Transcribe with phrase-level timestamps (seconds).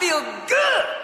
[0.00, 0.95] feel good.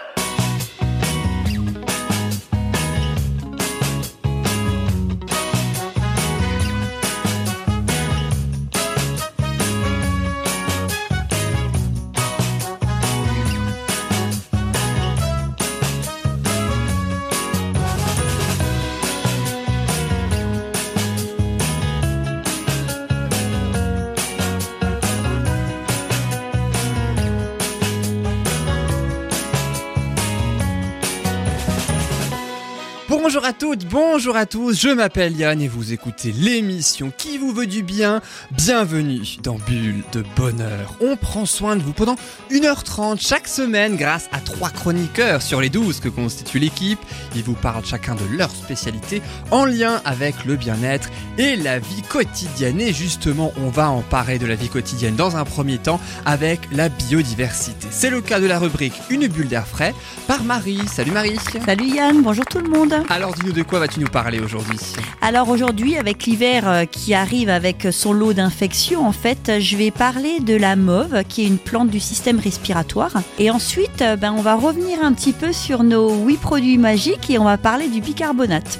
[33.33, 37.51] Bonjour à toutes, bonjour à tous, je m'appelle Yann et vous écoutez l'émission qui vous
[37.51, 38.21] veut du bien?
[38.51, 40.95] Bienvenue dans Bulle de Bonheur.
[41.01, 42.15] On prend soin de vous pendant
[42.51, 46.99] 1h30 chaque semaine grâce à trois chroniqueurs sur les 12 que constitue l'équipe.
[47.35, 51.09] Ils vous parlent chacun de leur spécialité en lien avec le bien-être
[51.39, 52.79] et la vie quotidienne.
[52.79, 56.59] Et justement, on va en parler de la vie quotidienne dans un premier temps avec
[56.71, 57.87] la biodiversité.
[57.89, 59.95] C'est le cas de la rubrique Une bulle d'air frais
[60.27, 60.81] par Marie.
[60.87, 61.39] Salut Marie.
[61.65, 62.93] Salut Yann, bonjour tout le monde.
[63.09, 64.77] Alors dis-nous de quoi vas-tu nous parler aujourd'hui
[65.21, 69.91] Alors aujourd'hui, avec l'hiver euh, qui arrive avec son lot d'infections, en fait, je vais
[69.91, 73.13] parler de la mauve, qui est une plante du système respiratoire.
[73.39, 77.29] Et ensuite, euh, ben, on va revenir un petit peu sur nos huit produits magiques
[77.29, 78.79] et on va parler du bicarbonate.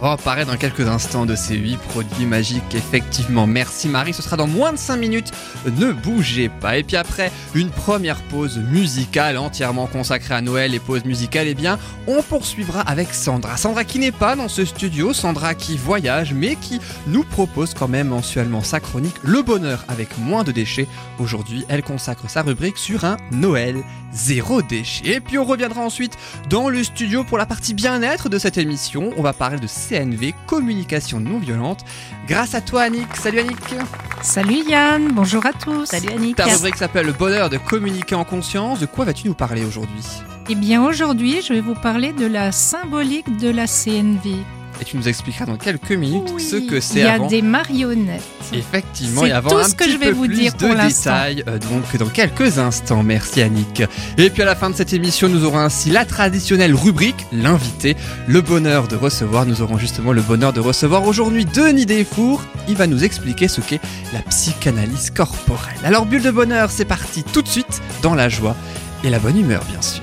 [0.00, 3.46] Parler dans quelques instants de ces 8 produits magiques, effectivement.
[3.46, 5.30] Merci Marie, ce sera dans moins de 5 minutes.
[5.66, 6.78] Ne bougez pas.
[6.78, 11.54] Et puis après, une première pause musicale entièrement consacrée à Noël et pause musicale, eh
[11.54, 13.56] bien, on poursuivra avec Sandra.
[13.56, 17.88] Sandra qui n'est pas dans ce studio, Sandra qui voyage, mais qui nous propose quand
[17.88, 20.88] même mensuellement sa chronique Le bonheur avec moins de déchets.
[21.18, 23.76] Aujourd'hui, elle consacre sa rubrique sur un Noël
[24.12, 25.06] zéro déchet.
[25.06, 26.16] Et puis on reviendra ensuite
[26.48, 29.12] dans le studio pour la partie bien-être de cette émission.
[29.16, 31.84] On va parler de CNV, communication non violente.
[32.28, 33.16] Grâce à toi Annick.
[33.16, 33.74] Salut Annick.
[34.22, 35.86] Salut Yann, bonjour à tous.
[35.86, 36.36] Salut Annick.
[36.36, 38.78] Ta rubrique s'appelle Le bonheur de communiquer en conscience.
[38.78, 40.04] De quoi vas-tu nous parler aujourd'hui?
[40.48, 44.36] Eh bien aujourd'hui, je vais vous parler de la symbolique de la CNV.
[44.80, 47.26] Et tu nous expliqueras dans quelques minutes Oui, ce que Il c'est y a avant.
[47.26, 48.22] des marionnettes.
[48.52, 50.58] Effectivement, et avant tout un ce que petit je vais peu vous plus dire de
[50.66, 53.02] pour détails, euh, donc dans quelques instants.
[53.02, 53.82] Merci Annick.
[54.16, 57.94] Et puis à la fin de cette émission, nous aurons ainsi la traditionnelle rubrique, l'invité,
[58.26, 59.44] le bonheur de recevoir.
[59.44, 62.42] Nous aurons justement le bonheur de recevoir aujourd'hui Denis Desfours.
[62.66, 63.80] Il va nous expliquer ce qu'est
[64.14, 65.76] la psychanalyse corporelle.
[65.84, 68.56] Alors bulle de bonheur, c'est parti tout de suite dans la joie
[69.04, 70.02] et la bonne humeur, bien sûr.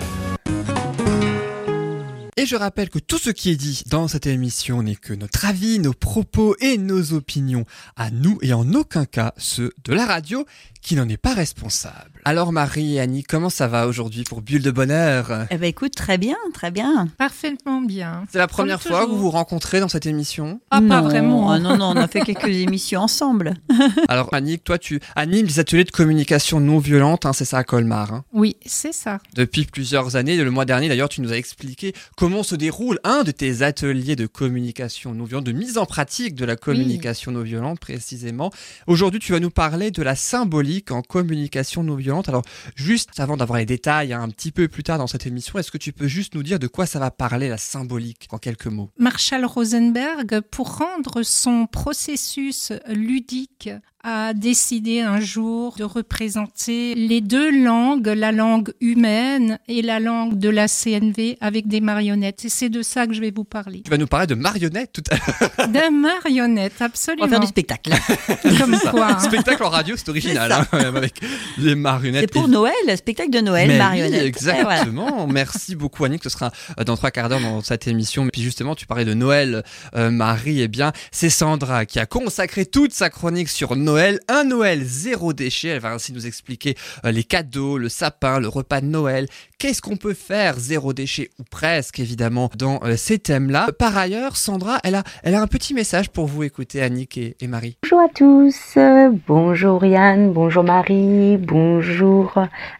[2.39, 5.45] Et je rappelle que tout ce qui est dit dans cette émission n'est que notre
[5.45, 7.65] avis, nos propos et nos opinions
[7.95, 10.45] à nous et en aucun cas ceux de la radio
[10.83, 12.21] qui n'en est pas responsable.
[12.25, 15.47] Alors Marie et Annie, comment ça va aujourd'hui pour Bulle de Bonheur?
[15.49, 17.07] Eh ben écoute, très bien, très bien.
[17.17, 18.25] Parfaitement bien.
[18.31, 20.61] C'est la première Comme fois que vous vous rencontrez dans cette émission?
[20.69, 21.51] Ah, pas vraiment.
[21.51, 23.55] ah non, non, on a fait quelques émissions ensemble.
[24.09, 27.63] Alors Annick, toi tu animes les ateliers de communication non violente, hein, c'est ça à
[27.63, 28.13] Colmar.
[28.13, 28.23] hein?
[28.31, 29.17] Oui, c'est ça.
[29.33, 33.23] Depuis plusieurs années, le mois dernier d'ailleurs, tu nous as expliqué comment se déroule un
[33.23, 37.41] de tes ateliers de communication non violente, de mise en pratique de la communication non
[37.41, 38.51] violente précisément.
[38.85, 42.29] Aujourd'hui, tu vas nous parler de la symbolique en communication non violente.
[42.29, 42.43] Alors,
[42.75, 45.71] juste avant d'avoir les détails hein, un petit peu plus tard dans cette émission, est-ce
[45.71, 48.67] que tu peux juste nous dire de quoi ça va parler la symbolique en quelques
[48.67, 48.91] mots?
[48.99, 53.69] Marshall Rosenberg, pour rendre son processus ludique,
[54.03, 60.38] a décidé un jour de représenter les deux langues, la langue humaine et la langue
[60.38, 62.46] de la CNV avec des marionnettes.
[62.46, 63.81] Et c'est de ça que je vais vous parler.
[63.84, 65.68] Tu vas nous parler de marionnettes tout à l'heure.
[65.69, 67.25] Des marionnettes, On absolument.
[67.25, 67.91] va faire du spectacle.
[68.58, 69.08] Comme quoi.
[69.13, 69.19] hein.
[69.19, 71.19] Spectacle en radio, c'est original, hein, avec
[71.58, 72.22] les marionnettes.
[72.34, 74.14] C'est pour Noël, spectacle de Noël, Mais oui, marionnette.
[74.14, 74.59] Et voilà.
[74.62, 75.28] exactement.
[75.28, 76.24] Merci beaucoup Annick.
[76.24, 76.52] Ce sera
[76.85, 78.24] dans trois quarts d'heure dans cette émission.
[78.25, 79.64] Mais puis justement, tu parlais de Noël,
[79.96, 80.62] euh, Marie.
[80.62, 83.86] Eh bien, c'est Sandra qui a consacré toute sa chronique sur Noël.
[83.87, 85.69] Un Noël zéro déchet.
[85.69, 86.75] Elle va ainsi nous expliquer
[87.05, 89.27] euh, les cadeaux, le sapin, le repas de Noël.
[89.59, 93.67] Qu'est-ce qu'on peut faire zéro déchet ou presque évidemment dans euh, ces thèmes-là?
[93.79, 96.43] Par ailleurs, Sandra, elle a, elle a un petit message pour vous.
[96.43, 97.77] Écoutez, Annick et, et Marie.
[97.83, 102.33] Bonjour à tous, euh, bonjour Yann, bonjour Marie, bonjour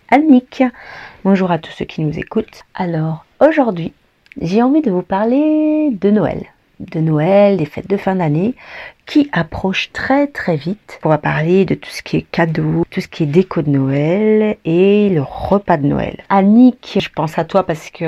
[0.10, 0.64] Annick,
[1.24, 2.64] bonjour à tous ceux qui nous écoutent.
[2.76, 3.94] Alors aujourd'hui,
[4.42, 6.44] j'ai envie de vous parler de Noël,
[6.80, 8.56] de Noël, des fêtes de fin d'année
[9.08, 11.00] qui approchent très très vite.
[11.04, 13.70] On va parler de tout ce qui est cadeaux, tout ce qui est déco de
[13.70, 16.24] Noël et le repas de Noël.
[16.30, 18.06] Annick, je pense à toi parce que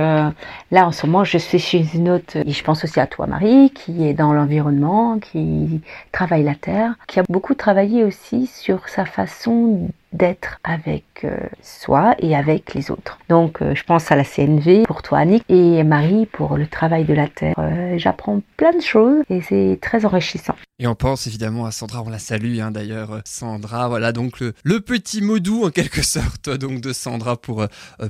[0.71, 3.25] là en ce moment je suis chez une autre et je pense aussi à toi
[3.25, 5.81] Marie qui est dans l'environnement, qui
[6.11, 12.15] travaille la terre, qui a beaucoup travaillé aussi sur sa façon d'être avec euh, soi
[12.19, 13.19] et avec les autres.
[13.29, 17.05] Donc euh, je pense à la CNV pour toi Annick et Marie pour le travail
[17.05, 17.53] de la terre.
[17.59, 20.55] Euh, J'apprends plein de choses et c'est très enrichissant.
[20.89, 24.53] On pense évidemment à Sandra, on la salue hein, d'ailleurs, euh, Sandra, voilà donc le,
[24.63, 27.65] le, petit mot doux en quelque sorte donc de Sandra pour,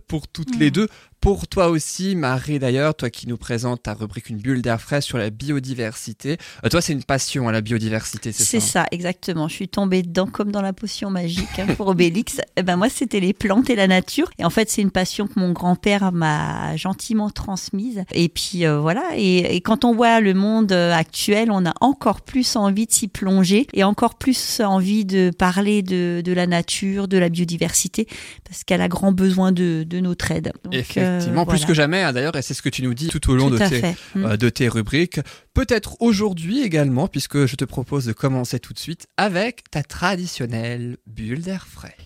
[0.08, 0.88] pour toutes les deux.
[1.22, 5.02] Pour toi aussi, Marie d'ailleurs, toi qui nous présente ta rubrique Une bulle d'air frais
[5.02, 6.38] sur la biodiversité.
[6.64, 9.50] Euh, toi, c'est une passion à hein, la biodiversité, c'est ça C'est ça, exactement.
[9.50, 12.40] Je suis tombée dedans comme dans la potion magique hein, pour Obélix.
[12.40, 14.30] et eh ben moi, c'était les plantes et la nature.
[14.40, 18.06] Et en fait, c'est une passion que mon grand-père m'a gentiment transmise.
[18.14, 19.04] Et puis euh, voilà.
[19.18, 22.94] Et, et, quand on voit le monde euh, actuel, on a encore plus envie de
[22.94, 28.08] s'y plonger et encore plus envie de parler de, de la nature, de la biodiversité,
[28.46, 30.54] parce qu'elle a grand besoin de, de notre aide.
[30.64, 33.30] Donc, Effectivement, plus que jamais hein, d'ailleurs, et c'est ce que tu nous dis tout
[33.30, 33.82] au long de, tes,
[34.16, 34.26] mm.
[34.26, 35.20] euh, de tes rubriques.
[35.54, 40.98] Peut-être aujourd'hui également, puisque je te propose de commencer tout de suite avec ta traditionnelle
[41.06, 41.98] bulle d'air frais.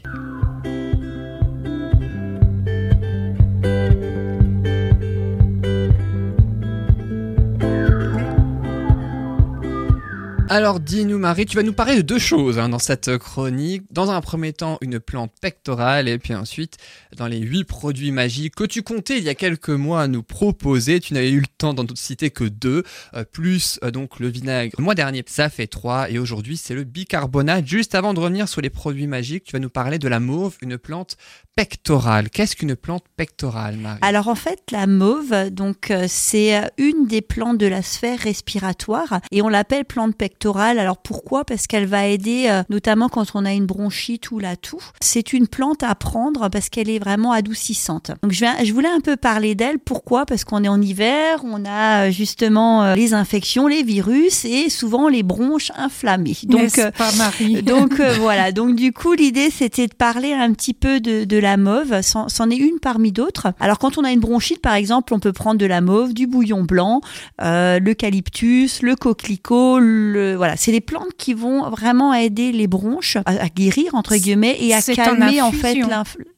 [10.53, 13.85] Alors dis-nous Marie, tu vas nous parler de deux choses hein, dans cette chronique.
[13.89, 16.77] Dans un premier temps, une plante pectorale et puis ensuite,
[17.17, 20.21] dans les huit produits magiques que tu comptais il y a quelques mois à nous
[20.21, 22.83] proposer, tu n'avais eu le temps d'en citer que deux,
[23.15, 24.75] euh, plus euh, donc le vinaigre.
[24.77, 27.65] Le mois dernier, ça fait trois et aujourd'hui c'est le bicarbonate.
[27.65, 30.57] Juste avant de revenir sur les produits magiques, tu vas nous parler de la mauve,
[30.61, 31.17] une plante
[31.55, 32.29] pectorale.
[32.29, 33.99] Qu'est-ce qu'une plante pectorale, Marie?
[34.03, 39.19] Alors en fait, la mauve, donc euh, c'est une des plantes de la sphère respiratoire
[39.31, 41.45] et on l'appelle plante pectorale alors pourquoi?
[41.45, 44.81] Parce qu'elle va aider euh, notamment quand on a une bronchite ou la toux.
[44.99, 48.11] C'est une plante à prendre parce qu'elle est vraiment adoucissante.
[48.21, 49.79] Donc je, je voulais un peu parler d'elle.
[49.79, 50.25] Pourquoi?
[50.25, 54.69] Parce qu'on est en hiver, on a euh, justement euh, les infections, les virus et
[54.69, 56.37] souvent les bronches inflammées.
[56.43, 57.63] Donc, pas Marie?
[57.63, 58.51] donc voilà.
[58.51, 62.01] Donc du coup l'idée c'était de parler un petit peu de, de la mauve.
[62.01, 63.53] C'en est une parmi d'autres.
[63.59, 66.27] Alors quand on a une bronchite par exemple, on peut prendre de la mauve, du
[66.27, 67.01] bouillon blanc,
[67.39, 73.49] l'eucalyptus, le coquelicot, le voilà, c'est des plantes qui vont vraiment aider les bronches à,
[73.49, 75.77] guérir entre guillemets et à calmer en, fait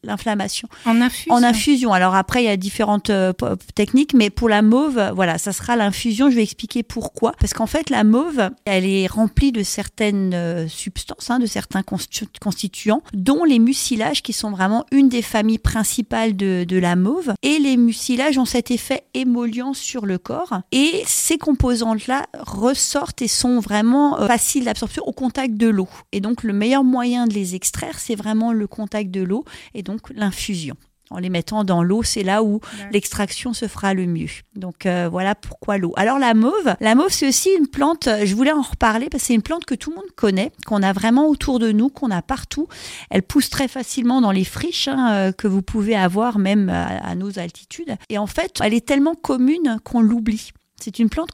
[0.03, 0.68] l'inflammation.
[0.86, 1.33] En infusion.
[1.33, 1.94] En infusion.
[1.94, 3.33] Alors après, il y a différentes euh,
[3.75, 6.30] techniques, mais pour la mauve, voilà, ça sera l'infusion.
[6.30, 7.33] Je vais expliquer pourquoi.
[7.39, 11.81] Parce qu'en fait, la mauve, elle est remplie de certaines euh, substances, hein, de certains
[11.83, 17.33] constituants, dont les mucilages, qui sont vraiment une des familles principales de, de la mauve.
[17.41, 20.62] Et les mucilages ont cet effet émollient sur le corps.
[20.71, 25.88] Et ces composantes-là ressortent et sont vraiment euh, facile d'absorption au contact de l'eau.
[26.12, 29.83] Et donc le meilleur moyen de les extraire, c'est vraiment le contact de l'eau et
[29.83, 30.75] donc l'infusion.
[31.12, 32.62] En les mettant dans l'eau, c'est là où
[32.92, 34.30] l'extraction se fera le mieux.
[34.56, 35.94] Donc euh, voilà pourquoi l'eau.
[35.98, 39.27] Alors la mauve, la mauve c'est aussi une plante, je voulais en reparler parce que
[39.27, 42.10] c'est une plante que tout le monde connaît, qu'on a vraiment autour de nous, qu'on
[42.10, 42.68] a partout.
[43.12, 47.13] Elle pousse très facilement dans les friches hein, euh, que vous pouvez avoir même à
[47.13, 47.95] nos altitudes.
[48.10, 50.51] Et en fait, elle est tellement commune qu'on l'oublie.
[50.81, 51.30] C'est une plante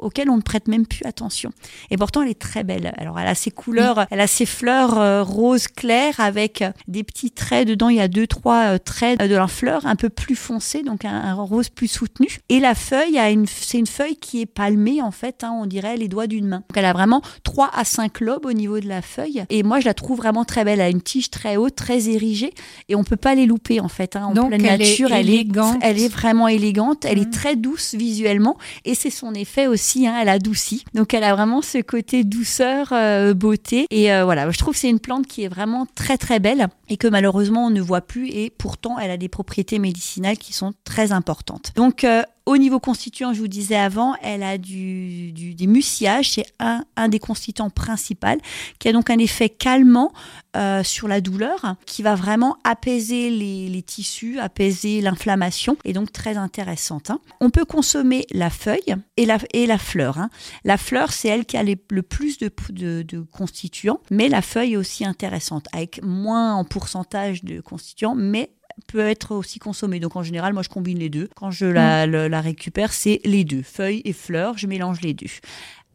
[0.00, 1.50] auquel on ne prête même plus attention.
[1.90, 2.94] Et pourtant, elle est très belle.
[2.96, 7.02] Alors, elle a ses couleurs, elle a ses fleurs euh, roses claires avec euh, des
[7.02, 7.88] petits traits dedans.
[7.88, 11.04] Il y a deux, trois euh, traits de la fleur un peu plus foncé, donc
[11.04, 12.28] un, rose plus soutenu.
[12.48, 16.08] Et la feuille, c'est une feuille qui est palmée, en fait, hein, on dirait les
[16.08, 16.58] doigts d'une main.
[16.68, 19.44] Donc, elle a vraiment trois à cinq lobes au niveau de la feuille.
[19.50, 20.78] Et moi, je la trouve vraiment très belle.
[20.78, 22.54] Elle a une tige très haute, très érigée.
[22.88, 24.14] Et on peut pas les louper, en fait.
[24.14, 24.26] Hein.
[24.26, 25.46] En donc, pleine elle nature, est elle, est,
[25.82, 27.04] elle est vraiment élégante.
[27.04, 27.30] Elle est Mm.
[27.30, 30.84] très douce visuellement et c'est son effet aussi, hein, elle adoucit.
[30.94, 33.86] Donc elle a vraiment ce côté douceur, euh, beauté.
[33.90, 36.68] Et euh, voilà, je trouve que c'est une plante qui est vraiment très très belle
[36.88, 40.52] et que malheureusement on ne voit plus et pourtant elle a des propriétés médicinales qui
[40.52, 41.72] sont très importantes.
[41.76, 46.32] Donc euh, au niveau constituant, je vous disais avant, elle a du, du des mucillages,
[46.32, 48.26] c'est un, des constituants principaux,
[48.78, 50.12] qui a donc un effet calmant
[50.56, 56.36] euh, sur la douleur, qui va vraiment apaiser les, tissus, apaiser l'inflammation, et donc très
[56.36, 57.10] intéressante.
[57.10, 57.18] hein.
[57.40, 60.18] On peut consommer la feuille et la, et la fleur.
[60.18, 60.28] hein.
[60.64, 64.74] La fleur, c'est elle qui a le plus de, de, de constituants, mais la feuille
[64.74, 68.50] est aussi intéressante, avec moins en pourcentage de constituants, mais
[68.86, 70.00] peut être aussi consommée.
[70.00, 71.28] Donc en général, moi je combine les deux.
[71.36, 75.14] Quand je la, le- la récupère, c'est les deux, feuilles et fleurs, je mélange les
[75.14, 75.26] deux.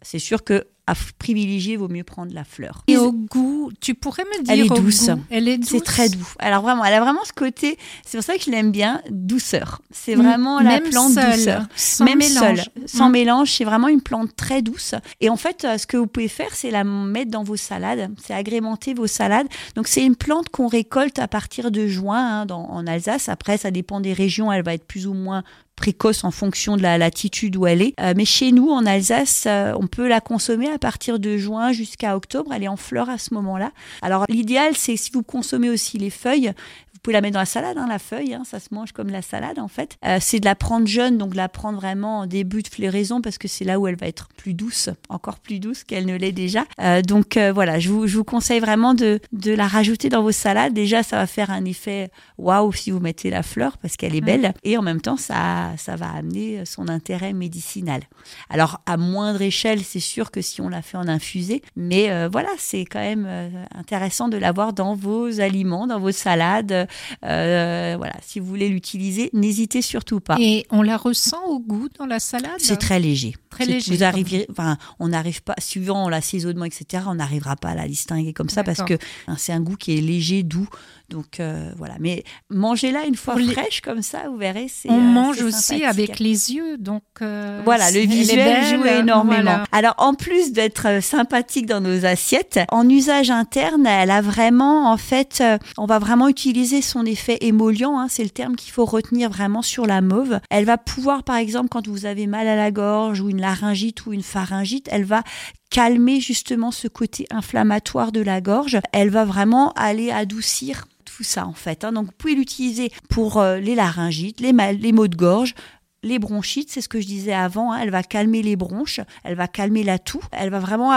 [0.02, 2.84] C'est sûr que à privilégier, vaut mieux prendre la fleur.
[2.88, 5.08] Et au goût, tu pourrais me dire Elle est douce.
[5.08, 5.20] goût.
[5.30, 5.70] Elle est douce.
[5.70, 6.28] C'est très doux.
[6.40, 9.84] Alors vraiment, elle a vraiment ce côté, c'est pour ça que je l'aime bien, douceur.
[9.92, 11.62] C'est vraiment la Même plante seule, douceur.
[11.76, 12.34] sans Même mélange.
[12.58, 13.12] seule, sans Mm.
[13.12, 14.96] mélange, c'est vraiment une plante très douce.
[15.22, 18.10] Et en fait, euh, ce que vous pouvez faire, c'est la mettre dans vos salades,
[18.26, 19.48] c'est agrémenter vos salades.
[19.76, 23.30] Donc c'est une plante qu'on récolte à partir de juin hein, dans- en Alsace.
[23.30, 25.44] Après, ça dépend des régions, elle va être plus ou moins
[25.80, 27.94] précoce en fonction de la latitude où elle est.
[28.00, 31.72] Euh, mais chez nous, en Alsace, euh, on peut la consommer à partir de juin
[31.72, 32.52] jusqu'à octobre.
[32.54, 33.72] Elle est en fleurs à ce moment-là.
[34.02, 36.52] Alors l'idéal, c'est si vous consommez aussi les feuilles,
[37.00, 39.08] vous pouvez la mettre dans la salade, hein, la feuille, hein, ça se mange comme
[39.08, 39.98] la salade en fait.
[40.06, 43.22] Euh, c'est de la prendre jeune, donc de la prendre vraiment en début de floraison
[43.22, 46.18] parce que c'est là où elle va être plus douce, encore plus douce qu'elle ne
[46.18, 46.66] l'est déjà.
[46.82, 50.22] Euh, donc euh, voilà, je vous, je vous conseille vraiment de, de la rajouter dans
[50.22, 50.74] vos salades.
[50.74, 54.20] Déjà, ça va faire un effet waouh si vous mettez la fleur parce qu'elle est
[54.20, 58.02] belle et en même temps, ça, ça va amener son intérêt médicinal.
[58.50, 62.50] Alors à moindre échelle, c'est sûr que si on la fait en infusé, mais voilà,
[62.58, 63.26] c'est quand même
[63.74, 66.89] intéressant de l'avoir dans vos aliments, dans vos salades.
[67.26, 70.38] Euh, voilà, si vous voulez l'utiliser, n'hésitez surtout pas.
[70.40, 73.36] Et on la ressent au goût dans la salade C'est très léger.
[73.50, 77.76] Très léger, Vous arriviez, enfin, on n'arrive pas, suivant l'assaisonnement, etc., on n'arrivera pas à
[77.76, 78.96] la distinguer comme ça parce que
[79.28, 80.68] hein, c'est un goût qui est léger, doux.
[81.10, 81.96] Donc euh, voilà.
[82.00, 84.68] Mais mangez-la une fois les- fraîche comme ça, vous verrez.
[84.70, 89.42] c'est, On euh, mange aussi avec les yeux, donc euh, Voilà, le visuel joue énormément.
[89.42, 89.64] voilà.
[89.72, 94.92] Alors, en plus d'être euh, sympathique dans nos assiettes, en usage interne, elle a vraiment,
[94.92, 97.86] en fait, euh, on va vraiment utiliser son effet émollient.
[97.98, 100.40] hein, c'est le terme qu'il faut retenir vraiment sur la mauve.
[100.50, 104.06] Elle va pouvoir, par exemple, quand vous avez mal à la gorge ou une laryngite
[104.06, 105.24] ou une pharyngite, elle va
[105.72, 108.80] calmer justement ce côté inflammatoire de la gorge.
[108.92, 110.86] Elle va vraiment aller adoucir
[111.24, 111.84] ça en fait.
[111.84, 111.92] hein.
[111.92, 115.56] Donc vous pouvez l'utiliser pour euh, les laryngites, les, mal- les maux de gorge,
[116.02, 119.36] les bronchites, c'est ce que je disais avant, hein, elle va calmer les bronches, elle
[119.36, 120.92] va calmer la toux, elle va vraiment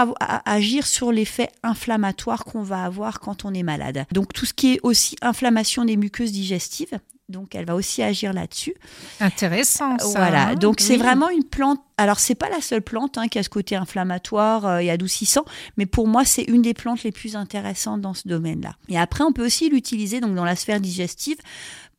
[0.45, 4.05] agir sur l'effet inflammatoire qu'on va avoir quand on est malade.
[4.13, 6.99] Donc tout ce qui est aussi inflammation des muqueuses digestives,
[7.33, 8.73] donc elle va aussi agir là-dessus.
[9.19, 10.07] Intéressant, ça.
[10.07, 10.55] Voilà, hein.
[10.55, 11.81] donc c'est vraiment une plante.
[11.97, 15.43] Alors c'est pas la seule plante hein, qui a ce côté inflammatoire euh, et adoucissant,
[15.75, 18.75] mais pour moi c'est une des plantes les plus intéressantes dans ce domaine-là.
[18.87, 21.37] Et après on peut aussi l'utiliser donc dans la sphère digestive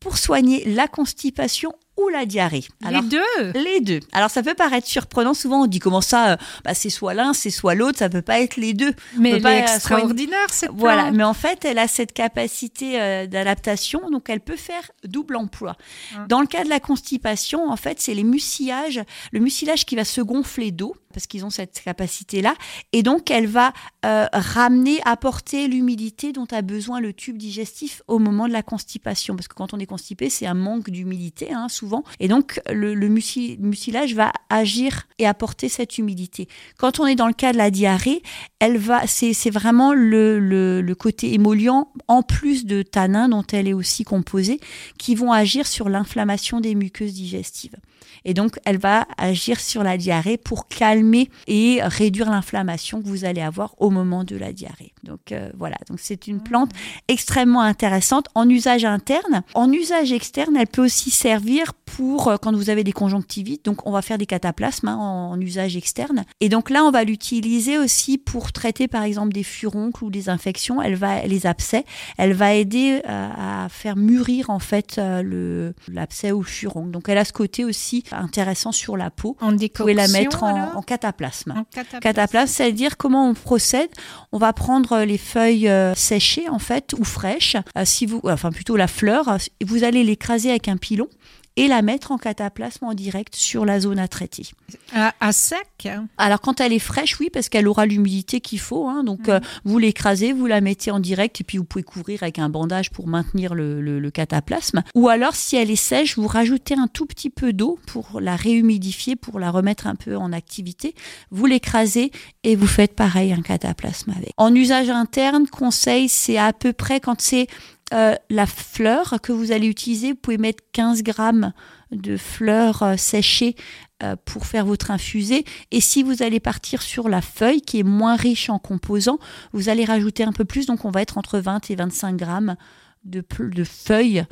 [0.00, 2.64] pour soigner la constipation ou la diarrhée.
[2.90, 3.52] Les deux.
[3.54, 4.00] Les deux.
[4.12, 7.32] Alors ça peut paraître surprenant, souvent on dit comment ça, euh, bah, c'est soit l'un,
[7.32, 8.92] c'est soit l'autre, ça peut pas être les deux.
[9.16, 11.14] Mais elle pas, est euh, extraordinaire, cette Voilà, plante.
[11.16, 15.76] mais en fait, elle a cette capacité euh, d'adaptation, donc elle peut faire double emploi.
[16.16, 16.26] Ah.
[16.28, 19.00] Dans le cas de la constipation, en fait, c'est les mucillages,
[19.32, 22.54] le mucilage qui va se gonfler d'eau, parce qu'ils ont cette capacité-là,
[22.92, 23.72] et donc elle va
[24.04, 29.36] euh, ramener, apporter l'humidité dont a besoin le tube digestif au moment de la constipation,
[29.36, 32.94] parce que quand on est constipé, c'est un manque d'humidité, hein, souvent, et donc le,
[32.94, 36.48] le muci- mucilage va agir et apporter cette humidité.
[36.76, 38.22] Quand on est dans le cas de la diarrhée,
[38.58, 43.68] elle va, c'est vraiment le, le, le côté émollient, en plus de tanins dont elle
[43.68, 44.58] est aussi composée,
[44.98, 47.76] qui vont agir sur l'inflammation des muqueuses digestives.
[48.24, 53.24] Et donc, elle va agir sur la diarrhée pour calmer et réduire l'inflammation que vous
[53.24, 54.92] allez avoir au moment de la diarrhée.
[55.02, 56.70] Donc euh, voilà, donc c'est une plante
[57.08, 59.42] extrêmement intéressante en usage interne.
[59.54, 63.64] En usage externe, elle peut aussi servir pour euh, quand vous avez des conjonctivites.
[63.64, 66.24] Donc on va faire des cataplasmes hein, en, en usage externe.
[66.40, 70.28] Et donc là, on va l'utiliser aussi pour traiter par exemple des furoncles ou des
[70.28, 70.80] infections.
[70.80, 71.84] Elle va les abcès.
[72.16, 76.90] Elle va aider euh, à faire mûrir en fait euh, le l'abcès ou le furoncle.
[76.90, 79.36] Donc elle a ce côté aussi intéressant sur la peau.
[79.40, 81.52] En Vous pouvez la mettre en, cataplasme.
[81.52, 82.00] En cataplasme.
[82.00, 83.90] Cataplasme, c'est-à-dire comment on procède.
[84.32, 88.50] On va prendre les feuilles euh, séchées en fait ou fraîches, euh, si vous, enfin
[88.50, 89.36] plutôt la fleur.
[89.64, 91.08] Vous allez l'écraser avec un pilon
[91.56, 94.46] et la mettre en cataplasme en direct sur la zone à traiter.
[94.92, 98.88] À, à sec Alors quand elle est fraîche, oui, parce qu'elle aura l'humidité qu'il faut.
[98.88, 99.04] hein.
[99.04, 102.38] donc euh, vous l'écrasez, vous la mettez en direct et puis vous pouvez couvrir avec
[102.38, 104.82] un bandage pour maintenir le, le- le cataplasme.
[104.94, 108.34] Ou alors si elle est sèche, vous rajoutez un tout petit peu d'eau pour la
[108.36, 110.94] réhumidifier, pour la remettre un peu en activité.
[111.30, 112.10] Vous l'écrasez
[112.42, 114.30] et vous faites pareil un cataplasme avec.
[114.36, 117.46] En usage interne, conseil, c'est à peu près quand c'est
[117.92, 121.52] euh, la fleur que vous allez utiliser, vous pouvez mettre 15 grammes
[121.90, 123.56] de fleurs euh, séchées
[124.02, 125.44] euh, pour faire votre infusé.
[125.70, 129.18] Et si vous allez partir sur la feuille qui est moins riche en composants,
[129.52, 130.66] vous allez rajouter un peu plus.
[130.66, 132.56] Donc on va être entre 20 et 25 grammes
[133.04, 134.24] de, de feuilles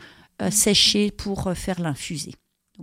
[0.50, 2.32] séchées pour faire l'infusé.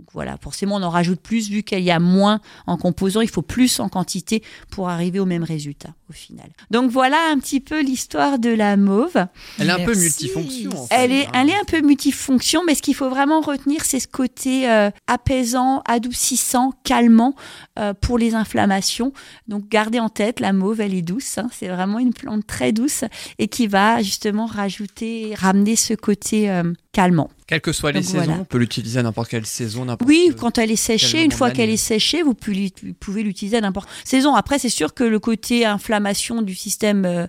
[0.00, 3.28] Donc voilà, forcément on en rajoute plus vu qu'il y a moins en composants, il
[3.28, 6.48] faut plus en quantité pour arriver au même résultat au final.
[6.70, 9.26] Donc voilà un petit peu l'histoire de la mauve.
[9.58, 10.70] Elle est un peu multifonction.
[10.70, 11.30] en fait, Elle est, hein.
[11.34, 14.90] elle est un peu multifonction, mais ce qu'il faut vraiment retenir, c'est ce côté euh,
[15.06, 17.34] apaisant, adoucissant, calmant
[17.78, 19.12] euh, pour les inflammations.
[19.48, 21.36] Donc gardez en tête, la mauve, elle est douce.
[21.36, 23.04] hein, c'est vraiment une plante très douce
[23.38, 27.30] et qui va justement rajouter, ramener ce côté euh, calmant.
[27.46, 28.40] Quelles que soient les Donc saisons, voilà.
[28.40, 31.50] on peut l'utiliser à n'importe quelle saison, n'importe Oui, quand elle est séchée, une fois
[31.50, 34.34] qu'elle est séchée, vous pouvez l'utiliser à n'importe saison.
[34.34, 37.26] Après, c'est sûr que le côté inflammation du système euh,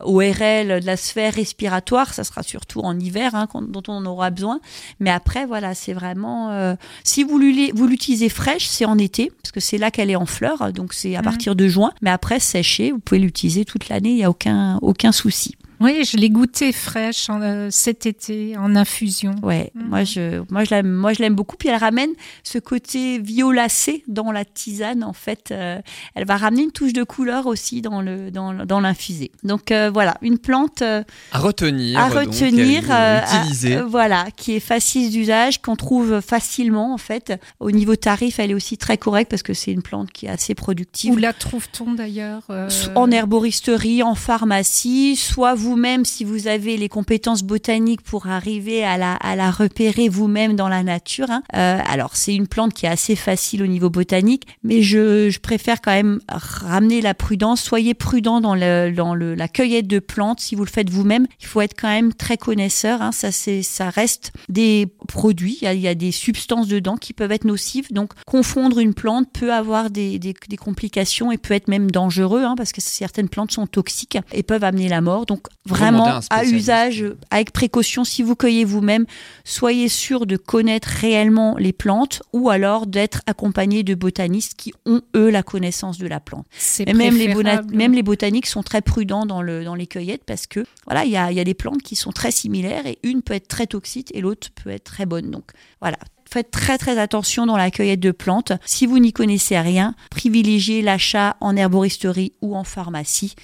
[0.00, 4.30] ORL, de la sphère respiratoire, ça sera surtout en hiver hein, qu'on- dont on aura
[4.30, 4.60] besoin.
[5.00, 6.50] Mais après, voilà, c'est vraiment.
[6.50, 10.10] euh, si vous l'u- vous l'utilisez fraîche, c'est en été, parce que c'est là qu'elle
[10.10, 11.24] est en fleurs, donc c'est à Mhm.
[11.24, 11.92] partir de juin.
[12.02, 15.54] Mais après, séchée, vous pouvez l'utiliser toute l'année, il n'y a aucun, aucun souci.
[15.82, 19.34] Oui, je l'ai goûté fraîche en, euh, cet été en infusion.
[19.42, 19.88] Ouais, Mhm.
[19.88, 21.56] moi je, moi je l'aime, moi je l'aime beaucoup.
[21.56, 22.10] Puis elle ramène
[22.44, 25.02] ce côté violacé dans la tisane.
[25.04, 25.80] En fait, Euh,
[26.14, 29.30] elle va ramener une touche de couleur aussi dans le, dans, dans l'infusé.
[29.42, 31.98] Donc euh, voilà, une plante euh, À retenir.
[31.98, 33.76] à donc, retenir, à euh, à- utiliser.
[33.78, 37.32] euh, voilà, qui est facile d'usage, qu'on trouve facilement en fait.
[37.60, 40.30] Au niveau tarif, elle est aussi très correcte parce que c'est une plante qui est
[40.30, 41.12] assez productive.
[41.12, 46.90] Où la trouve-t-on d'ailleurs euh, En herboristerie, en pharmacie, soit vous-même si vous avez les
[46.90, 51.30] compétences botaniques pour arriver à la, repérer vous-même dans la nature.
[51.30, 51.42] hein.
[51.54, 55.80] Euh, alors c'est une plante qui est assez facile au niveau botanique, mais je, préfère
[55.80, 57.62] quand même ramener la prudence.
[57.62, 60.40] Soyez prudent dans, la cueillette de plantes.
[60.40, 63.00] Si vous le faites vous-même, il faut être quand même très connaisseur.
[63.00, 63.12] hein.
[63.12, 65.58] Ça, ça reste des produits.
[65.62, 67.90] Il y, a, des substances dedans qui peuvent être nocives.
[67.92, 72.72] Donc confondre une plante peut avoir des complications et peut être même dangereux hein, parce
[72.72, 75.24] que certaines plantes sont toxiques et peuvent amener la mort.
[75.24, 78.04] Donc vraiment à usage avec précaution.
[78.04, 79.06] Si vous cueillez vous-même,
[79.44, 85.02] soyez sûr de connaître réellement les plantes ou alors d'être accompagné de botanistes qui ont
[85.14, 86.46] eux la connaissance de la plante.
[86.80, 87.34] Et même les,
[87.72, 91.10] même les botaniques sont très prudents dans, le, dans les cueillettes parce que voilà, il
[91.10, 93.48] y a, il y a des plantes qui sont très similaires et une peut être
[93.48, 95.30] très toxique et l'autre peut être très bonne.
[95.30, 95.98] Donc voilà.
[96.32, 98.52] Faites très très attention dans la cueillette de plantes.
[98.64, 103.34] Si vous n'y connaissez rien, privilégiez l'achat en herboristerie ou en pharmacie.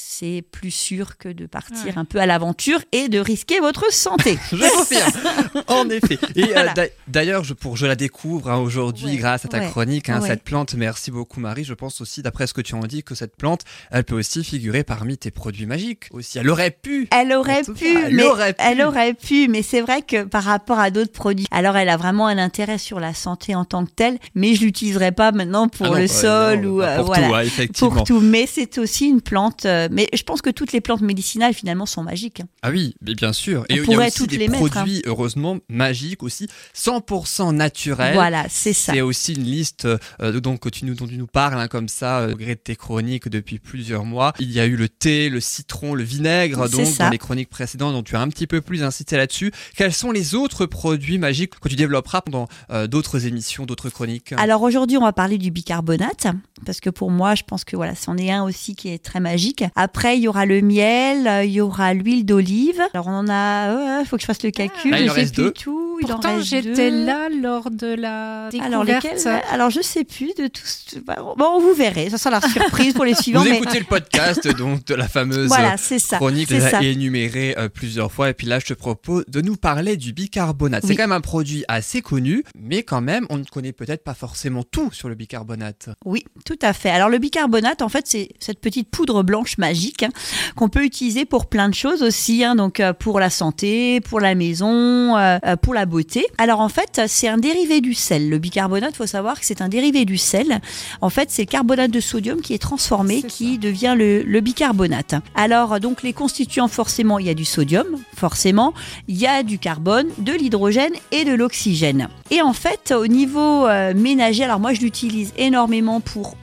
[0.00, 1.92] C'est plus sûr que de partir Ouais.
[1.96, 4.38] un peu à l'aventure et de risquer votre santé.
[4.52, 5.10] Je confirme.
[5.66, 6.18] en effet.
[6.36, 6.72] Et euh, Voilà.
[6.72, 10.08] d'a- d'ailleurs, je, pour je la découvre hein, aujourd'hui Ouais, grâce à ta ouais, chronique,
[10.08, 10.28] hein, ouais.
[10.28, 10.74] cette plante.
[10.74, 11.64] Merci beaucoup, Marie.
[11.64, 14.44] Je pense aussi, d'après ce que tu en dis, que cette plante, elle peut aussi
[14.44, 16.04] figurer parmi tes produits magiques.
[16.12, 17.08] Aussi, elle aurait pu.
[17.10, 18.62] Elle aurait pu, cas, elle mais aurait pu.
[18.64, 21.96] elle aurait pu, mais c'est vrai que par rapport à d'autres produits, alors elle a
[21.96, 25.66] vraiment un intérêt sur la santé en tant que telle, mais je l'utiliserai pas maintenant
[25.68, 27.28] pour Ah non, le bah, sol non, ou pas euh, pour voilà.
[27.28, 27.90] tout, hein, effectivement.
[27.90, 29.64] pour tout, mais c'est aussi une plante.
[29.64, 32.40] euh, mais je pense que toutes les plantes médicinales finalement sont magiques.
[32.40, 32.48] hein.
[32.62, 33.64] Ah oui, mais bien sûr.
[33.70, 34.68] On Et il y a aussi toutes des les mettre, hein.
[34.68, 38.14] produits, heureusement, magiques aussi, 100% naturels.
[38.14, 38.92] Voilà, c'est ça.
[38.92, 39.86] C'est aussi une liste
[40.20, 42.54] euh, donc, que tu nous, dont tu nous parles hein, comme ça, euh, au gré
[42.54, 44.32] de tes chroniques depuis plusieurs mois.
[44.38, 47.04] Il y a eu le thé, le citron, le vinaigre, donc ça.
[47.04, 49.52] dans les chroniques précédentes dont tu as un petit peu plus incité là-dessus.
[49.76, 54.32] Quels sont les autres produits magiques que tu développeras pendant euh, d'autres émissions, d'autres chroniques?
[54.36, 56.26] Alors aujourd'hui, on va parler du bicarbonate
[56.66, 59.20] parce que pour moi, je pense que voilà, c'en est un aussi qui est très
[59.20, 59.64] magique.
[59.80, 62.82] Après, il y aura le miel, euh, il y aura l'huile d'olive.
[62.94, 64.92] Alors on en a, il faut que je fasse le calcul.
[64.92, 65.52] Ah, il je en sais reste plus deux.
[65.52, 65.98] tout.
[66.00, 68.72] Pourtant, j'étais là lors de la découverte.
[68.72, 70.98] Alors lesquels Alors je sais plus de tous.
[71.36, 72.10] Bon, vous verrez.
[72.10, 73.40] Ça sera la surprise pour les suivants.
[73.40, 76.16] Vous mais écoutez le podcast donc de la fameuse voilà, ça.
[76.16, 78.30] chronique déjà énumérée euh, plusieurs fois.
[78.30, 80.84] Et puis là, je te propose de nous parler du bicarbonate.
[80.86, 84.14] C'est quand même un produit assez connu, mais quand même, on ne connaît peut-être pas
[84.14, 85.90] forcément tout sur le bicarbonate.
[86.04, 86.90] Oui, tout à fait.
[86.90, 90.10] Alors le bicarbonate, en fait, c'est cette petite poudre blanche magique hein,
[90.56, 94.20] qu'on peut utiliser pour plein de choses aussi, hein, donc euh, pour la santé, pour
[94.20, 96.26] la maison, euh, euh, pour la beauté.
[96.38, 98.28] Alors en fait, c'est un dérivé du sel.
[98.30, 100.60] Le bicarbonate, faut savoir que c'est un dérivé du sel.
[101.00, 105.14] En fait, c'est le carbonate de sodium qui est transformé, qui devient le, le bicarbonate.
[105.34, 108.74] Alors donc les constituants, forcément, il y a du sodium, forcément,
[109.08, 112.08] il y a du carbone, de l'hydrogène et de l'oxygène.
[112.30, 116.36] Et en fait, au niveau euh, ménager, alors moi je l'utilise énormément pour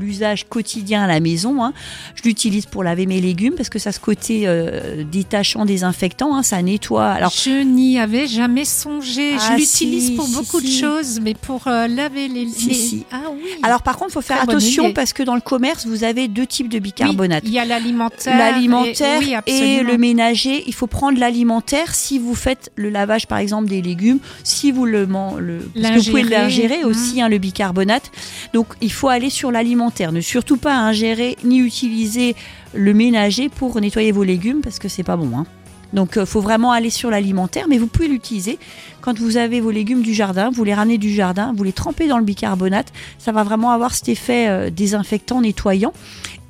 [0.00, 1.62] l'usage quotidien à la maison.
[1.64, 1.72] hein.
[2.14, 6.36] Je l'utilise pour laver mes légumes parce que ça a ce côté euh, détachant, désinfectant,
[6.36, 7.06] hein, ça nettoie.
[7.08, 9.34] Alors je n'y avais jamais songé.
[9.38, 10.66] Ah, je l'utilise si, pour si, beaucoup si.
[10.66, 12.44] de choses, mais pour euh, laver les.
[12.44, 13.04] Les-.
[13.12, 13.40] Ah oui.
[13.62, 16.28] Alors par contre, il faut faire Très attention parce que dans le commerce, vous avez
[16.28, 17.42] deux types de bicarbonate.
[17.44, 18.36] Oui, il y a l'alimentaire.
[18.36, 19.90] L'alimentaire et, oui, et, absolument.
[19.92, 24.18] le ménager, il faut prendre l'alimentaire si vous faites le lavage par exemple des légumes,
[24.44, 28.10] si vous le, man- le parce que vous pouvez L'ingérer, aussi hein, le bicarbonate.
[28.54, 32.36] Donc il faut aller sur l'alimentaire, ne surtout pas ingérer ni utiliser
[32.74, 35.36] le ménager pour nettoyer vos légumes parce que c'est pas bon.
[35.36, 35.46] hein.
[35.92, 38.58] Donc il faut vraiment aller sur l'alimentaire, mais vous pouvez l'utiliser
[39.00, 42.06] quand vous avez vos légumes du jardin, vous les ramenez du jardin, vous les trempez
[42.06, 45.92] dans le bicarbonate, ça va vraiment avoir cet effet euh, désinfectant, nettoyant.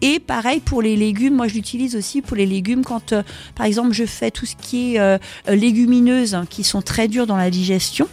[0.03, 3.23] Et pareil pour les légumes, moi je l'utilise aussi pour les légumes quand euh,
[3.55, 7.07] par exemple je fais tout ce qui est euh, euh, légumineuses hein, qui sont très
[7.09, 8.09] dures dans la digestion.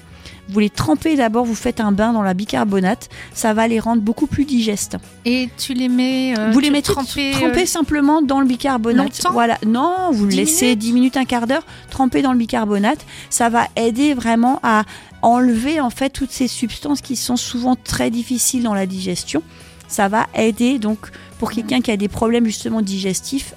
[0.50, 4.02] Vous les trempez d'abord, vous faites un bain dans la bicarbonate, ça va les rendre
[4.02, 4.98] beaucoup plus digestes.
[5.26, 6.34] Et tu les mets.
[6.38, 9.22] euh, vous les mettez trempés, trempés euh, simplement dans le bicarbonate.
[9.32, 10.80] Voilà, non, vous le 10 laissez minutes?
[10.80, 13.06] 10 minutes, un quart d'heure, trempé dans le bicarbonate.
[13.30, 14.84] Ça va aider vraiment à
[15.22, 19.42] enlever en fait toutes ces substances qui sont souvent très difficiles dans la digestion.
[19.90, 20.98] Ça va aider donc
[21.40, 23.54] pour quelqu'un qui a des problèmes justement digestifs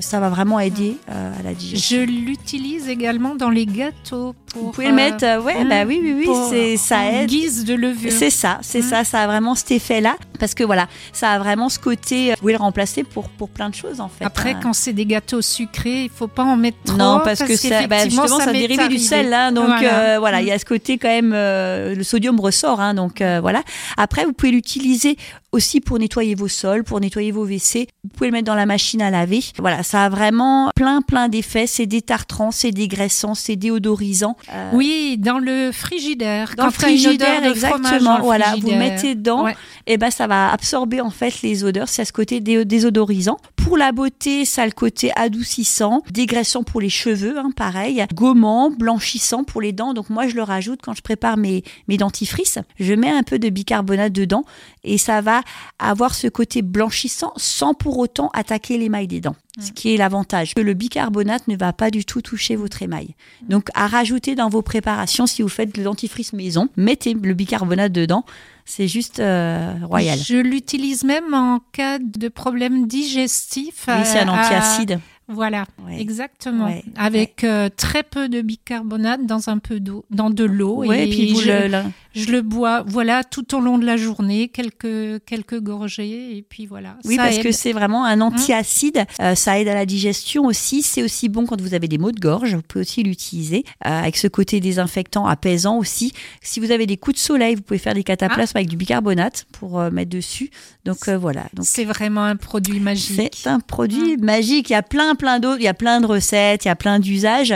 [0.00, 1.98] ça va vraiment aider euh, à la digestion.
[1.98, 4.34] Je l'utilise également dans les gâteaux.
[4.52, 7.28] Pour, Vous pouvez le mettre, euh, ouais, bah oui, oui, oui, c'est ça aide.
[7.28, 8.10] guise de levure.
[8.10, 8.82] C'est ça, c'est Mm.
[8.82, 10.16] ça, ça a vraiment cet effet-là.
[10.40, 13.48] Parce que voilà, ça a vraiment ce côté, euh, vous pouvez le remplacer pour, pour
[13.48, 14.24] plein de choses en fait.
[14.24, 14.60] Après, hein.
[14.62, 16.96] quand c'est des gâteaux sucrés, il faut pas en mettre trop.
[16.96, 20.14] Non, parce, que ça, bah, justement, ça, m'est dérive du sel, hein, donc Voilà.
[20.14, 23.20] euh, voilà, il y a ce côté quand même, euh, le sodium ressort, hein, donc
[23.20, 23.62] euh, voilà.
[23.96, 25.16] Après, vous pouvez l'utiliser
[25.52, 27.88] aussi pour nettoyer vos sols, pour nettoyer vos WC.
[28.04, 29.40] Vous pouvez le mettre dans la machine à laver.
[29.60, 31.66] Voilà, ça a vraiment plein, plein d'effets.
[31.66, 34.36] C'est détartrant, c'est dégraissant, c'est déodorisant.
[34.52, 36.54] Euh, Oui, dans le frigidaire.
[36.56, 38.20] Dans le frigidaire, dans exactement.
[38.22, 39.56] Voilà, vous mettez dedans, Ouais.
[39.86, 41.88] et ben ça va absorber en fait les odeurs.
[41.88, 43.36] C'est à ce côté dé- désodorisant.
[43.56, 48.70] Pour la beauté, ça a le côté adoucissant, dégraissant pour les cheveux, hein, pareil, gommant,
[48.70, 49.94] blanchissant pour les dents.
[49.94, 52.58] Donc moi, je le rajoute quand je prépare mes mes dentifrices.
[52.78, 54.44] Je mets un peu de bicarbonate dedans
[54.84, 55.42] et ça va
[55.78, 59.36] avoir ce côté blanchissant sans pour autant attaquer l'émail des dents.
[59.60, 63.14] Ce qui est l'avantage, que le bicarbonate ne va pas du tout toucher votre émail.
[63.48, 67.92] Donc à rajouter dans vos préparations, si vous faites le dentifrice maison, mettez le bicarbonate
[67.92, 68.24] dedans.
[68.64, 70.18] C'est juste euh, royal.
[70.18, 73.84] Je l'utilise même en cas de problème digestif.
[73.88, 75.00] Oui, c'est un à- antiacide.
[75.30, 76.00] Voilà, Ouais.
[76.00, 76.66] exactement.
[76.66, 80.84] Ouais, Avec euh, très peu de bicarbonate dans un peu d'eau, dans de l'eau.
[80.84, 81.82] Ouais, et puis vous je, le, le-
[82.14, 86.66] je le bois, voilà, tout au long de la journée, quelques quelques gorgées, et puis
[86.66, 86.96] voilà.
[87.04, 87.42] Oui, Ça parce aide.
[87.44, 89.04] que c'est vraiment un antiacide.
[89.20, 90.82] Euh, ça aide à la digestion aussi.
[90.82, 92.54] C'est aussi bon quand vous avez des maux de gorge.
[92.54, 96.12] Vous pouvez aussi l'utiliser euh, avec ce côté désinfectant, apaisant aussi.
[96.42, 99.46] Si vous avez des coups de soleil, vous pouvez faire des cataplasmes avec du bicarbonate
[99.52, 100.50] pour euh, mettre dessus.
[100.84, 101.46] Donc voilà.
[101.54, 103.32] Donc c'est vraiment un produit magique.
[103.36, 104.70] C'est un produit magique.
[104.70, 105.60] Il y a plein, plein d'autres.
[105.60, 107.54] Il y a plein de recettes, il y a plein d'usages.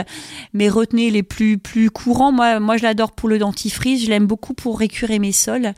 [0.53, 2.31] Mais retenez les plus, plus courants.
[2.31, 4.03] Moi, moi, je l'adore pour le dentifrice.
[4.05, 5.73] Je l'aime beaucoup pour récurer mes sols.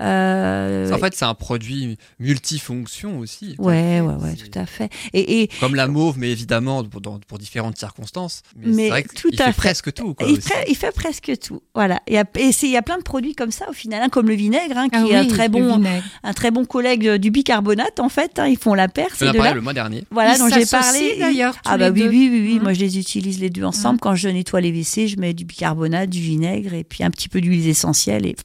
[0.00, 3.54] Euh, En fait, c'est un produit multifonction aussi.
[3.58, 4.90] ouais, ouais, ouais, tout à fait.
[5.12, 8.42] Et, et Comme la mauve, mais évidemment pour, dans- pour différentes circonstances.
[8.56, 9.56] Mais, Mais c'est vrai tout qu'il à fait, fait.
[9.56, 10.14] presque tout.
[10.14, 11.60] Quoi, il, fait, il fait presque tout.
[11.74, 12.00] Voilà.
[12.08, 14.02] Il y a, et c'est- il y a plein de produits comme ça au final,
[14.02, 15.82] hein, comme le vinaigre, hein, qui Ah est un très bon,
[16.22, 18.38] un très bon collègue du bicarbonate en fait.
[18.38, 18.46] hein.
[18.46, 19.44] ils font la paire On en a deux-là.
[19.44, 20.04] parlé le mois dernier.
[20.10, 21.16] Voilà, dont j'ai parlé.
[21.32, 22.54] D'ailleurs, Ah bah oui, oui, oui, oui.
[22.56, 22.62] Mhm.
[22.62, 24.00] Moi, je les utilise les deux ensemble.
[24.00, 27.28] Quand je nettoie les WC, je mets du bicarbonate, du vinaigre et puis un petit
[27.28, 28.36] peu d'huile essentielle et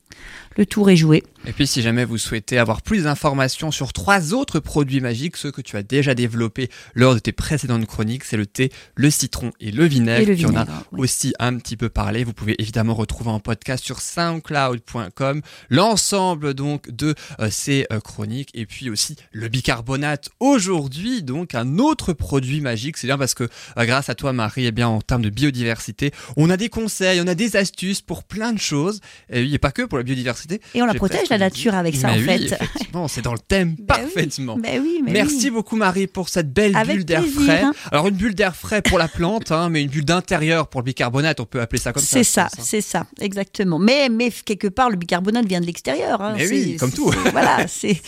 [0.58, 1.24] le tour est joué.
[1.46, 5.52] Et puis, si jamais vous souhaitez avoir plus d'informations sur trois autres produits magiques, ceux
[5.52, 9.52] que tu as déjà développés lors de tes précédentes chroniques, c'est le thé, le citron
[9.60, 10.22] et le vinaigre.
[10.22, 11.02] Et le Tu en as vinaigre, oui.
[11.02, 12.24] aussi un petit peu parlé.
[12.24, 18.50] Vous pouvez évidemment retrouver en podcast sur soundcloud.com l'ensemble donc de euh, ces euh, chroniques
[18.54, 23.44] et puis aussi le bicarbonate aujourd'hui donc un autre produit magique c'est bien parce que
[23.78, 27.22] euh, grâce à toi Marie et bien en termes de biodiversité on a des conseils
[27.22, 30.62] on a des astuces pour plein de choses et et pas que pour la biodiversité
[30.74, 32.44] Et on la protège la nature avec ça Mais en oui, fait.
[32.64, 34.04] effectivement c'est dans le thème Bah oui.
[34.14, 37.62] parfaitement Ben oui, mais Merci beaucoup Marie pour cette belle Avec bulle d'air frais.
[37.64, 37.74] hein.
[37.92, 40.86] Alors une bulle d'air frais pour la plante, hein, mais une bulle d'intérieur pour le
[40.86, 42.18] bicarbonate, on peut appeler ça comme ça.
[42.18, 42.62] C'est ça, hein.
[42.62, 43.80] c'est ça, exactement.
[43.80, 46.22] Mais, mais quelque part, le bicarbonate vient de l'extérieur.
[46.22, 46.34] hein.
[46.38, 47.12] Mais oui, comme tout.
[47.32, 48.00] Voilà, c'est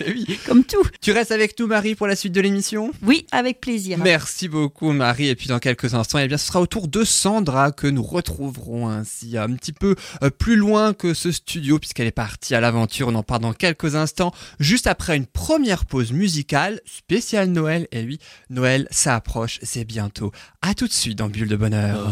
[0.46, 0.84] comme tout.
[1.02, 2.92] Tu restes avec nous Marie pour la suite de l'émission?
[3.04, 3.98] Oui, avec plaisir.
[3.98, 7.04] Merci beaucoup Marie et puis dans quelques instants eh bien ce sera au tour de
[7.04, 12.08] Sandra que nous retrouverons ainsi un petit peu euh, plus loin que ce studio puisqu'elle
[12.08, 17.50] est partie à l'aventure en parle quelques instants juste après une première pause musicale spéciale
[17.50, 17.88] Noël.
[17.92, 20.32] Et oui Noël ça approche c'est bientôt.
[20.62, 22.10] À tout de suite dans Bulle de Bonheur.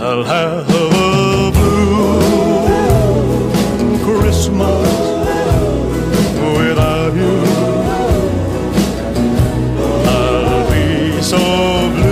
[0.00, 1.92] I'll have a blue
[4.04, 5.12] Christmas
[6.56, 7.42] without you?
[10.06, 11.38] I'll be so
[11.94, 12.11] blue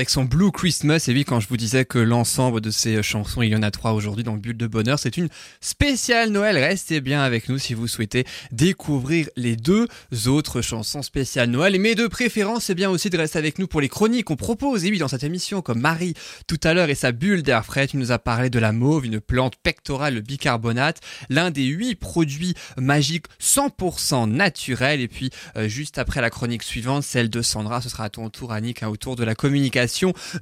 [0.00, 1.04] avec son Blue Christmas.
[1.08, 3.70] Et oui, quand je vous disais que l'ensemble de ces chansons, il y en a
[3.70, 5.28] trois aujourd'hui dans Bulle de Bonheur, c'est une
[5.60, 6.56] spéciale Noël.
[6.56, 9.88] Restez bien avec nous si vous souhaitez découvrir les deux
[10.26, 11.74] autres chansons spéciales Noël.
[11.74, 14.36] Et mes deux préférences, c'est bien aussi de rester avec nous pour les chroniques qu'on
[14.36, 14.86] propose.
[14.86, 16.14] Et oui, dans cette émission, comme Marie
[16.46, 19.04] tout à l'heure et sa bulle d'air frais, tu nous as parlé de la mauve,
[19.04, 25.02] une plante pectorale, le bicarbonate, l'un des huit produits magiques 100% naturels.
[25.02, 28.30] Et puis, euh, juste après la chronique suivante, celle de Sandra, ce sera à ton
[28.30, 29.89] tour, Annick, hein, autour de la communication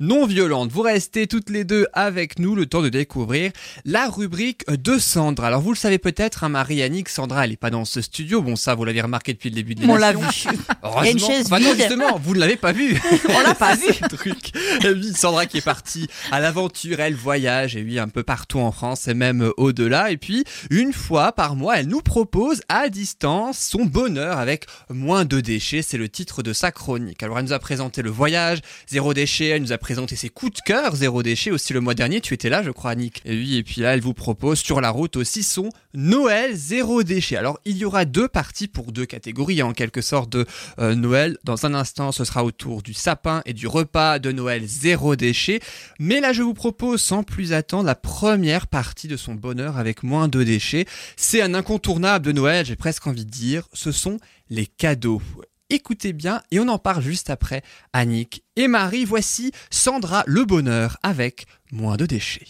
[0.00, 0.70] non violente.
[0.70, 3.52] Vous restez toutes les deux avec nous le temps de découvrir
[3.84, 5.48] la rubrique de Sandra.
[5.48, 8.42] Alors, vous le savez peut-être, hein, Marie, Annick, Sandra, elle n'est pas dans ce studio.
[8.42, 10.50] Bon, ça, vous l'avez remarqué depuis le début de On l'émission.
[10.50, 10.62] l'a vu.
[10.82, 11.28] Heureusement.
[11.46, 13.00] Enfin, non, justement, vous ne l'avez pas vu.
[13.28, 13.92] On l'a pas vu.
[14.16, 14.52] Truc.
[14.84, 18.58] Et oui, Sandra qui est partie à l'aventure, elle voyage, et oui, un peu partout
[18.58, 20.10] en France et même euh, au-delà.
[20.10, 25.24] Et puis, une fois par mois, elle nous propose à distance son bonheur avec moins
[25.24, 25.82] de déchets.
[25.82, 27.22] C'est le titre de sa chronique.
[27.22, 28.58] Alors, elle nous a présenté le voyage,
[28.88, 29.37] zéro déchet.
[29.46, 31.50] Elle nous a présenté ses coups de cœur, zéro déchet.
[31.50, 33.22] Aussi le mois dernier, tu étais là, je crois, Annick.
[33.24, 37.02] Et oui, et puis là, elle vous propose sur la route aussi son Noël zéro
[37.02, 37.36] déchet.
[37.36, 40.46] Alors, il y aura deux parties pour deux catégories, en quelque sorte, de
[40.78, 41.38] euh, Noël.
[41.44, 45.60] Dans un instant, ce sera autour du sapin et du repas de Noël zéro déchet.
[45.98, 50.02] Mais là, je vous propose sans plus attendre la première partie de son bonheur avec
[50.02, 50.86] moins de déchets.
[51.16, 53.68] C'est un incontournable de Noël, j'ai presque envie de dire.
[53.72, 54.18] Ce sont
[54.50, 55.22] les cadeaux.
[55.70, 57.60] Écoutez bien et on en parle juste après.
[57.92, 62.46] Annick et Marie, voici Sandra le bonheur avec moins de déchets.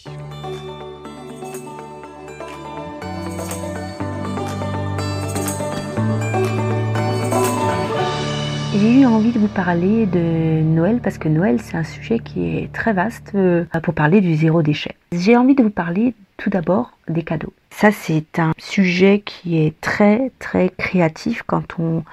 [8.73, 12.55] J'ai eu envie de vous parler de Noël parce que Noël c'est un sujet qui
[12.55, 14.95] est très vaste euh, pour parler du zéro déchet.
[15.11, 17.51] J'ai envie de vous parler tout d'abord des cadeaux.
[17.69, 22.05] Ça c'est un sujet qui est très très créatif quand on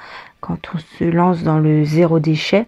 [0.47, 2.67] quand on se lance dans le zéro déchet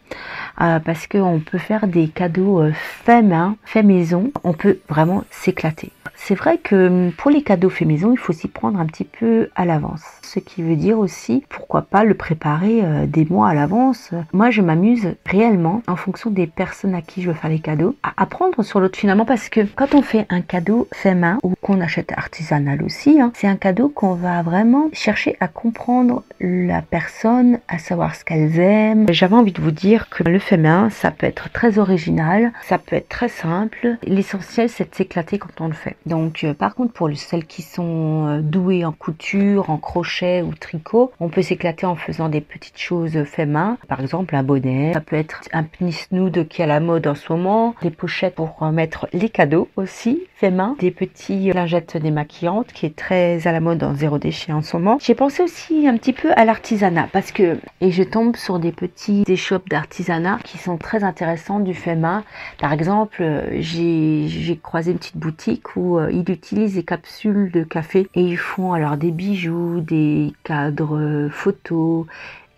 [0.60, 4.32] euh, parce qu'on peut faire des cadeaux euh, faits main, faits maison.
[4.42, 5.92] On peut vraiment s'éclater.
[6.16, 9.04] C'est vrai que hum, pour les cadeaux faits maison, il faut s'y prendre un petit
[9.04, 10.02] peu à l'avance.
[10.22, 14.10] Ce qui veut dire aussi, pourquoi pas le préparer euh, des mois à l'avance.
[14.32, 17.94] Moi, je m'amuse réellement, en fonction des personnes à qui je veux faire les cadeaux,
[18.02, 21.54] à apprendre sur l'autre finalement, parce que quand on fait un cadeau fait main ou
[21.62, 26.82] qu'on achète artisanal aussi, hein, c'est un cadeau qu'on va vraiment chercher à comprendre la
[26.82, 29.06] personne, à savoir ce qu'elles aiment.
[29.10, 32.96] J'avais envie de vous dire que le main, ça peut être très original, ça peut
[32.96, 33.96] être très simple.
[34.04, 35.96] L'essentiel, c'est de s'éclater quand on le fait.
[36.06, 40.54] Donc, euh, par contre, pour celles qui sont euh, douées en couture, en crochet ou
[40.54, 43.78] tricot, on peut s'éclater en faisant des petites choses fait main.
[43.88, 47.14] Par exemple, un bonnet, ça peut être un snood qui est à la mode en
[47.14, 51.96] ce moment, des pochettes pour euh, mettre les cadeaux aussi fait main, des petits lingettes
[51.96, 54.98] démaquillantes qui est très à la mode en zéro déchet en ce moment.
[55.00, 58.72] J'ai pensé aussi un petit peu à l'artisanat parce que et je tombe sur des
[58.72, 62.24] petits échoppes d'artisanat qui sont très intéressants du fait main.
[62.58, 63.24] Par exemple,
[63.58, 68.22] j'ai j'ai croisé une petite boutique où euh, ils utilisent des capsules de café et
[68.22, 72.06] ils font alors des bijoux, des cadres euh, photos.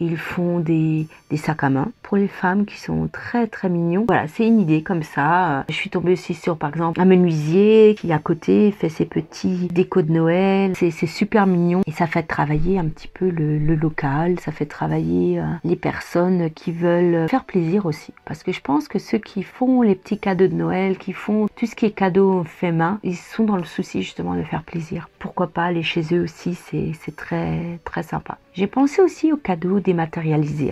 [0.01, 4.07] Ils font des, des sacs à main pour les femmes qui sont très très mignons.
[4.09, 5.65] Voilà, c'est une idée comme ça.
[5.69, 9.69] Je suis tombée aussi sur par exemple un menuisier qui à côté fait ses petits
[9.69, 10.73] décos de Noël.
[10.75, 14.41] C'est super mignon et ça fait travailler un petit peu le, le local.
[14.41, 18.13] Ça fait travailler euh, les personnes qui veulent faire plaisir aussi.
[18.25, 21.47] Parce que je pense que ceux qui font les petits cadeaux de Noël, qui font
[21.57, 24.63] tout ce qui est cadeau fait main, ils sont dans le souci justement de faire
[24.63, 25.09] plaisir.
[25.19, 28.39] Pourquoi pas aller chez eux aussi, c'est très très sympa.
[28.55, 29.81] J'ai pensé aussi aux cadeaux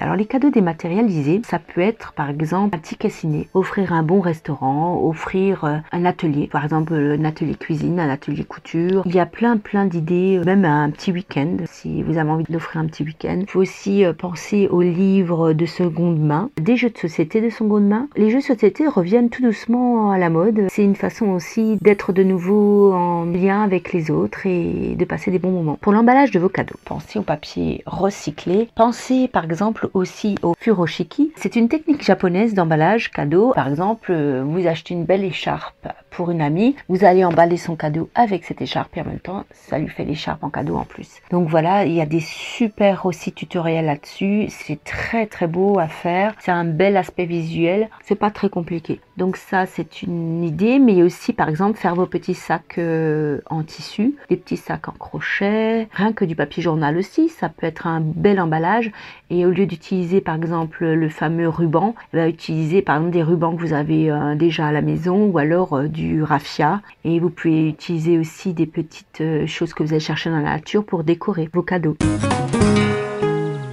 [0.00, 4.20] Alors les cadeaux dématérialisés, ça peut être par exemple un ticket ciné, offrir un bon
[4.20, 9.02] restaurant, offrir euh, un atelier, par exemple euh, un atelier cuisine, un atelier couture.
[9.06, 12.44] Il y a plein plein d'idées, euh, même un petit week-end si vous avez envie
[12.48, 13.38] d'offrir un petit week-end.
[13.40, 17.88] Il faut aussi penser aux livres de seconde main, des jeux de société de seconde
[17.88, 18.08] main.
[18.16, 20.66] Les jeux de société reviennent tout doucement à la mode.
[20.70, 25.30] C'est une façon aussi d'être de nouveau en lien avec les autres et de passer
[25.30, 25.78] des bons moments.
[25.80, 28.68] Pour l'emballage de vos cadeaux, pensez au papier recyclé.
[28.74, 31.32] Pensez par exemple aussi au furoshiki.
[31.36, 33.52] C'est une technique japonaise d'emballage cadeau.
[33.54, 37.76] Par exemple, euh, vous achetez une belle écharpe pour une amie, vous allez emballer son
[37.76, 40.84] cadeau avec cette écharpe et en même temps, ça lui fait l'écharpe en cadeau en
[40.84, 41.08] plus.
[41.30, 44.46] Donc voilà, il y a des super aussi tutoriels là-dessus.
[44.48, 46.34] C'est très très beau à faire.
[46.40, 47.88] C'est un bel aspect visuel.
[48.04, 49.00] C'est pas très compliqué.
[49.16, 50.78] Donc ça, c'est une idée.
[50.78, 54.92] Mais aussi, par exemple, faire vos petits sacs euh, en tissu, des petits sacs en
[54.92, 57.28] crochet, rien que du papier journal aussi.
[57.28, 58.90] Ça peut être un bel emballage.
[59.30, 63.22] Et au lieu d'utiliser, par exemple, le fameux ruban, eh ben, utiliser par exemple des
[63.22, 66.80] rubans que vous avez euh, déjà à la maison ou alors euh, du raffia.
[67.04, 70.50] Et vous pouvez utiliser aussi des petites euh, choses que vous allez chercher dans la
[70.50, 71.96] nature pour décorer vos cadeaux.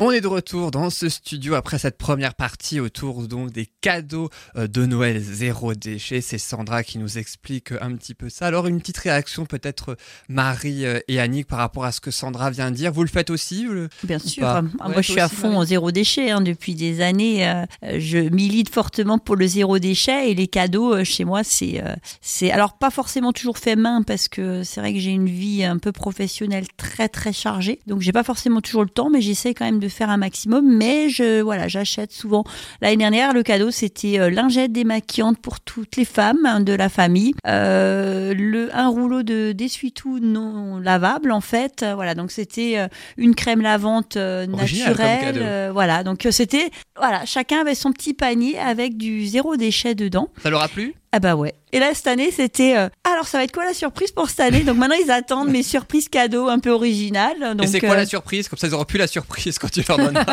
[0.01, 4.29] On est de retour dans ce studio après cette première partie autour donc des cadeaux
[4.57, 6.19] euh, de Noël zéro déchet.
[6.19, 8.45] C'est Sandra qui nous explique un petit peu ça.
[8.47, 9.95] Alors une petite réaction peut-être euh,
[10.27, 12.91] Marie euh, et Annick par rapport à ce que Sandra vient de dire.
[12.91, 14.45] Vous le faites aussi le- Bien sûr.
[14.45, 17.47] Ah, Ouais, moi, je suis à fond au zéro déchet hein, depuis des années.
[17.47, 17.65] euh,
[17.97, 21.95] je milite fortement pour le zéro déchet et les cadeaux euh, chez moi, c'est euh,
[22.21, 25.63] c'est alors pas forcément toujours fait main parce que c'est vrai que j'ai une vie
[25.63, 29.53] un peu professionnelle très très chargée, donc j'ai pas forcément toujours le temps, mais j'essaie
[29.53, 30.65] quand même de faire un maximum.
[30.77, 32.43] Mais je voilà, j'achète souvent.
[32.81, 36.89] L'année dernière, le cadeau c'était euh, lingette démaquillante pour toutes les femmes hein, de la
[36.89, 41.83] famille, euh, le un rouleau de d'essuie-tout non lavable en fait.
[41.83, 44.95] Euh, Voilà, donc c'était euh, une crème lavante euh, naturelle.
[44.95, 45.39] cadeau.
[45.41, 49.95] euh, voilà, donc euh, c'était voilà, chacun avait son petit panier avec du zéro déchet
[49.95, 50.29] dedans.
[50.43, 50.93] Ça leur a plu?
[51.15, 51.55] Ah bah ouais.
[51.71, 54.41] Et là cette année c'était euh, alors ça va être quoi la surprise pour cette
[54.41, 54.63] année?
[54.63, 57.55] Donc maintenant ils attendent mes surprises cadeaux un peu originales.
[57.63, 58.49] Et c'est quoi euh, la surprise?
[58.49, 60.19] Comme ça ils auront plus la surprise quand tu leur donnes.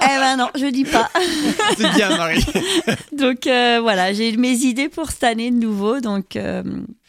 [0.00, 1.10] Eh ben non, je dis pas.
[1.76, 2.42] c'est bien Marie.
[3.12, 6.00] donc euh, voilà, j'ai mes idées pour cette année de nouveau.
[6.00, 6.38] Donc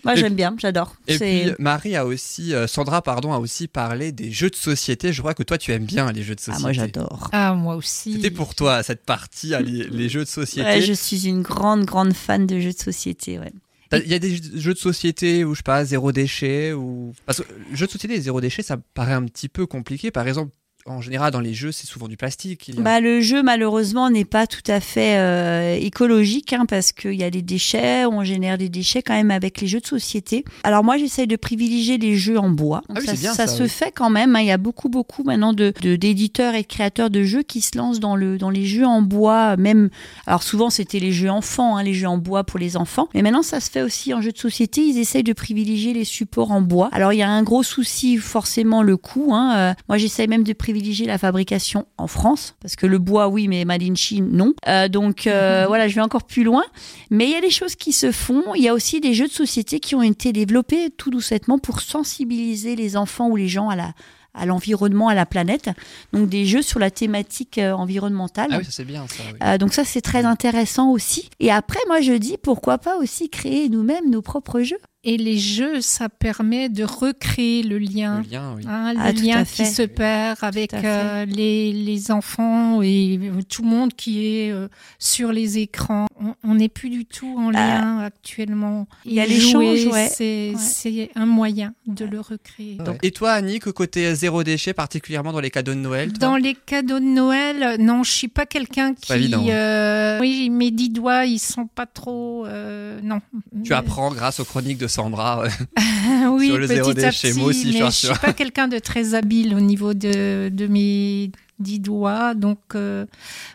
[0.04, 0.96] moi j'aime bien, j'adore.
[1.08, 5.14] Et puis Marie a aussi, euh, Sandra pardon, a aussi parlé des jeux de société.
[5.14, 6.58] Je crois que toi tu aimes bien les jeux de société.
[6.58, 7.30] ah moi j'adore.
[7.32, 8.14] Ah, moi aussi.
[8.14, 10.68] C'était pour toi cette partie, hein, les, les jeux de société.
[10.68, 13.40] Ouais, je suis une grande grande fan de jeux de société.
[13.40, 13.52] Ouais.
[13.92, 17.42] Il y a des jeux de société où je sais pas zéro déchet ou parce
[17.42, 20.12] que le jeu de société et zéro déchet ça me paraît un petit peu compliqué.
[20.12, 20.52] Par exemple,
[20.86, 22.72] en général dans les jeux c'est souvent du plastique.
[22.78, 27.14] a- Bah, le jeu, malheureusement, n'est pas tout à fait euh, écologique hein, parce qu'il
[27.14, 30.46] y a des déchets, on génère des déchets quand même avec les jeux de société.
[30.64, 32.82] Alors moi, j'essaye de privilégier les jeux en bois.
[32.90, 33.70] Ah oui, ça c'est bien ça ça, se oui.
[33.70, 34.36] fait quand même.
[34.36, 34.40] hein.
[34.40, 37.62] Il y a beaucoup, beaucoup maintenant de de- d'éditeurs et de créateurs de jeux qui
[37.62, 39.58] se lancent dans, le, dans les jeux en bois.
[39.58, 39.90] Même,
[40.26, 43.10] alors souvent, c'était les jeux enfants, hein, les jeux en bois pour les enfants.
[43.14, 44.82] Mais maintenant, ça se fait aussi en jeu de société.
[44.82, 46.90] Ils essayent de privilégier les supports en bois.
[46.94, 49.34] Alors, il y a un gros souci, forcément, le coût.
[49.34, 49.54] hein.
[49.58, 53.48] Euh, moi, j'essaye même de privilégier la fabrication en France, parce que le bois, oui,
[53.48, 54.54] mais made in Chine, non.
[54.68, 56.64] Euh, donc, euh, voilà, je vais encore plus loin.
[57.10, 58.56] Mais il y a des choses qui se font.
[58.56, 61.82] Il y a aussi des jeux de société qui ont été développés tout doucement pour
[61.82, 63.94] sensibiliser les enfants ou les gens à la
[64.34, 65.70] à l'environnement, à la planète.
[66.14, 68.50] Donc des jeux sur la thématique euh, environnementale.
[68.52, 69.24] Ah oui, ça c'est bien ça.
[69.32, 69.40] oui.
[69.44, 71.30] Euh, donc ça c'est très intéressant aussi.
[71.40, 74.80] Et après moi je dis pourquoi pas aussi créer nous-mêmes nos propres jeux.
[75.06, 78.22] Et les jeux, ça permet de recréer le lien.
[78.22, 78.64] Le lien, oui.
[78.68, 79.66] Hein, Ah, le lien qui fait.
[79.66, 84.68] se perd avec euh, les, les enfants et tout le monde qui est euh,
[85.00, 86.08] sur les écrans.
[86.44, 88.88] On- n'est plus du tout en lien actuellement.
[88.92, 88.96] Ah.
[89.06, 90.10] il y a l'échange, ouais.
[90.12, 90.54] C'est
[90.86, 91.10] Ouais.
[91.16, 92.78] un moyen de le recréer.
[93.02, 96.56] Et toi, Annick, côté zéro déchet, particulièrement dans les cadeaux de Noël toi Dans les
[96.56, 99.08] cadeaux de Noël, euh, non, je suis pas quelqu'un qui.
[99.08, 99.50] pas évident, hein.
[99.50, 102.46] euh, oui, mes dix doigts, ils sont pas trop.
[102.48, 103.22] euh, non.
[103.64, 105.44] Tu apprends grâce aux chroniques de Sandra.
[105.44, 108.80] euh, oui, sur le zéro déchet, moi aussi, je mais je suis pas quelqu'un de
[108.80, 113.06] très habile au niveau de, de mes dix doigts, donc euh,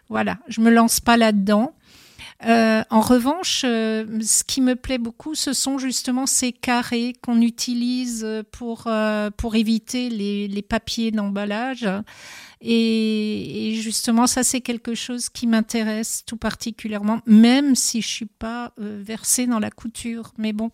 [0.08, 1.74] voilà, je me lance pas là-dedans.
[2.46, 7.40] Euh, en revanche, euh, ce qui me plaît beaucoup, ce sont justement ces carrés qu'on
[7.40, 11.88] utilise pour, euh, pour éviter les, les papiers d'emballage.
[12.60, 18.26] Et, et justement, ça, c'est quelque chose qui m'intéresse tout particulièrement, même si je suis
[18.26, 20.32] pas versée dans la couture.
[20.38, 20.70] Mais bon,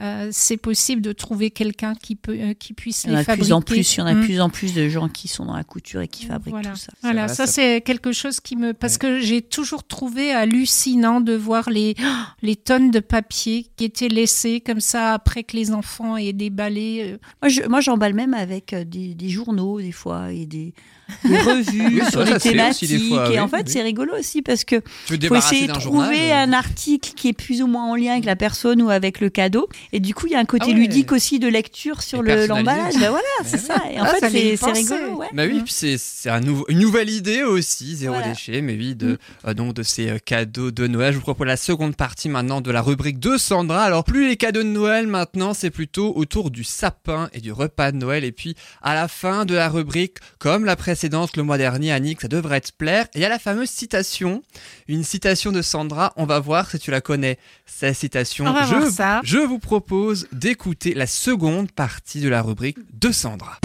[0.00, 3.16] euh, c'est possible de trouver quelqu'un qui peut, euh, qui puisse Il y en les
[3.18, 3.44] a de fabriquer.
[3.46, 4.24] plus en plus, il y en a de Mm.
[4.24, 6.76] plus en plus de gens qui sont dans la couture et qui fabriquent Voilà, tout
[6.76, 6.92] ça.
[7.02, 8.72] voilà ça, ça- c'est quelque chose qui me...
[8.74, 8.98] Parce Ouais.
[8.98, 11.94] que j'ai toujours trouvé hallucinant de voir les,
[12.42, 17.02] les tonnes de papier qui étaient laissés comme ça après que les enfants aient déballé.
[17.14, 20.74] euh, Moi, je- moi, j'emballe même avec des, des journaux des fois et des,
[21.24, 23.08] des revues Oui, sur les thématiques.
[23.08, 23.72] fois, et oui, en fait, oui.
[23.72, 27.28] c'est rigolo aussi parce que Tu faut essayer de trouver journal euh, un article qui
[27.28, 29.68] est plus ou moins en lien avec la personne ou avec le cadeau.
[29.92, 30.74] Et du coup, il y a un côté Ah ouais.
[30.74, 32.46] ludique aussi de lecture sur le-.
[32.46, 33.74] Ben voilà, c'est ça.
[33.92, 35.16] Et en Ah, fait, c'est rigolo.
[35.18, 35.26] Ouais.
[35.34, 38.28] Bah oui, puis c'est un une nouvelle idée aussi, zéro Voilà.
[38.30, 41.12] déchet, mais oui, de, euh, donc de ces euh, cadeaux de Noël.
[41.12, 43.82] Je vous propose la seconde partie maintenant de la rubrique de Sandra.
[43.84, 47.92] Alors plus les cadeaux de Noël maintenant, c'est plutôt autour du sapin et du repas
[47.92, 48.24] de Noël.
[48.24, 52.20] Et puis à la fin de la rubrique, comme la précédente le mois dernier, Annick,
[52.20, 53.06] ça devrait te plaire.
[53.14, 54.42] Et il y a la fameuse citation,
[54.88, 56.12] une citation de Sandra.
[56.16, 57.38] On va voir si tu la connais.
[57.66, 59.20] Cette citation, je, ça.
[59.24, 63.58] je vous propose d'écouter la seconde partie de la rubrique de Sandra.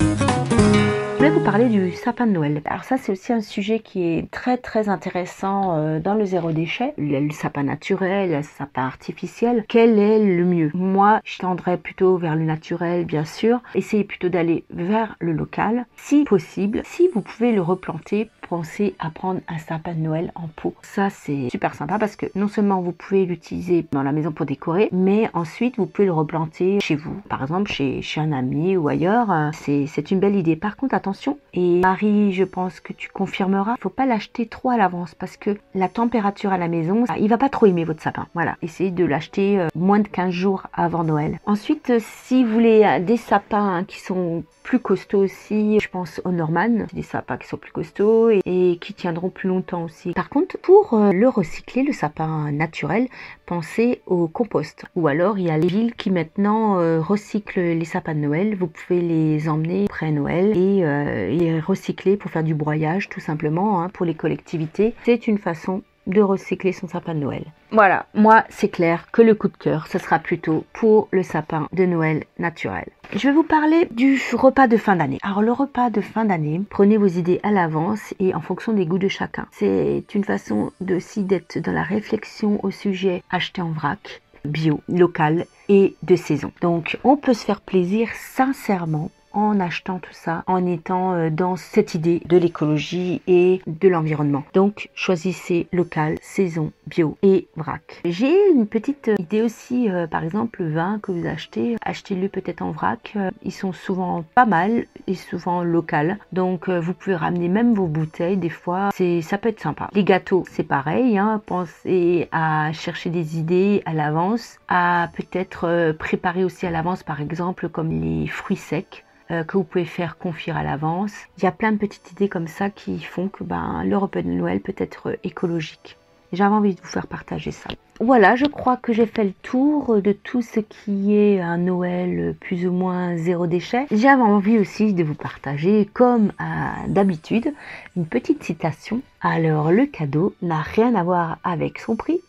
[1.20, 2.62] Je voulais vous parler du sapin de Noël.
[2.64, 6.54] Alors ça, c'est aussi un sujet qui est très très intéressant euh, dans le zéro
[6.54, 6.94] déchet.
[6.98, 9.66] Le sapin naturel, le sapin artificiel.
[9.68, 10.72] Quel est le mieux?
[10.74, 13.60] Moi, je tendrais plutôt vers le naturel, bien sûr.
[13.76, 16.84] Essayez plutôt d'aller vers le local, si possible.
[16.86, 20.74] Si vous pouvez le replanter, pensez à prendre un sapin de Noël en pot.
[20.82, 24.48] Ça, c'est super sympa parce que non seulement vous pouvez l'utiliser dans la maison pour
[24.48, 27.14] décorer, mais ensuite vous pouvez le replanter chez vous.
[27.30, 29.32] Par exemple, chez, chez un ami ou ailleurs.
[29.32, 30.56] Euh, C'est une belle idée.
[30.56, 34.78] Par contre, attention, et Marie, je pense que tu confirmeras, faut pas l'acheter trop à
[34.78, 38.26] l'avance parce que la température à la maison, il va pas trop aimer votre sapin.
[38.34, 41.40] Voilà, essayez de l'acheter euh, moins de 15 jours avant Noël.
[41.46, 46.32] Ensuite, euh, si vous voulez des sapins qui sont plus costauds aussi, je pense aux
[46.32, 50.14] Norman, des sapins qui sont plus costauds et, et qui tiendront plus longtemps aussi.
[50.14, 53.08] Par contre, pour euh, le recycler, le sapin naturel,
[53.46, 54.86] pensez au compost.
[54.96, 58.56] Ou alors, il y a les villes qui maintenant euh, recyclent les sapins de Noël.
[58.56, 63.10] Vous pouvez les emmener après Noël et, euh, et les recycler pour faire du broyage,
[63.10, 64.94] tout simplement, hein, pour les collectivités.
[65.04, 67.46] C'est une façon de recycler son sapin de Noël.
[67.72, 71.68] Voilà, moi c'est clair que le coup de cœur, ce sera plutôt pour le sapin
[71.72, 72.90] de Noël naturel.
[73.14, 75.20] Je vais vous parler du repas de fin d'année.
[75.24, 78.86] Alors le repas de fin d'année, prenez vos idées à l'avance et en fonction des
[78.86, 79.48] goûts de chacun.
[79.52, 84.82] C'est une façon de aussi d'être dans la réflexion au sujet acheté en vrac, bio,
[84.90, 86.52] local et de saison.
[86.62, 91.56] Donc on peut se faire plaisir sincèrement en achetant tout ça, en étant euh, dans
[91.56, 94.44] cette idée de l'écologie et de l'environnement.
[94.54, 98.02] Donc, choisissez local, saison, bio et vrac.
[98.06, 102.62] J'ai une petite idée aussi, euh, par exemple, le vin que vous achetez, achetez-le peut-être
[102.62, 103.14] en vrac.
[103.16, 106.18] Euh, Ils sont souvent pas mal et souvent local.
[106.34, 108.38] Donc, vous pouvez ramener même vos bouteilles.
[108.38, 109.90] Des fois, c'est ça peut être sympa.
[109.94, 111.18] Les gâteaux, c'est pareil.
[111.18, 117.22] Hein, pensez à chercher des idées à l'avance, à peut-être préparer aussi à l'avance, par
[117.22, 121.14] exemple, comme les fruits secs euh, que vous pouvez faire confire à l'avance.
[121.38, 124.22] Il y a plein de petites idées comme ça qui font que ben, le repas
[124.22, 125.98] de Noël peut être euh, écologique.
[126.32, 127.70] J'avais envie de vous faire partager ça.
[128.00, 132.36] Voilà, je crois que j'ai fait le tour de tout ce qui est un Noël
[132.40, 133.88] plus ou moins zéro déchet.
[133.92, 137.54] J'avais envie aussi de vous partager, comme euh, d'habitude,
[137.98, 139.02] une petite citation.
[139.22, 142.22] Alors, le cadeau n'a rien à voir avec son prix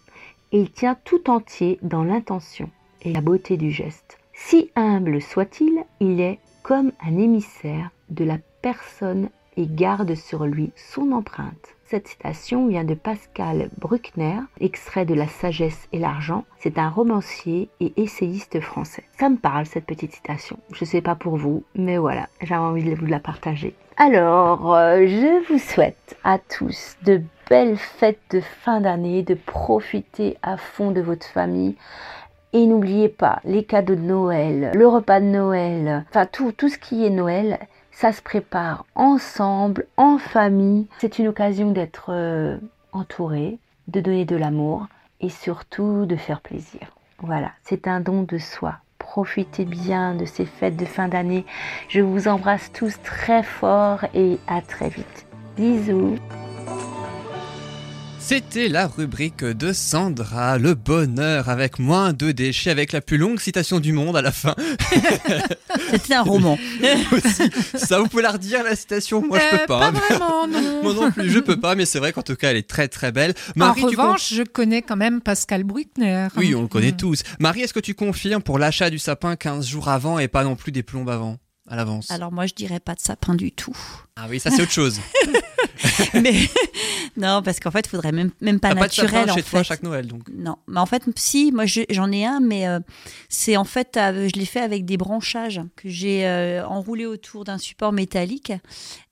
[0.53, 2.71] et il tient tout entier dans l'intention
[3.03, 4.19] et la beauté du geste.
[4.35, 10.73] Si humble soit-il, il est comme un émissaire de la personne et garde sur lui
[10.77, 11.77] son empreinte.
[11.85, 16.45] Cette citation vient de Pascal Bruckner, extrait de La sagesse et l'argent.
[16.59, 19.03] C'est un romancier et essayiste français.
[19.19, 20.57] Ça me parle cette petite citation.
[20.73, 23.75] Je sais pas pour vous, mais voilà, j'avais envie de vous la partager.
[23.97, 30.39] Alors, euh, je vous souhaite à tous de belles fêtes de fin d'année, de profiter
[30.43, 31.77] à fond de votre famille.
[32.53, 36.79] Et n'oubliez pas les cadeaux de Noël, le repas de Noël, enfin tout, tout ce
[36.79, 37.61] qui est Noël,
[37.93, 40.89] ça se prépare ensemble, en famille.
[40.99, 42.57] C'est une occasion d'être euh,
[42.93, 44.87] entouré, de donner de l'amour
[45.21, 46.81] et surtout de faire plaisir.
[47.19, 48.77] Voilà, c'est un don de soi.
[48.99, 51.45] Profitez bien de ces fêtes de fin d'année.
[51.89, 55.27] Je vous embrasse tous très fort et à très vite.
[55.57, 56.17] Bisous.
[58.31, 63.41] C'était la rubrique de Sandra, le bonheur avec moins de déchets, avec la plus longue
[63.41, 64.55] citation du monde à la fin.
[65.91, 66.57] C'était un roman.
[67.13, 67.51] Aussi.
[67.75, 69.21] Ça, vous pouvez la redire la citation?
[69.27, 69.91] Moi, je Euh, peux pas.
[69.91, 70.81] Pas vraiment, non.
[70.85, 72.87] Moi non plus, je peux pas, mais c'est vrai qu'en tout cas, elle est très
[72.87, 73.35] très belle.
[73.57, 76.29] en Marie, tu revanche, je connais quand même Pascal Bruckner.
[76.37, 76.97] Oui, on le connaît Mm.
[76.99, 77.23] tous.
[77.41, 80.55] Marie, est-ce que tu confirmes pour l'achat du sapin 15 jours avant et pas non
[80.55, 81.39] plus des plombes avant?
[81.71, 83.77] À l'avance Alors moi je dirais pas de sapin du tout.
[84.17, 85.01] Ah oui, ça c'est autre chose.
[86.15, 86.35] Mais
[87.17, 89.35] non, parce qu'en fait, il faudrait même, même pas T'as pas de naturel sapin en
[89.35, 89.51] chez fait.
[89.51, 90.23] toi chaque Noël, donc.
[90.35, 92.81] Non, mais en fait, si, moi je- j'en ai un, mais euh,
[93.29, 97.45] c'est en fait, euh, je l'ai fait avec des branchages que j'ai euh, enroulés autour
[97.45, 98.53] d'un support métallique.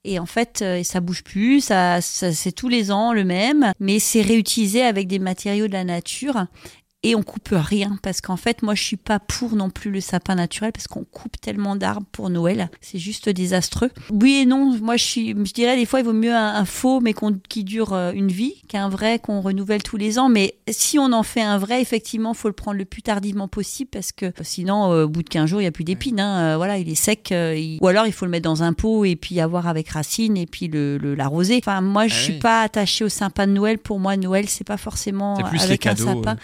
[0.05, 3.73] Et en fait, euh, ça bouge plus, ça, ça- c'est tous les ans le même,
[3.81, 6.47] mais c'est réutilisé avec des matériaux de la nature.
[7.05, 10.01] Et on coupe rien parce qu'en fait, moi, je suis pas pour non plus le
[10.01, 13.91] sapin naturel parce qu'on coupe tellement d'arbres pour Noël, c'est juste désastreux.
[14.11, 16.65] Oui et non, moi, je suis, je dirais des fois, il vaut mieux un, un
[16.65, 20.29] faux mais qu'on- qui dure euh, une vie qu'un vrai qu'on renouvelle tous les ans.
[20.29, 23.91] Mais si on en fait un vrai, effectivement, faut le prendre le plus tardivement possible
[23.93, 26.19] parce que sinon, euh, au bout de 15 jours, il y a plus d'épines.
[26.19, 26.55] hein.
[26.55, 27.31] Euh, voilà, il est sec.
[27.31, 29.89] euh, il- Ou alors, il faut le mettre dans un pot et puis avoir avec
[29.91, 31.59] racines et puis le, le- l'arroser.
[31.63, 32.39] Enfin, moi, je Ah suis oui.
[32.41, 33.79] pas attachée au sapin de Noël.
[33.79, 36.33] Pour moi, Noël, c'est pas forcément avec un cadeaux, sapin.
[36.33, 36.35] euh.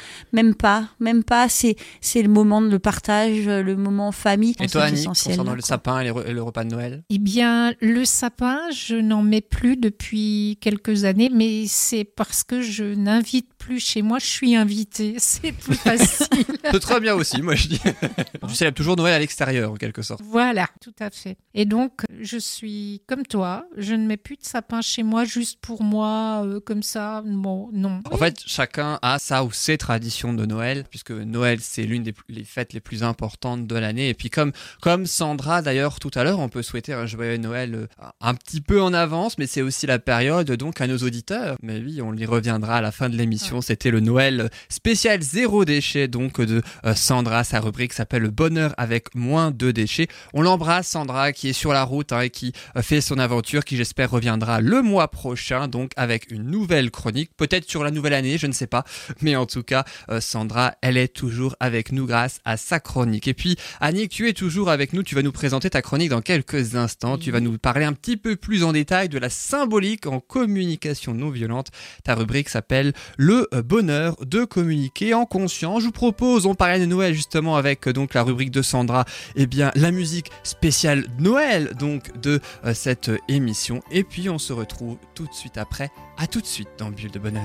[0.44, 1.48] Même pas, même pas.
[1.48, 4.54] C'est c'est le moment de le partage, le moment famille.
[4.60, 7.02] Et toi, Annie, essentiel, concernant là, le sapin et le repas de Noël?
[7.08, 12.60] Eh bien, le sapin, je n'en mets plus depuis quelques années, mais c'est parce que
[12.60, 15.14] je n'invite plus chez moi, je suis invitée.
[15.18, 16.26] C'est plus facile.
[16.70, 17.80] C'est très bien aussi, moi je dis.
[18.48, 20.20] tu célèbres toujours Noël à l'extérieur, en quelque sorte.
[20.22, 21.38] voilà, tout à fait.
[21.54, 25.58] Et donc, je suis comme toi, je ne mets plus de sapin chez moi juste
[25.62, 27.22] pour moi, euh, comme ça.
[27.24, 28.02] Bon, non.
[28.10, 32.14] En fait, chacun a sa ou ses traditions de Noël, puisque Noël c'est l'une des
[32.28, 34.08] les fêtes les plus importantes de l'année.
[34.08, 37.74] Et puis comme comme Sandra d'ailleurs tout à l'heure, on peut souhaiter un joyeux Noël
[37.74, 37.86] euh,
[38.20, 41.56] un petit peu en avance, mais c'est aussi la période donc à nos auditeurs.
[41.62, 43.60] Mais oui, on y reviendra à la fin de l'émission.
[43.60, 47.44] C'était le Noël spécial zéro déchet donc de euh, Sandra.
[47.44, 50.08] Sa rubrique s'appelle le bonheur avec moins de déchets.
[50.32, 53.64] On l'embrasse Sandra qui est sur la route hein, et qui euh, fait son aventure,
[53.64, 58.14] qui j'espère reviendra le mois prochain donc avec une nouvelle chronique, peut-être sur la nouvelle
[58.14, 58.84] année, je ne sais pas,
[59.20, 59.84] mais en tout cas
[60.24, 63.28] Sandra, elle est toujours avec nous grâce à sa chronique.
[63.28, 66.20] Et puis Annick, tu es toujours avec nous, tu vas nous présenter ta chronique dans
[66.20, 70.06] quelques instants, tu vas nous parler un petit peu plus en détail de la symbolique
[70.06, 71.68] en communication non violente.
[72.02, 75.82] Ta rubrique s'appelle Le bonheur de communiquer en conscience.
[75.82, 79.04] Je vous propose, on parlait de Noël justement avec donc la rubrique de Sandra,
[79.36, 83.82] eh bien la musique spéciale Noël donc de euh, cette émission.
[83.90, 85.90] Et puis on se retrouve tout de suite après.
[86.16, 87.42] À tout de suite dans Bulle de bonheur.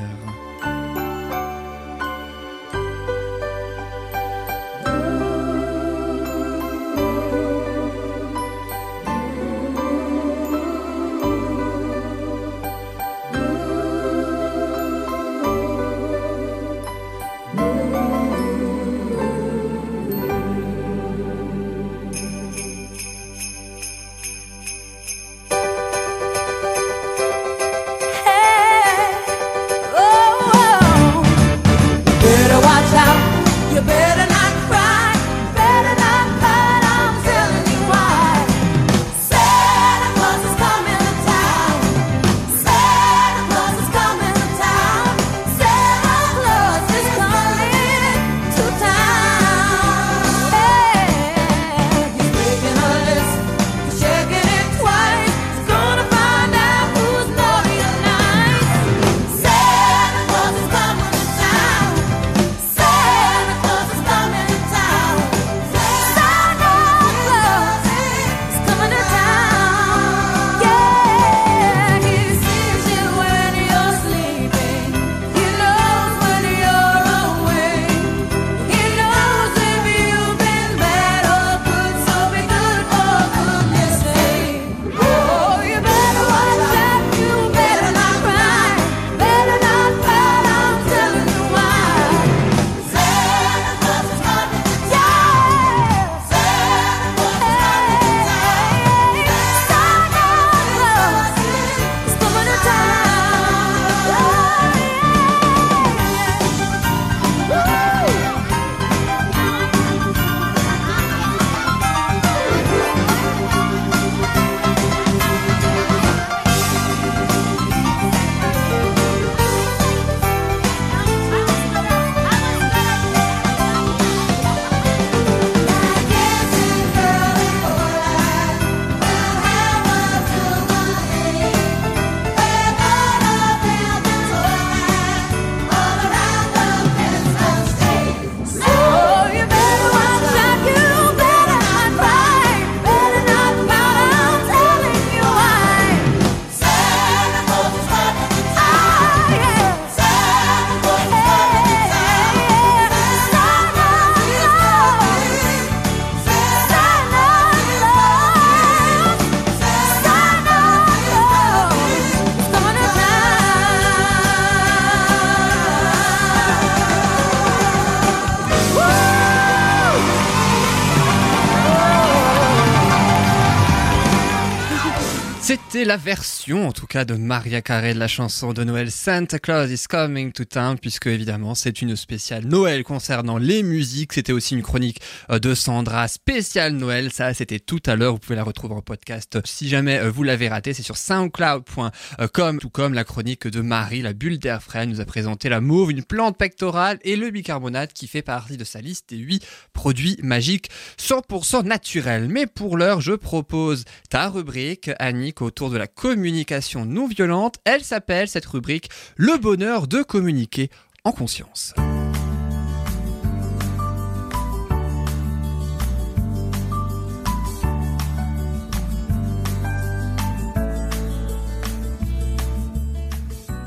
[175.86, 179.70] La version, en tout cas, de Maria Carey de la chanson de Noël Santa Claus
[179.70, 184.14] is Coming to Town, puisque évidemment c'est une spéciale Noël concernant les musiques.
[184.14, 187.12] C'était aussi une chronique euh, de Sandra spéciale Noël.
[187.12, 188.14] Ça, c'était tout à l'heure.
[188.14, 189.40] Vous pouvez la retrouver en podcast.
[189.46, 194.02] Si jamais euh, vous l'avez raté, c'est sur soundcloud.com, tout comme la chronique de Marie,
[194.02, 197.94] la bulle d'air frais, nous a présenté la mauve, une plante pectorale et le bicarbonate
[197.94, 200.70] qui fait partie de sa liste des 8 produits magiques
[201.00, 202.28] 100% naturels.
[202.28, 207.56] Mais pour l'heure, je propose ta rubrique, Annick, autour de la communication non violente.
[207.66, 210.70] Elle s'appelle, cette rubrique, Le bonheur de communiquer
[211.04, 211.74] en conscience.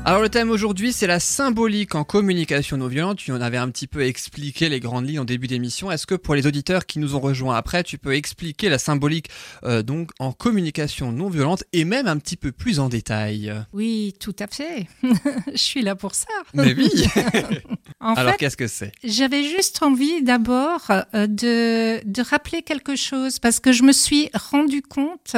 [0.05, 3.19] Alors le thème aujourd'hui c'est la symbolique en communication non violente.
[3.19, 5.89] Tu en avais un petit peu expliqué les grandes lignes en début d'émission.
[5.91, 9.29] Est-ce que pour les auditeurs qui nous ont rejoints après, tu peux expliquer la symbolique
[9.63, 13.53] euh, donc en communication non violente et même un petit peu plus en détail?
[13.71, 14.87] Oui, tout à fait.
[15.53, 16.27] Je suis là pour ça.
[16.53, 16.89] Mais oui.
[17.99, 18.91] En Alors qu'est-ce que c'est?
[19.05, 24.29] J'avais juste envie d'abord euh, de, de rappeler quelque chose parce que je me suis
[24.33, 25.37] rendu compte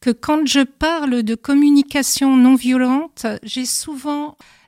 [0.00, 4.05] que quand je parle de communication non violente, j'ai souvent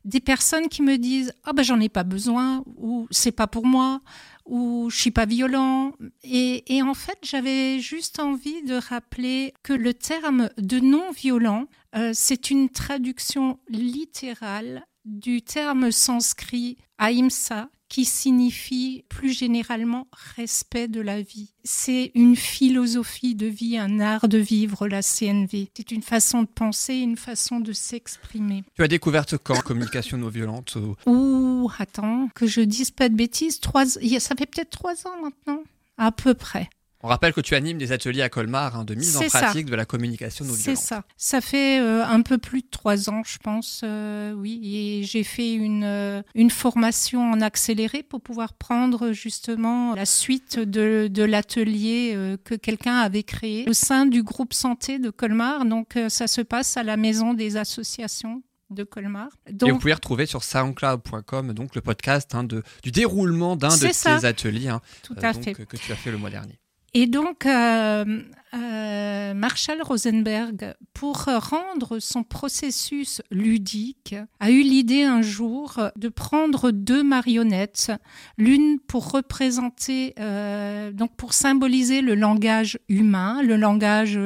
[0.04, 3.66] des personnes qui me disent ah ben j'en ai pas besoin ou c'est pas pour
[3.66, 4.00] moi
[4.46, 9.72] ou je suis pas violent et, et en fait j'avais juste envie de rappeler que
[9.72, 18.04] le terme de non violent euh, c'est une traduction littérale du terme sanskrit ahimsa qui
[18.04, 21.52] signifie plus généralement respect de la vie.
[21.64, 25.70] C'est une philosophie de vie, un art de vivre, la CNV.
[25.76, 28.64] C'est une façon de penser, une façon de s'exprimer.
[28.76, 33.14] Tu as découverte quand communication non violente ou- Ouh, attends, que je dise pas de
[33.14, 34.00] bêtises, trois, ça
[34.36, 35.62] fait peut-être trois ans maintenant,
[35.96, 36.68] à peu près.
[37.02, 39.40] On rappelle que tu animes des ateliers à Colmar hein, de mise en C'est ça.
[39.42, 40.82] pratique de la communication non C'est violente.
[40.82, 41.04] ça.
[41.16, 44.60] Ça fait euh, un peu plus de trois ans, je pense, euh, oui.
[44.64, 50.58] Et j'ai fait une, euh, une formation en accéléré pour pouvoir prendre justement la suite
[50.58, 55.64] de, de l'atelier que quelqu'un avait créé au sein du groupe santé de Colmar.
[55.66, 59.28] Donc, ça se passe à la maison des associations de Colmar.
[59.46, 63.68] Et Donc, vous pouvez retrouver sur soundcloud.com donc le podcast hein, de, du déroulement d'un
[63.68, 65.54] de C'est tes ateliers hein, tout à donc, fait.
[65.54, 66.58] que tu as fait le mois dernier.
[66.94, 68.22] Et donc, euh,
[68.54, 76.70] euh, Marshall Rosenberg, pour rendre son processus ludique, a eu l'idée un jour de prendre
[76.70, 77.92] deux marionnettes,
[78.38, 84.18] l'une pour représenter, euh, donc pour symboliser le langage humain, le langage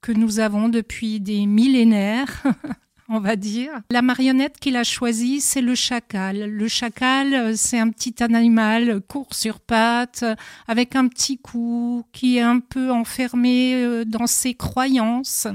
[0.00, 2.42] que nous avons depuis des millénaires.
[3.08, 3.70] On va dire.
[3.90, 6.50] La marionnette qu'il a choisie, c'est le chacal.
[6.50, 10.24] Le chacal, euh, c'est un petit animal court sur pattes,
[10.66, 15.46] avec un petit cou, qui est un peu enfermé euh, dans ses croyances.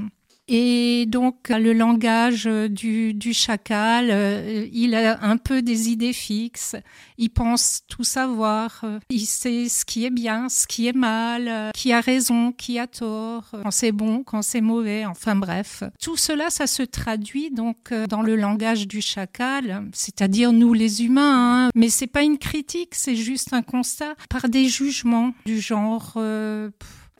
[0.52, 6.12] Et donc, le langage euh, du, du chacal, euh, il a un peu des idées
[6.12, 6.74] fixes.
[7.18, 8.80] Il pense tout savoir.
[8.82, 12.80] euh, Il sait ce qui est bien, ce qui est mal, qui a raison, qui
[12.80, 15.06] a tort, quand c'est bon, quand c'est mauvais.
[15.06, 20.72] Enfin bref, tout cela, ça se traduit donc dans le langage du chacal, c'est-à-dire nous
[20.74, 21.66] les humains.
[21.66, 21.70] hein.
[21.76, 26.18] Mais c'est pas une critique, c'est juste un constat par des jugements du genre.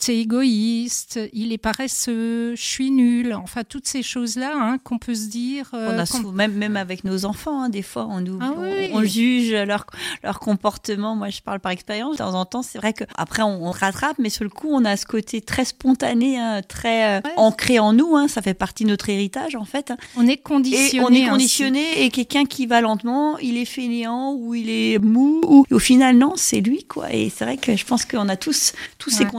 [0.01, 5.15] C'est égoïste, il est paresseux, je suis nul, enfin toutes ces choses-là hein, qu'on peut
[5.15, 5.71] se dire.
[5.75, 8.39] euh, On a qu'on- sou- même, même avec nos enfants, hein, des fois, on, nous,
[8.41, 8.91] Ah on, oui.
[8.93, 9.87] on juge leur,
[10.25, 11.15] leur comportement.
[11.17, 12.13] Moi, je parle par expérience.
[12.13, 14.69] De temps en temps, c'est vrai que après on, on rattrape, mais sur le coup,
[14.71, 17.33] on a ce côté très spontané, hein, très euh, Ouais.
[17.37, 18.17] ancré en nous.
[18.29, 19.93] ça fait partie de notre héritage, en fait.
[20.17, 21.05] on est Et conditionné.
[21.05, 21.31] on est ainsi.
[21.31, 22.05] conditionné.
[22.05, 25.41] Et quelqu'un qui va lentement, il est fainéant ou il est mou.
[25.47, 27.13] Ou au final, non, c'est lui, quoi.
[27.13, 29.31] Et c'est vrai que je pense qu'on a tous tous ces Ouais.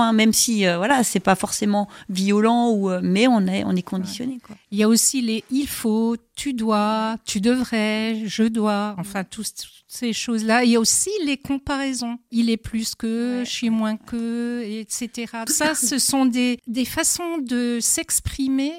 [0.00, 3.74] Hein, même si, euh, voilà, c'est pas forcément violent ou, euh, mais on est on
[3.76, 4.56] est conditionné, quoi.
[4.70, 9.52] Il y a aussi les il faut, tu dois, tu devrais, je dois, enfin toutes
[9.88, 10.64] ces choses-là.
[10.64, 12.18] Il y a aussi les comparaisons.
[12.30, 13.44] Il est plus que, Ouais.
[13.44, 15.30] je suis moins que, etc.
[15.48, 18.72] Ça, ce sont des, des façons de s'exprimer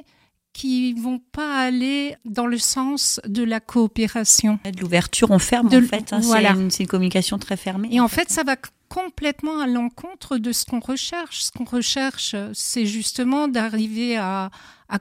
[0.53, 4.59] qui vont pas aller dans le sens de la coopération.
[4.71, 6.13] De l'ouverture, on ferme De en fait.
[6.13, 6.55] hein, voilà.
[6.69, 7.89] C'est une, communication très fermée.
[7.91, 8.55] Et en fait, ça va
[8.93, 11.41] complètement à l'encontre de ce qu'on recherche.
[11.41, 14.51] Ce qu'on recherche, c'est justement d'arriver à,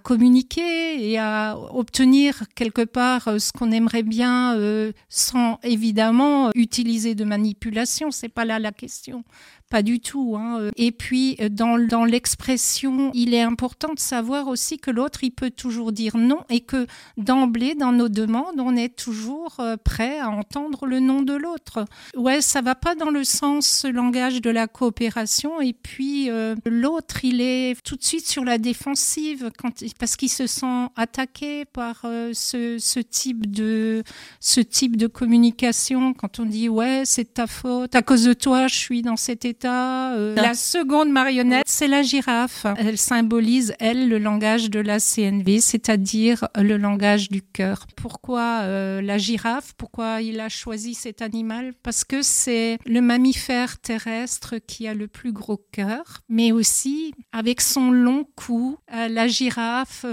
[0.02, 7.14] communiquer et à obtenir quelque part euh, ce qu'on aimerait bien euh, sans évidemment utiliser
[7.14, 8.10] de manipulation.
[8.10, 9.22] C'est pas là la question.
[9.72, 10.36] Pas du tout.
[10.38, 10.70] hein.
[10.76, 15.30] Et puis, euh, dans, dans l'expression, il est important de savoir aussi que l'autre, il
[15.30, 20.18] peut toujours dire non et que d'emblée, dans nos demandes, on est toujours euh, prêt
[20.18, 21.86] à entendre le nom de l'autre.
[22.14, 25.62] Ouais, ça va pas dans le sens, langage de la coopération.
[25.62, 30.28] Et puis, euh, l'autre, il est tout de suite sur la défensive quand, parce qu'il
[30.28, 32.02] se sent attaqué par
[32.34, 34.02] ce, ce type de,
[34.38, 36.12] ce type de communication.
[36.12, 39.46] Quand on dit, ouais, c'est ta faute, à cause de toi, je suis dans cet
[39.46, 39.61] état.
[39.64, 40.34] Euh.
[40.34, 42.66] La seconde marionnette, c'est la girafe.
[42.76, 47.86] Elle symbolise, elle, le langage de la CNV, c'est-à-dire le langage du cœur.
[47.96, 49.72] Pourquoi euh, la girafe?
[49.76, 51.72] Pourquoi il a choisi cet animal?
[51.82, 57.60] Parce que c'est le mammifère terrestre qui a le plus gros cœur, mais aussi avec
[57.60, 60.04] son long cou, euh, la girafe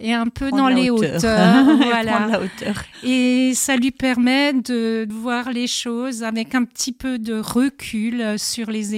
[0.00, 1.16] est un peu Prendre dans les hauteur.
[1.16, 1.78] hauteurs.
[1.88, 2.26] Voilà.
[2.26, 2.84] la hauteur.
[3.02, 8.70] Et ça lui permet de voir les choses avec un petit peu de recul sur
[8.70, 8.94] les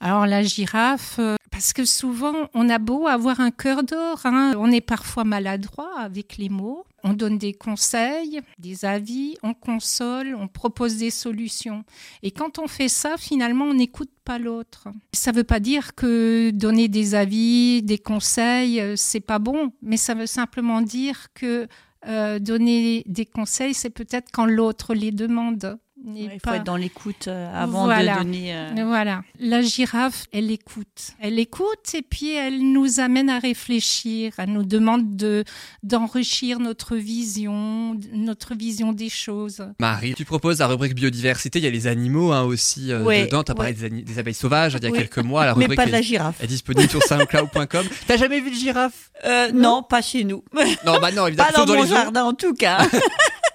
[0.00, 4.54] Alors la girafe, euh, parce que souvent on a beau avoir un cœur d'or, hein,
[4.58, 6.84] on est parfois maladroit avec les mots.
[7.04, 11.84] on donne des conseils, des avis, on console, on propose des solutions.
[12.22, 14.86] Et quand on fait ça, finalement, on n'écoute pas l'autre.
[15.12, 19.72] Ça ne veut pas dire que donner des avis, des conseils, euh, c'est pas bon,
[19.82, 21.66] mais ça veut simplement dire que
[22.06, 25.78] euh, donner des conseils, c'est peut-être quand l'autre les demande.
[26.04, 28.14] Il faut pas- être dans l'écoute euh, avant Voilà.
[28.18, 28.54] de donner.
[28.54, 31.12] euh, Voilà, la girafe, elle écoute.
[31.20, 34.32] Elle écoute et puis elle nous amène à réfléchir.
[34.38, 35.44] Elle nous demande de
[35.82, 39.64] d'enrichir notre vision, notre vision des choses.
[39.78, 43.26] Marie, tu proposes la rubrique biodiversité, il y a les animaux hein, aussi euh, Ouais,
[43.26, 43.42] dedans.
[43.44, 45.44] Tu as parlé des, abeilles sauvages il y a quelques mois.
[45.46, 46.42] La Mais rubrique pas de est, la girafe.
[46.42, 47.86] est disponible sur soundcloud.com.
[48.06, 49.10] T'as jamais vu de girafe?
[49.24, 50.42] Euh, non, pas chez nous.
[50.86, 52.86] Non, bah non, évidemment, Pas dans sauf mon les jardin en tout cas.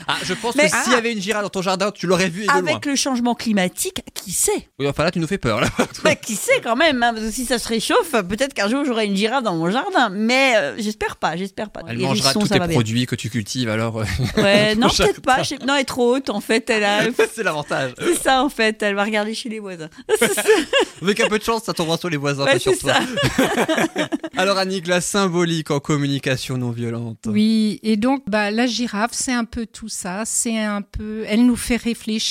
[0.10, 2.30] Ah, je pense Mais- que s'il y avait une girafe dans ton jardin, tu l'aurais
[2.38, 2.58] vue et de loin.
[2.72, 5.62] Avec le changement climatique, qui sait Oui, enfin là, tu nous fais peur.
[5.62, 5.68] Là.
[6.04, 8.84] Bah, Qui sait quand même hein, Parce que si ça se réchauffe, peut-être qu'un jour
[8.86, 10.10] j'aurai une girafe dans mon jardin.
[10.10, 11.82] Mais euh, j'espère pas, j'espère pas.
[11.88, 12.68] Elle Les mangera tous tes bien.
[12.68, 14.06] produits que tu cultives, alors euh,
[14.38, 15.44] Ouais, non, peut-être pas.
[15.44, 16.70] sais- Non, elle est trop haute en fait.
[16.70, 17.02] Elle a...
[17.34, 17.94] c'est l'avantage.
[18.00, 18.82] C'est ça en fait.
[18.84, 19.90] Elle va regarder chez les voisins.
[21.02, 22.94] Avec un peu de chance, ça tombera sur les voisins, Ouais, sur toi.
[24.36, 27.20] Alors Annick, la symbolique en communication non violente.
[27.26, 30.24] Oui, et donc bah, la girafe, c'est un peu tout ça.
[30.26, 32.27] C'est un peu, elle nous fait réfléchir.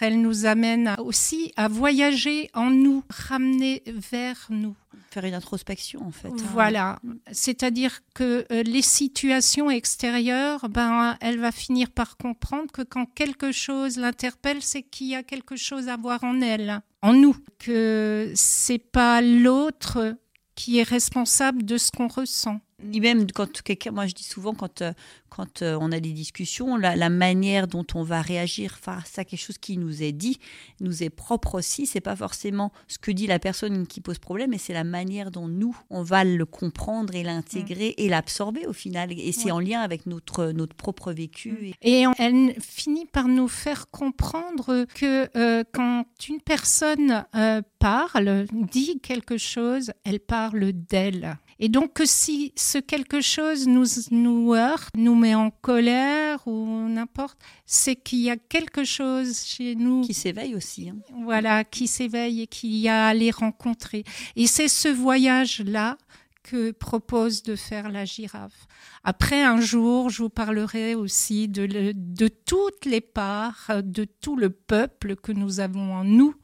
[0.00, 4.74] Elle nous amène aussi à voyager en nous, ramener vers nous.
[5.10, 6.28] Faire une introspection en fait.
[6.28, 6.36] hein.
[6.52, 6.98] Voilà,
[7.30, 13.52] c'est-à-dire que euh, les situations extérieures, ben, elle va finir par comprendre que quand quelque
[13.52, 18.32] chose l'interpelle, c'est qu'il y a quelque chose à voir en elle, en nous, que
[18.34, 20.16] c'est pas l'autre
[20.56, 22.60] qui est responsable de ce qu'on ressent.
[22.82, 24.92] Ni même quand quelqu'un, moi je dis souvent quand, euh,
[25.28, 29.24] quand euh, on a des discussions, la, la manière dont on va réagir face à
[29.24, 30.38] quelque chose qui nous est dit,
[30.80, 31.86] nous est propre aussi.
[31.86, 35.30] C'est pas forcément ce que dit la personne qui pose problème, mais c'est la manière
[35.30, 39.12] dont nous, on va le comprendre et l'intégrer et l'absorber au final.
[39.12, 39.50] Et c'est Ouais.
[39.52, 41.72] en lien avec notre, notre propre vécu.
[41.82, 47.62] Et- Et on- elle finit par nous faire comprendre que euh, quand une personne euh,
[47.78, 51.36] parle, dit quelque chose, elle parle d'elle.
[51.60, 56.66] Et donc que si ce quelque chose nous, nous heurte, nous met en colère ou
[56.88, 60.90] n'importe, c'est qu'il y a quelque chose chez nous qui s'éveille aussi.
[60.90, 60.96] hein.
[61.24, 64.04] voilà, qui s'éveille et qui y a à les rencontrer.
[64.36, 65.96] Et c'est ce voyage-là
[66.42, 68.66] que propose de faire la girafe.
[69.02, 74.36] Après, un jour, je vous parlerai aussi de, le- de toutes les parts, de tout
[74.36, 76.34] le peuple que nous avons en nous,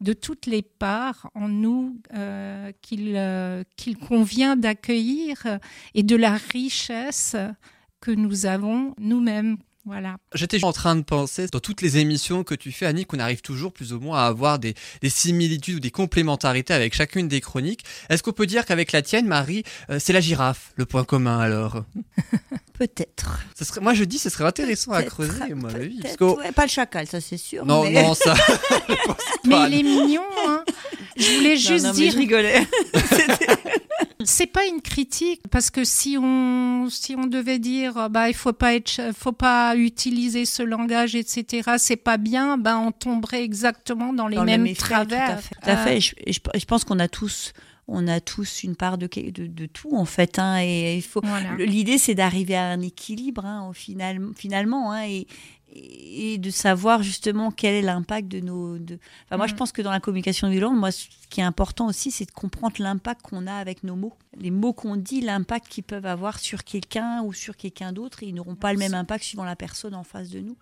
[0.00, 5.58] de toutes les parts en nous euh, euh, qu'il convient d'accueillir
[5.94, 7.36] et de la richesse
[8.00, 9.58] que nous avons nous-mêmes.
[9.86, 10.16] Voilà.
[10.34, 13.40] J'étais en train de penser, dans toutes les émissions que tu fais, Annick, on arrive
[13.40, 17.40] toujours plus ou moins à avoir des, des similitudes ou des complémentarités avec chacune des
[17.40, 17.84] chroniques.
[18.10, 21.38] Est-ce qu'on peut dire qu'avec la tienne, Marie, euh, c'est la girafe, le point commun
[21.38, 21.84] alors?
[22.78, 23.38] Peut-être.
[23.58, 26.00] Ce serait, Moi je dis, ce serait intéressant à creuser, moi, oui.
[26.02, 27.64] Parce ouais, pas le chacal, ça c'est sûr.
[27.66, 28.02] Non, mais...
[28.02, 28.34] non, ça.
[29.44, 30.64] Mais il est mignon, hein.
[31.16, 32.66] Je voulais Non, juste non, mais dire je rigolais.
[34.24, 38.34] C'est pas une critique parce que si on si on devait dire euh, bah il
[38.34, 43.42] faut pas être faut pas utiliser ce langage etc c'est pas bien ben on tomberait
[43.42, 45.26] exactement dans les Dans mêmes travers.
[45.26, 45.54] Tout à fait.
[45.62, 45.96] Tout à fait.
[45.96, 47.52] Et je, et je- je pense qu'on a tous,
[47.88, 50.38] on a tous une part de, de, de tout en fait.
[50.38, 51.20] hein, et il faut.
[51.24, 51.56] voilà.
[51.56, 55.26] L'idée, c'est d'arriver à un équilibre hein, au final, finalement, hein, et,
[55.72, 58.78] et de savoir justement quel est l'impact de nos.
[58.78, 58.98] De...
[59.26, 59.58] Enfin, moi, je Mhm.
[59.58, 62.74] pense que dans la communication violente, moi, ce qui est important aussi, c'est de comprendre
[62.80, 64.14] l'impact qu'on a avec nos mots.
[64.38, 68.34] Les mots qu'on dit, l'impact qu'ils peuvent avoir sur quelqu'un ou sur quelqu'un d'autre, ils
[68.34, 70.56] n'auront pas le même impact suivant la personne en face de nous.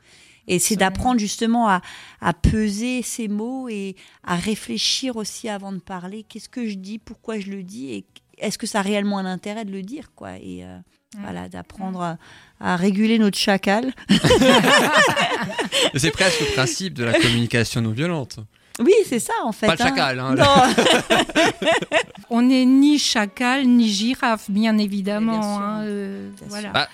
[0.47, 1.83] Et c'est d'apprendre justement à,
[2.21, 6.23] à peser ces mots et à réfléchir aussi avant de parler.
[6.23, 6.99] Qu'est-ce que je dis?
[6.99, 7.91] Pourquoi je le dis?
[7.93, 8.05] Et
[8.39, 10.37] est-ce que ça a réellement un intérêt de le dire quoi?
[10.39, 10.79] Et euh,
[11.17, 11.23] Mm.
[11.23, 12.19] voilà, d'apprendre à,
[12.61, 13.93] à réguler notre chacal.
[15.97, 18.39] C'est presque le principe de la communication non violente.
[18.81, 19.67] Oui, c'est ça en fait.
[19.67, 19.89] Pas le hein.
[19.89, 21.25] chacal, hein, Non.
[22.31, 25.33] On n'est ni chacal ni girafe bien évidemment.
[25.33, 25.63] Mais bien sûr.
[25.63, 26.63] hein, euh, Bien voilà.
[26.65, 26.73] sûr.
[26.73, 26.89] Bah,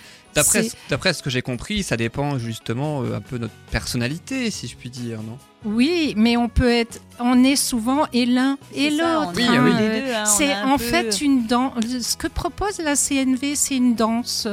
[0.90, 4.66] D'après ce que j'ai compris, ça dépend justement euh, un peu de notre personnalité, si
[4.66, 5.38] je puis dire, non?
[5.64, 9.32] Oui, mais on peut être on est souvent et l'un et l'autre.
[9.36, 9.70] Oui, un oui.
[9.70, 11.74] peu Euh, les deux, hein, on C'est en peu- fait une danse.
[12.00, 14.48] Ce que propose la CNV, c'est une danse.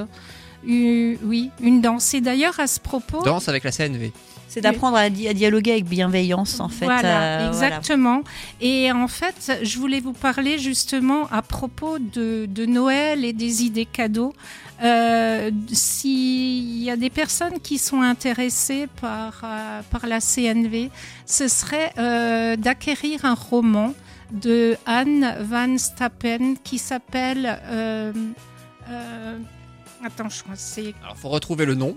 [0.67, 2.13] Euh, oui, une danse.
[2.13, 4.11] Et d'ailleurs, à ce propos, Danse avec la CNV.
[4.47, 6.83] C'est d'apprendre à, di- à dialoguer avec bienveillance en fait.
[6.83, 8.21] Voilà, euh, exactement.
[8.59, 13.63] Et en fait, je voulais vous parler justement à propos de, de Noël et des
[13.63, 14.33] idées cadeaux.
[14.83, 20.89] Euh, S'il y a des personnes qui sont intéressées par, euh, par la CNV,
[21.25, 23.93] ce serait euh, d'acquérir un roman
[24.33, 27.57] de Anne Van Stappen qui s'appelle...
[30.03, 30.93] Attends, je crois que c'est.
[31.03, 31.95] Alors, faut retrouver le nom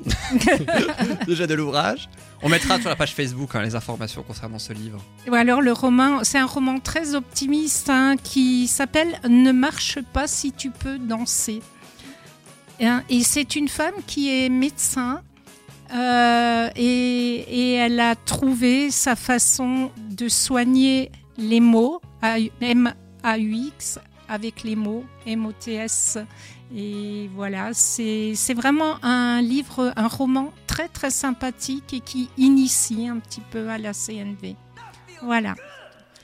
[1.27, 2.09] déjà de l'ouvrage.
[2.43, 5.03] On mettra sur la page Facebook hein, les informations concernant ce livre.
[5.29, 10.27] Ou alors le roman, c'est un roman très optimiste hein, qui s'appelle Ne marche pas
[10.27, 11.63] si tu peux danser.
[12.79, 15.23] Et, hein, et c'est une femme qui est médecin
[15.95, 23.99] euh, et, et elle a trouvé sa façon de soigner les mots, M-A-U-X,
[24.29, 26.19] avec les mots, M-O-T-S.
[26.73, 33.19] Et voilà, c'est vraiment un livre, un roman très très sympathique et qui initie un
[33.19, 34.57] petit peu à la CNV.
[35.23, 35.55] Voilà.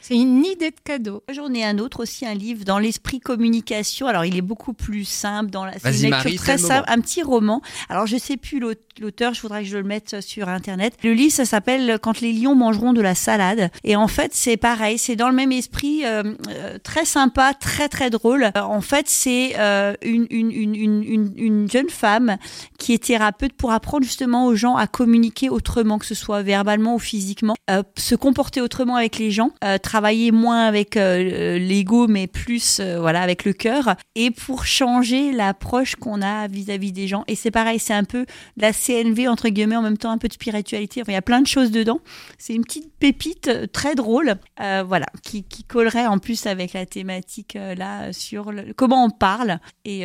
[0.01, 1.23] C'est une idée de cadeau.
[1.33, 4.07] J'en ai un autre aussi, un livre dans l'esprit communication.
[4.07, 5.73] Alors, il est beaucoup plus simple dans la.
[5.75, 7.61] c'est Vas-y, une Marie, lecture très le simple, un petit roman.
[7.89, 9.35] Alors, je sais plus l'aute- l'auteur.
[9.35, 10.95] Je voudrais que je le mette sur internet.
[11.05, 13.71] Le livre, ça s'appelle Quand les lions mangeront de la salade.
[13.85, 14.99] Et en fait, c'est pareil.
[14.99, 18.45] C'est dans le même esprit, euh, euh, très sympa, très très drôle.
[18.57, 22.37] Euh, en fait, c'est euh, une, une, une, une, une- une jeune femme
[22.79, 26.95] qui est thérapeute pour apprendre justement aux gens à communiquer autrement, que ce soit verbalement
[26.95, 32.07] ou physiquement, euh, se comporter autrement avec les gens, euh, travailler moins avec euh, l'ego,
[32.07, 37.09] mais plus euh, voilà avec le cœur, et pour changer l'approche qu'on a vis-à-vis des
[37.09, 37.25] gens.
[37.27, 38.21] Et c'est pareil, c'est un peu
[38.57, 41.03] de la CNV entre guillemets, en même temps un peu de spiritualité.
[41.03, 41.99] Enfin, il y a plein de choses dedans.
[42.39, 46.73] C'est une petite pépite euh, très drôle, euh, voilà, qui, qui collerait en plus avec
[46.73, 50.03] la thématique là sur le- comment on parle et,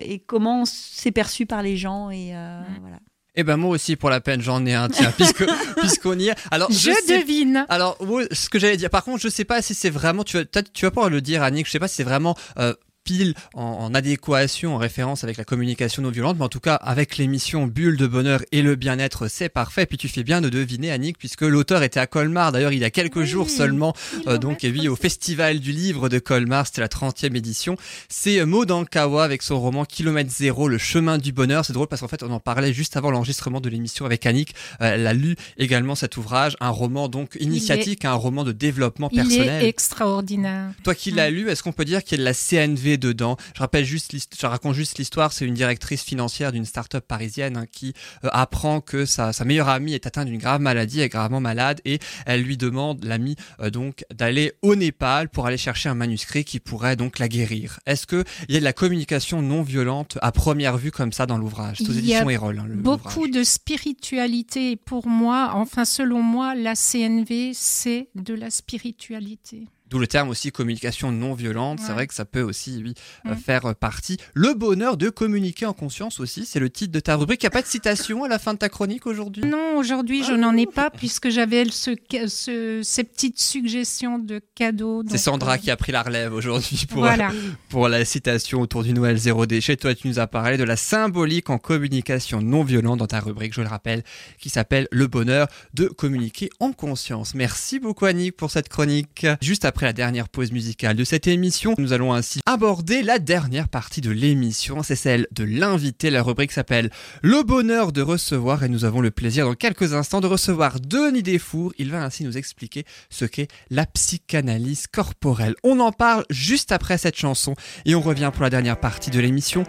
[0.00, 2.98] et comment c'est perçu par les gens et euh, voilà.
[3.36, 5.44] Eh ben moi aussi pour la peine j'en ai un tiens puisque
[5.78, 6.34] puisqu'on y est.
[6.50, 7.66] Alors Je, sais- devine.
[7.68, 7.98] Alors,
[8.30, 10.84] ce que j'allais dire, par contre, je sais pas si c'est vraiment, tu vas, tu
[10.84, 12.74] vas pas le dire, Annick, je sais pas si c'est vraiment euh,
[13.04, 16.74] pile en, en adéquation, en référence avec la communication non violente, mais en tout cas,
[16.74, 19.86] avec l'émission Bulle de bonheur et le bien-être, c'est parfait.
[19.86, 22.84] Puis tu fais bien de deviner, Annick, puisque l'auteur était à Colmar, d'ailleurs, il y
[22.84, 23.94] a quelques Oui, jours seulement,
[24.24, 24.96] il euh, donc, et oui, au.
[25.04, 27.76] Festival du Livre de Colmar, c'était la 30e édition.
[28.08, 31.64] C'est euh, Maud Ankawa avec son roman Kilomètre Zéro, le chemin du bonheur.
[31.66, 34.54] C'est drôle parce qu'en fait, on en parlait juste avant l'enregistrement de l'émission avec Annick.
[34.80, 39.10] Euh, elle a lu également cet ouvrage, un roman donc initiatique, un roman de développement
[39.12, 39.62] Il personnel.
[39.64, 40.70] est extraordinaire.
[40.84, 43.36] Toi qui l'as lu, est-ce qu'on peut dire qu'il y a de la CNV dedans
[43.54, 45.32] Je rappelle juste, l'hist- je raconte juste l'histoire.
[45.32, 47.92] C'est une directrice financière d'une start-up parisienne hein, qui
[48.24, 51.80] euh, apprend que sa, sa meilleure amie est atteinte d'une grave maladie, est gravement malade,
[51.84, 56.44] et elle lui demande, l'amie, euh, donc d'aller au Népal pour aller chercher un manuscrit
[56.44, 57.80] qui pourrait donc la guérir.
[57.86, 61.26] Est-ce que il y a de la communication non violente à première vue comme ça
[61.26, 61.78] dans l'ouvrage?
[61.80, 64.76] Il y a hein, Beaucoup de spiritualité.
[64.76, 69.66] Pour moi, enfin selon moi, la CNV, c'est de la spiritualité.
[69.94, 71.78] D'où le terme aussi communication non violente.
[71.80, 72.94] C'est vrai que ça peut aussi oui,
[73.26, 73.36] euh, Mm.
[73.36, 74.16] faire euh, partie.
[74.34, 77.44] Le bonheur de communiquer en conscience aussi, c'est le titre de ta rubrique.
[77.44, 79.44] Il n'y a pas de citation à la fin de ta chronique aujourd'hui?
[79.44, 81.92] Non, aujourd'hui, je n'en ai pas puisque j'avais ce,
[82.26, 85.04] ce- ces petites suggestions de cadeaux.
[85.08, 87.30] C'est Sandra euh, qui a pris la relève aujourd'hui pour, Voilà.
[87.68, 89.76] pour la citation autour du Noël zéro déchet.
[89.76, 93.54] Toi, tu nous as parlé de la symbolique en communication non violente dans ta rubrique,
[93.54, 94.02] je le rappelle,
[94.40, 97.34] qui s'appelle Le bonheur de communiquer en conscience.
[97.36, 99.24] Merci beaucoup Annick pour cette chronique.
[99.40, 103.68] Juste après la dernière pause musicale de cette émission, nous allons ainsi aborder la dernière
[103.68, 104.82] partie de l'émission.
[104.82, 106.08] C'est celle de l'invité.
[106.08, 106.90] La rubrique s'appelle
[107.22, 111.22] Le bonheur de recevoir et nous avons le plaisir dans quelques instants de recevoir Denis
[111.22, 111.74] Desfours.
[111.78, 115.54] Il va ainsi nous expliquer ce qu'est la psychanalyse corporelle.
[115.62, 117.54] On en parle juste après cette chanson
[117.84, 119.64] et on revient pour la dernière partie de l'émission.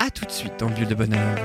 [0.00, 1.38] À tout de suite dans Bulle de Bonheur.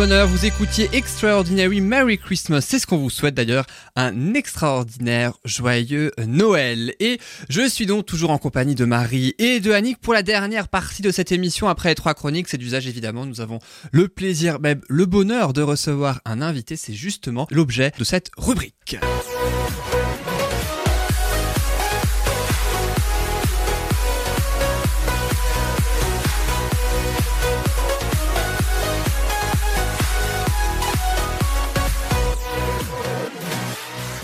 [0.00, 6.94] Vous écoutiez Extraordinary Merry Christmas, c'est ce qu'on vous souhaite d'ailleurs, un extraordinaire joyeux Noël.
[7.00, 7.20] Et
[7.50, 11.02] je suis donc toujours en compagnie de Marie et de Annick pour la dernière partie
[11.02, 11.68] de cette émission.
[11.68, 13.58] Après les trois chroniques, c'est d'usage évidemment, nous avons
[13.92, 18.96] le plaisir, même le bonheur de recevoir un invité, c'est justement l'objet de cette rubrique.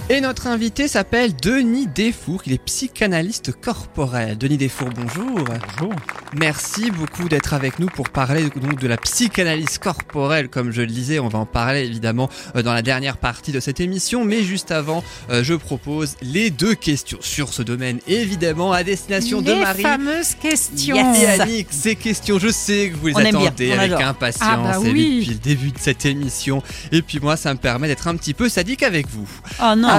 [0.08, 4.38] Et notre invité s'appelle Denis Desfour, il est psychanalyste corporel.
[4.38, 5.26] Denis Desfour, bonjour.
[5.34, 5.92] Bonjour.
[6.38, 10.48] Merci beaucoup d'être avec nous pour parler donc de la psychanalyse corporelle.
[10.48, 13.58] Comme je le disais, on va en parler évidemment euh, dans la dernière partie de
[13.58, 14.24] cette émission.
[14.24, 19.42] Mais juste avant, euh, je propose les deux questions sur ce domaine, évidemment à destination
[19.42, 20.94] de Les Marie fameuses questions.
[20.94, 21.18] Yes.
[21.22, 21.66] et Annick.
[21.70, 24.06] Ces questions, je sais que vous les On attendez avec adore.
[24.08, 25.18] impatience Ah bah oui.
[25.20, 26.62] depuis le début de cette émission.
[26.92, 29.28] Et puis moi, ça me permet d'être un petit peu sadique avec vous.
[29.60, 29.95] Oh non,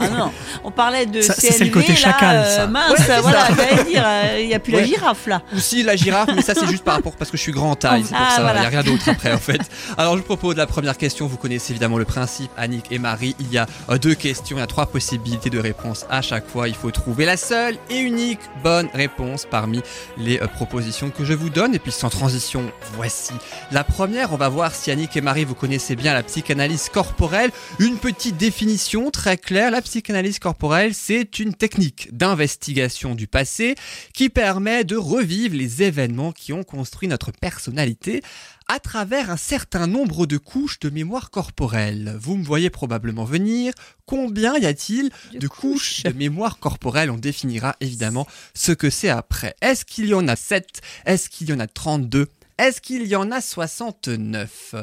[0.00, 0.32] ah non.
[0.64, 2.66] On parlait de Ça, CLV, c'est le côté là, chacal, euh, ça.
[2.66, 4.80] mince, Ouais, voilà, j'allais dire, euh, il n'y a plus Ouais.
[4.82, 5.42] la girafe là.
[5.54, 7.70] Ou si la girafe, mais ça c'est juste par rapport parce que je suis grand
[7.72, 8.60] en taille, c'est pour Ah, ça, il voilà.
[8.60, 9.60] n'y a rien d'autre après en fait.
[9.98, 13.50] Alors je propose la première question, vous connaissez évidemment le principe, Annick et Marie, il
[13.52, 16.68] y a euh, deux questions, il y a trois possibilités de réponse à chaque fois,
[16.68, 19.82] il faut trouver la seule et unique bonne réponse parmi
[20.18, 22.62] les euh, propositions que je vous donne, et puis sans transition,
[22.94, 23.32] voici
[23.72, 27.50] la première, on va voir si Annick et Marie vous connaissez bien la psychanalyse corporelle,
[27.78, 33.74] une petite définition très claire, la psychanalyse corporelle c'est une technique d'investigation du passé
[34.14, 38.22] qui permet de revivre les événements qui ont construit notre personnalité
[38.68, 42.16] à travers un certain nombre de couches de mémoire corporelle.
[42.20, 43.72] Vous me voyez probablement venir.
[44.06, 47.10] Combien y a-t-il de, couches de mémoire corporelle?
[47.10, 49.54] On définira évidemment ce que c'est après.
[49.60, 53.16] Est-ce qu'il y en a 7 Est-ce qu'il y en a 32 est-ce qu'il y
[53.16, 54.74] en a 69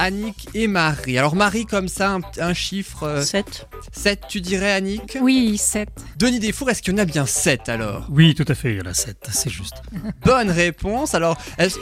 [0.00, 1.18] Annick et Marie.
[1.18, 3.66] Alors Marie comme ça, un, un chiffre euh, 7.
[3.92, 5.18] 7 tu dirais Annick?
[5.20, 5.90] Oui, 7.
[6.16, 8.06] Denis Desfours, est-ce qu'il y en a bien 7 alors?
[8.10, 9.82] Oui, tout à fait, il y en a 7, c'est juste.
[10.24, 11.14] Bonne réponse.
[11.14, 11.36] Alors,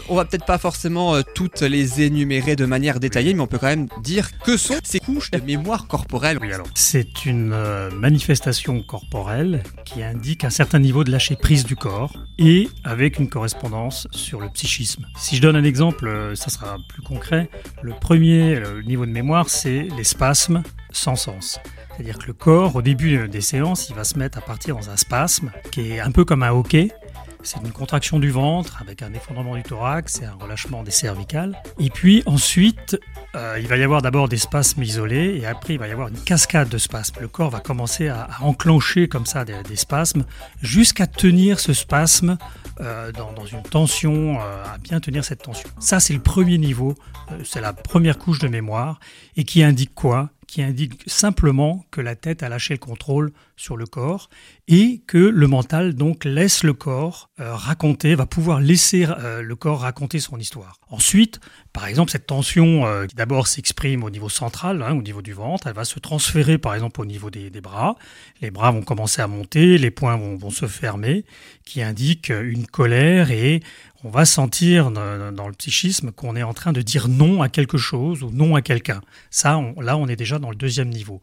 [0.09, 3.59] on va peut-être pas forcément euh, toutes les énumérer de manière détaillée, mais on peut
[3.59, 6.39] quand même dire que sont ces couches de mémoire corporelle.
[6.41, 11.65] Oui, alors, c'est une euh, manifestation corporelle qui indique un certain niveau de lâcher prise
[11.65, 15.07] du corps et avec une correspondance sur le psychisme.
[15.17, 17.49] Si je donne un exemple, euh, ça sera plus concret.
[17.83, 21.61] Le premier niveau de mémoire, c'est les spasmes sans sens.
[21.91, 24.89] C'est-à-dire que le corps, au début des séances, il va se mettre à partir dans
[24.89, 26.91] un spasme qui est un peu comme un hockey.
[27.49, 31.57] C'est une contraction du ventre avec un effondrement du thorax et un relâchement des cervicales.
[31.79, 33.01] Et puis ensuite,
[33.35, 36.09] euh, il va y avoir d'abord des spasmes isolés et après il va y avoir
[36.09, 37.15] une cascade de spasmes.
[37.23, 40.27] Le corps va commencer à, enclencher comme ça des, spasmes
[40.61, 42.37] jusqu'à tenir ce spasme
[42.83, 45.71] euh, dans, une tension, euh, à bien tenir cette tension.
[45.79, 46.97] Ça c'est le premier niveau,
[47.45, 49.01] c'est la première couche de mémoire
[49.39, 50.29] et qui indique quoi?
[50.49, 54.31] Qui indique simplement que la tête a lâché le contrôle sur le corps
[54.67, 59.57] et que le mental donc laisse le corps euh, raconter, va pouvoir laisser euh, le
[59.57, 60.79] corps raconter son histoire.
[60.89, 61.41] Ensuite,
[61.73, 65.35] par exemple, cette tension euh, qui d'abord s'exprime au niveau central, hein, au niveau du
[65.35, 67.97] ventre, elle va se transférer par exemple au niveau des, bras.
[68.41, 71.25] Les bras vont commencer à monter, les poings vont, vont se fermer,
[71.65, 73.63] qui indique une colère et
[74.05, 77.79] on va sentir dans le psychisme qu'on est en train de dire non à quelque
[77.79, 79.01] chose ou non à quelqu'un.
[79.31, 81.21] Ça, on- là, on est déjà dans le deuxième niveau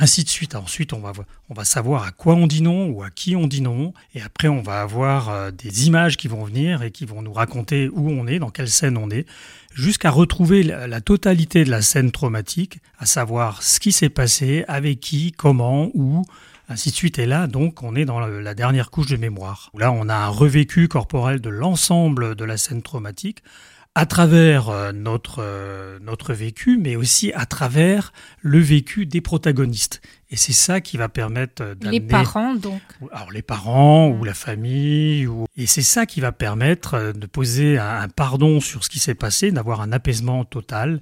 [0.00, 0.54] ainsi de suite.
[0.54, 1.12] Ensuite, on va,
[1.48, 3.92] on va savoir à quoi on dit non ou à qui on dit non.
[4.14, 7.32] Et après, on va avoir euh, des images qui vont venir et qui vont nous
[7.32, 9.26] raconter où on est, dans quelle scène on est,
[9.74, 14.64] jusqu'à retrouver la, la totalité de la scène traumatique, à savoir ce qui s'est passé,
[14.68, 16.24] avec qui, comment, où.
[16.68, 17.18] Ainsi de suite.
[17.18, 19.70] Et là, donc, on est dans la, dernière couche de mémoire.
[19.74, 23.42] Là, on a un revécu corporel de l'ensemble de la scène traumatique
[23.94, 28.12] à travers euh, notre, euh, notre vécu, mais aussi à travers
[28.42, 30.00] le vécu des protagonistes.
[30.30, 32.82] Et c'est ça qui va permettre euh, Les d'amener parents, donc.
[33.12, 35.46] alors les parents ou la famille ou...
[35.56, 38.98] et c'est ça qui va permettre euh, de poser un, un pardon sur ce qui
[38.98, 41.00] s'est passé, d'avoir un apaisement total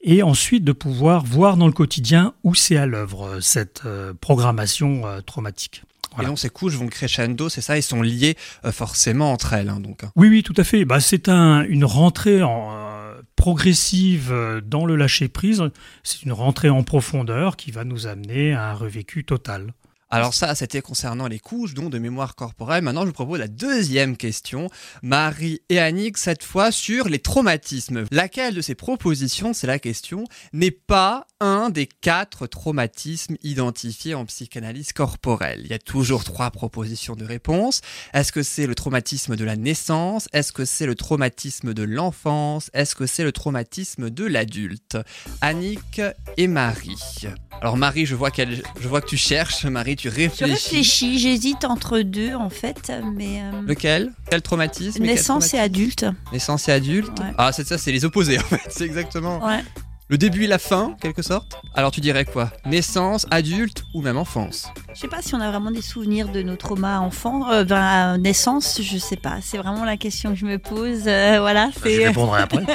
[0.00, 4.12] et ensuite de pouvoir voir dans le quotidien où c'est à l'œuvre euh, cette euh,
[4.20, 5.82] programmation euh, traumatique.
[6.20, 9.68] Et donc ces couches vont crescendo, c'est ça, ils sont liés euh, forcément entre elles.
[9.68, 10.02] hein, donc.
[10.04, 10.10] hein.
[10.16, 10.84] Oui, oui, tout à fait.
[10.84, 14.34] Bah, c'est un, une rentrée en, euh, progressive
[14.64, 15.62] dans le lâcher-prise.
[16.02, 19.74] C'est une rentrée en profondeur qui va nous amener à un revécu total.
[20.10, 22.82] Alors ça, c'était concernant les couches donc de mémoire corporelle.
[22.82, 24.70] Maintenant, je vous propose la deuxième question,
[25.02, 28.06] Marie et Annick, cette fois sur les traumatismes.
[28.10, 34.24] Laquelle de ces propositions, c'est la question, n'est pas un des quatre traumatismes identifiés en
[34.24, 35.60] psychanalyse corporelle?
[35.64, 37.82] Il y a toujours trois propositions de réponse.
[38.14, 40.26] Est-ce que c'est le traumatisme de la naissance?
[40.32, 42.70] Est-ce que c'est le traumatisme de l'enfance?
[42.72, 44.96] Est-ce que c'est le traumatisme de l'adulte?
[45.42, 46.00] Annick
[46.38, 46.96] et Marie.
[47.60, 51.18] Alors Marie, je vois, je vois que tu cherches, Marie, tu Je réfléchis.
[51.18, 54.12] j'hésite entre deux en fait, mais euh, Lequel?
[54.30, 56.06] Quel traumatisme naissance et adulte.
[56.32, 57.18] Naissance et adulte?
[57.20, 57.34] Ouais.
[57.36, 59.62] Ah, c'est ça, c'est les opposés en fait, c'est exactement Ouais.
[60.08, 61.56] le début et la fin, quelque sorte.
[61.74, 62.50] Alors tu dirais quoi?
[62.64, 64.68] Naissance, adulte ou même enfance?
[64.94, 68.16] Je sais pas si on a vraiment des souvenirs de nos traumas enfants, euh, ben,
[68.18, 69.36] naissance, je sais pas.
[69.42, 71.02] C'est vraiment la question que je me pose.
[71.06, 72.06] euh, voilà, Je c'est.
[72.06, 72.62] répondrai après.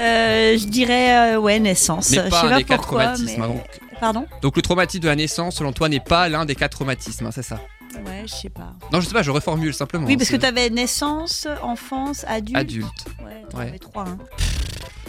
[0.00, 2.10] Euh, je dirais euh, ouais naissance.
[2.10, 3.40] Mais je pas sais pas quatre pourquoi, traumatismes.
[3.40, 3.64] mais- hein, donc.
[4.00, 7.26] Pardon Donc le traumatisme de la naissance, selon toi, n'est pas l'un des quatre traumatismes,
[7.26, 7.60] hein, c'est ça
[8.06, 8.74] Ouais, je sais pas.
[8.92, 10.06] Non, je sais pas, je reformule simplement.
[10.06, 12.56] Oui, parce que tu avais naissance, enfance, adulte.
[12.58, 13.04] Adulte.
[13.24, 13.68] Ouais, t'en Ouais.
[13.68, 14.04] avais trois.
[14.06, 14.18] hein.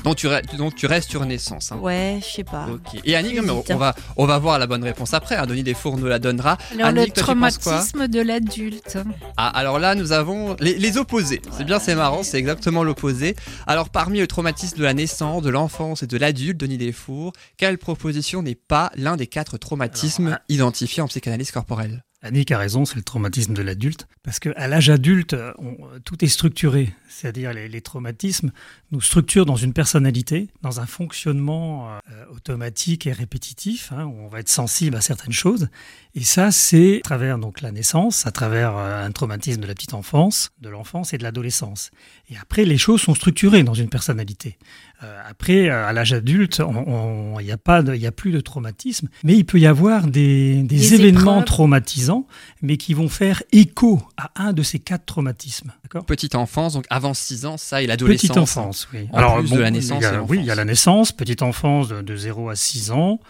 [0.03, 1.71] Donc tu, re- donc tu restes sur naissance.
[1.71, 1.77] hein.
[1.81, 2.67] Ouais, je sais pas.
[2.71, 2.99] Ok.
[3.03, 5.35] Et Annick, mais on, va, on va voir la bonne réponse après.
[5.35, 5.45] Hein.
[5.45, 6.57] Denis Desfours nous la donnera.
[6.73, 8.97] Alors, Annick, le toi, traumatisme de l'adulte.
[9.37, 11.41] Ah, alors là, nous avons les, les opposés.
[11.57, 13.35] C'est bien, c'est marrant, c'est exactement l'opposé.
[13.67, 17.77] Alors, parmi le traumatisme de la naissance, de l'enfance et de l'adulte, Denis Desfours, quelle
[17.77, 22.03] proposition n'est pas l'un des quatre traumatismes Alors, identifiés en psychanalyse corporelle?
[22.21, 24.07] Annick a raison, c'est le traumatisme de l'adulte.
[24.23, 26.93] Parce qu'à l'âge adulte, on- tout est structuré.
[27.07, 28.51] C'est-à-dire les, les traumatismes
[28.91, 33.91] nous structurent dans une personnalité, dans un fonctionnement euh, automatique et répétitif.
[33.93, 35.69] hein, où on va être sensible à certaines choses.
[36.13, 39.73] Et ça, c'est à travers donc la naissance, à travers euh, un traumatisme de la
[39.73, 41.91] petite enfance, de l'enfance et de l'adolescence.
[42.29, 44.57] Et après, les choses sont structurées dans une personnalité.
[45.01, 48.11] Euh, après, euh, à l'âge adulte, il on, n'y a pas, de- il y a
[48.11, 51.45] plus de traumatisme, mais il peut y avoir des, des Des événements épreuves.
[51.45, 52.27] traumatisants,
[52.61, 55.71] mais qui vont faire écho à un de ces quatre traumatismes.
[55.83, 56.05] D'accord?
[56.05, 58.21] Petite enfance, donc avant 6 ans, ça et l'adolescence.
[58.23, 59.07] Petite enfance, oui.
[59.13, 61.13] En plus de la naissance il y a- et Oui, il y a la naissance,
[61.13, 63.21] petite enfance de, de 0 à 6 ans,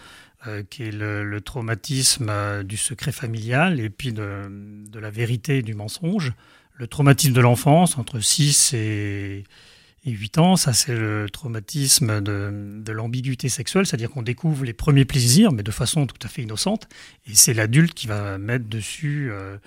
[0.48, 4.26] euh, qui est le, le traumatisme euh, du secret familial et puis de,
[4.90, 6.32] de la vérité et du mensonge.
[6.74, 9.44] Le traumatisme de l'enfance, entre 6 et,
[10.04, 14.72] et 8 ans, ça c'est le traumatisme de, de l'ambiguïté sexuelle, c'est-à-dire qu'on découvre les
[14.72, 16.88] premiers plaisirs, mais de façon tout à fait innocente,
[17.26, 19.58] et c'est l'adulte qui va mettre dessus euh,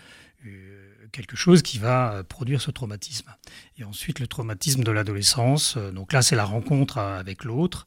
[0.46, 3.30] euh, quelque chose qui va produire ce traumatisme.
[3.78, 5.76] Et ensuite, le traumatisme de l'adolescence.
[5.78, 7.86] euh, Donc là, c'est la rencontre avec l'autre.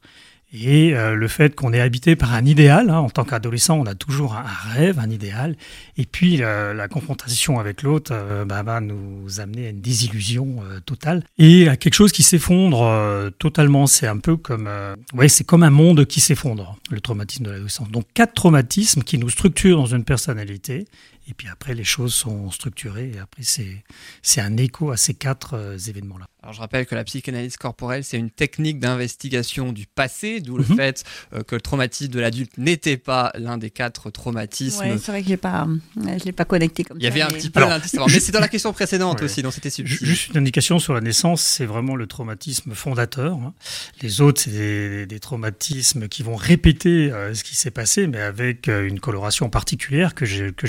[0.53, 2.89] Et euh, le fait qu'on est habité par un idéal.
[2.89, 5.57] hein, en tant qu'adolescent, on a toujours un, rêve, un idéal.
[5.97, 10.59] Et puis, euh, la confrontation avec l'autre euh, bah, va nous amener à une désillusion
[10.63, 11.23] euh, totale.
[11.37, 13.87] Et à quelque chose qui s'effondre euh, totalement.
[13.87, 14.67] C'est un peu comme...
[14.67, 17.91] euh, ouais, c'est comme un monde qui s'effondre, le traumatisme de l'adolescence.
[17.91, 20.85] Donc, quatre traumatismes qui nous structurent dans une personnalité.
[21.29, 23.11] Et puis après, les choses sont structurées.
[23.15, 23.83] Et après, c'est
[24.21, 26.25] c'est un écho à ces quatre euh, événements-là.
[26.41, 30.63] Alors je rappelle que la psychanalyse corporelle, c'est une technique d'investigation du passé, d'où le
[30.63, 30.75] Mhm.
[30.77, 34.79] fait euh, que le traumatisme de l'adulte n'était pas l'un des quatre traumatismes.
[34.79, 35.67] Ouais, c'est vrai que j'ai pas,
[35.97, 37.11] ouais, je l'ai pas connecté comme Il y ça.
[37.11, 39.25] avait un petit peu l'indice, mais c'est dans la question précédente Ouais.
[39.25, 39.69] aussi, donc c'était.
[39.85, 43.33] Juste une indication sur la naissance, c'est vraiment le traumatisme fondateur.
[43.35, 43.53] hein.
[44.01, 48.21] Les autres, c'est des, des traumatismes qui vont répéter euh, ce qui s'est passé, mais
[48.21, 50.67] avec euh, une coloration particulière que j'ai que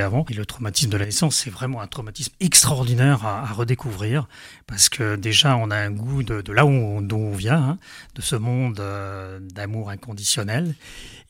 [0.00, 0.24] avant.
[0.30, 4.28] Et le traumatisme de la naissance, c'est vraiment un traumatisme extraordinaire à, redécouvrir,
[4.66, 7.62] parce que déjà, on a un goût de, de là où on, d'où on vient,
[7.62, 7.78] hein,
[8.14, 10.74] de ce monde euh, d'amour inconditionnel.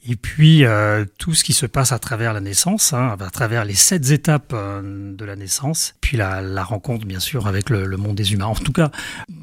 [0.06, 3.64] Et puis euh, tout ce qui se passe à travers la naissance, hein, à travers
[3.64, 7.86] les sept étapes euh, de la naissance, puis la, la rencontre bien sûr avec le,
[7.86, 8.47] le monde des humains.
[8.47, 8.90] En tout cas,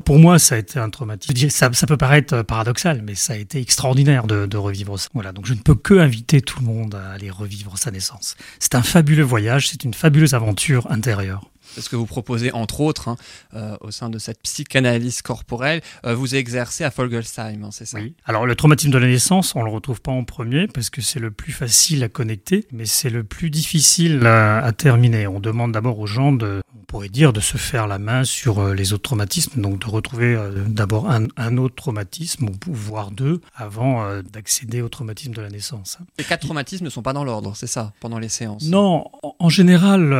[0.05, 1.49] pour moi, ça a été un traumatisme.
[1.49, 5.09] Ça, ça peut paraître paradoxal, mais ça a été extraordinaire de, de revivre ça.
[5.13, 8.35] Voilà, donc je ne peux que inviter tout le monde à aller revivre sa naissance.
[8.59, 11.49] C'est un fabuleux voyage, c'est une fabuleuse aventure intérieure.
[11.77, 13.15] Ce que vous proposez, entre autres, hein,
[13.53, 15.81] euh, au sein de cette psychanalyse corporelle.
[16.05, 17.99] Euh, vous exercez à Folgelsheim, hein, c'est ça?
[17.99, 18.13] Oui.
[18.25, 21.19] Alors le traumatisme de la naissance, on le retrouve pas en premier parce que c'est
[21.19, 25.27] le plus facile à connecter, mais c'est le plus difficile à, à terminer.
[25.27, 28.59] On demande d'abord aux gens de, on pourrait dire, de se faire la main sur
[28.59, 33.39] euh, les autres traumatismes, donc de retrouver euh, d'abord un, un autre traumatisme voire deux
[33.55, 35.97] avant d'accéder au traumatisme de la naissance.
[36.17, 38.63] Les quatre traumatismes ne sont pas dans l'ordre, c'est ça, pendant les séances?
[38.65, 40.13] Non, en- en général,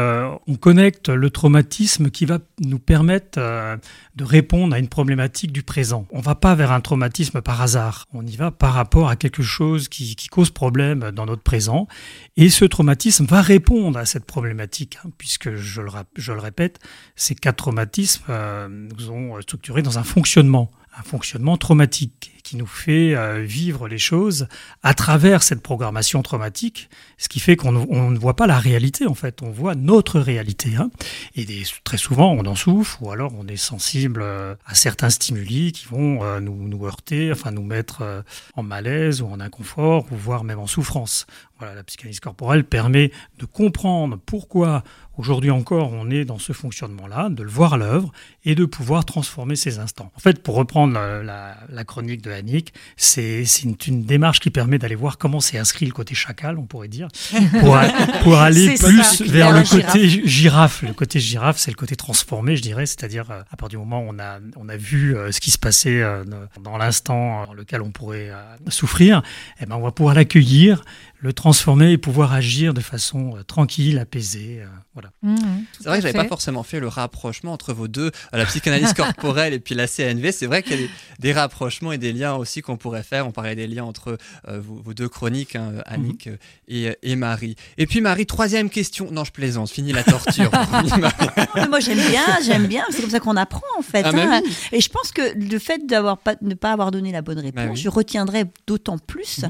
[0.47, 1.40] on connecte le traumatisme
[2.09, 3.77] qui va nous permettre euh,
[4.15, 6.05] de répondre à une problématique du présent.
[6.11, 8.07] On va pas vers un traumatisme par hasard.
[8.13, 11.87] On y va par rapport à quelque chose qui, cause problème dans notre présent.
[12.37, 16.39] Et ce traumatisme va répondre à cette problématique, hein, puisque, je le, rap- je le
[16.39, 16.79] répète,
[17.15, 22.65] ces quatre traumatismes euh, nous ont structurés dans un fonctionnement un fonctionnement traumatique qui nous
[22.67, 24.47] fait euh, vivre les choses
[24.83, 29.13] à travers cette programmation traumatique, ce qui fait qu'on ne- voit pas la réalité en
[29.13, 30.75] fait, on voit notre réalité.
[30.75, 30.89] hein.
[31.35, 31.45] Et
[31.83, 35.85] très souvent on en souffre ou alors on est sensible euh, à certains stimuli qui
[35.87, 38.23] vont euh, nous, heurter, enfin nous mettre
[38.55, 41.27] en malaise ou en inconfort ou voire même en souffrance.
[41.59, 44.83] Voilà, la psychanalyse corporelle permet de comprendre pourquoi
[45.15, 48.11] aujourd'hui encore on est dans ce fonctionnement-là, de le voir à l'œuvre
[48.45, 50.11] et de pouvoir transformer ces instants.
[50.15, 54.95] En fait, pour reprendre la- la chronique de Annick, c'est une, démarche qui permet d'aller
[54.95, 57.07] voir comment c'est inscrit le côté chacal, on pourrait dire,
[57.59, 57.87] pour, a-
[58.23, 60.81] pour aller plus ça, vers le côté girafe.
[60.83, 64.01] Le côté girafe, c'est le côté transformé, je dirais, c'est-à-dire euh, à partir du moment
[64.01, 66.23] où on a, on a vu euh, ce qui se passait euh,
[66.63, 68.31] dans l'instant dans lequel on pourrait
[68.67, 69.21] souffrir,
[69.61, 70.83] eh ben, on va pouvoir l'accueillir,
[71.23, 74.59] le transformer et pouvoir agir de façon euh, tranquille, apaisée.
[74.61, 75.11] euh, voilà.
[75.21, 78.45] Mhm, C'est vrai que j'avais pas forcément fait le rapprochement entre vos deux, euh, la
[78.45, 80.31] psychanalyse corporelle et puis la CNV.
[80.31, 80.89] C'est vrai qu'il y a des,
[81.19, 83.27] des rapprochements et des liens aussi qu'on pourrait faire.
[83.27, 84.17] On parlait des liens entre
[84.47, 86.37] euh, vos, vos deux chroniques, hein, Annick euh,
[86.67, 87.55] et, et Marie.
[87.77, 89.09] Et puis Marie, troisième question.
[89.11, 89.69] Non, je plaisante.
[89.69, 90.49] Fini la torture.
[91.69, 92.83] Moi j'aime bien, j'aime bien.
[92.89, 94.03] C'est comme ça qu'on apprend en fait.
[94.05, 94.41] Ah, hein.
[94.43, 94.53] oui.
[94.71, 97.63] Et je pense que le fait d'avoir pas, ne pas avoir donné la bonne réponse,
[97.65, 97.77] Bah oui.
[97.79, 99.41] je retiendrai d'autant plus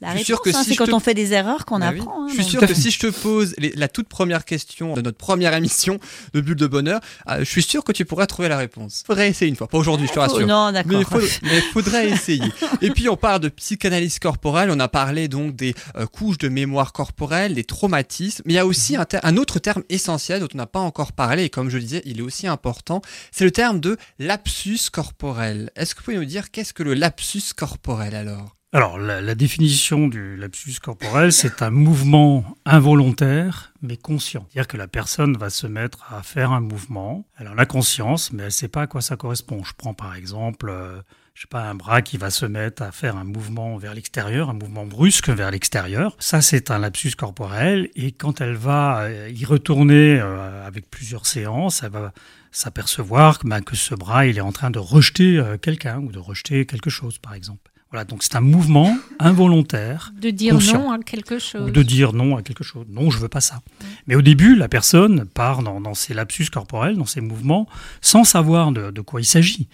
[0.00, 0.52] la Je suis sûr réponse.
[0.52, 0.62] que hein.
[0.64, 2.00] si je quand te- on fait des erreurs qu'on Bah oui.
[2.00, 2.24] apprend.
[2.24, 5.00] hein, je suis sûr que si je te pose les- la toute première question de
[5.00, 5.98] notre première émission
[6.34, 9.02] de Bulle de Bonheur, euh, je suis sûr que tu pourras trouver la réponse.
[9.06, 9.68] Faudrait essayer une fois.
[9.68, 10.46] Pas aujourd'hui, je te Oh, rassure.
[10.46, 10.92] non, d'accord.
[10.98, 12.42] Mais faut- mais faudrait essayer.
[12.82, 16.48] Et puis on parle de psychanalyse corporelle, on a parlé donc des euh, couches de
[16.48, 20.40] mémoire corporelle, des traumatismes, mais il y a aussi un, ter- un autre terme essentiel
[20.40, 23.00] dont on n'a pas encore parlé, et comme je le disais, il est aussi important,
[23.32, 25.70] c'est le terme de lapsus corporel.
[25.76, 28.56] Est-ce que vous pouvez nous dire qu'est-ce que le lapsus corporel alors?
[28.74, 34.48] Alors, la, la définition du lapsus corporel, c'est un mouvement involontaire mais conscient.
[34.50, 38.32] C'est-à-dire que la personne va se mettre à faire un mouvement, elle en a conscience,
[38.32, 39.62] mais elle ne sait pas à quoi ça correspond.
[39.62, 41.00] Je prends par exemple, euh,
[41.34, 44.50] je sais pas, un bras qui va se mettre à faire un mouvement vers l'extérieur,
[44.50, 46.16] un mouvement brusque vers l'extérieur.
[46.18, 51.26] Ça, c'est un lapsus corporel, et quand elle va euh, y retourner euh, avec plusieurs
[51.26, 52.12] séances, elle va
[52.50, 56.10] s'apercevoir que, ben, que ce bras, il est en train de rejeter euh, quelqu'un ou
[56.10, 57.70] de rejeter quelque chose, par exemple.
[57.94, 60.80] Voilà, donc c'est un mouvement involontaire De dire Conscient.
[60.80, 61.68] non à quelque chose.
[61.68, 62.84] ou de dire non à quelque chose.
[62.88, 63.62] Non, je veux pas ça.
[64.08, 67.68] Mais au début, la personne part dans, dans ses lapsus corporels, dans ses mouvements,
[68.00, 69.68] sans savoir de, de quoi il s'agit.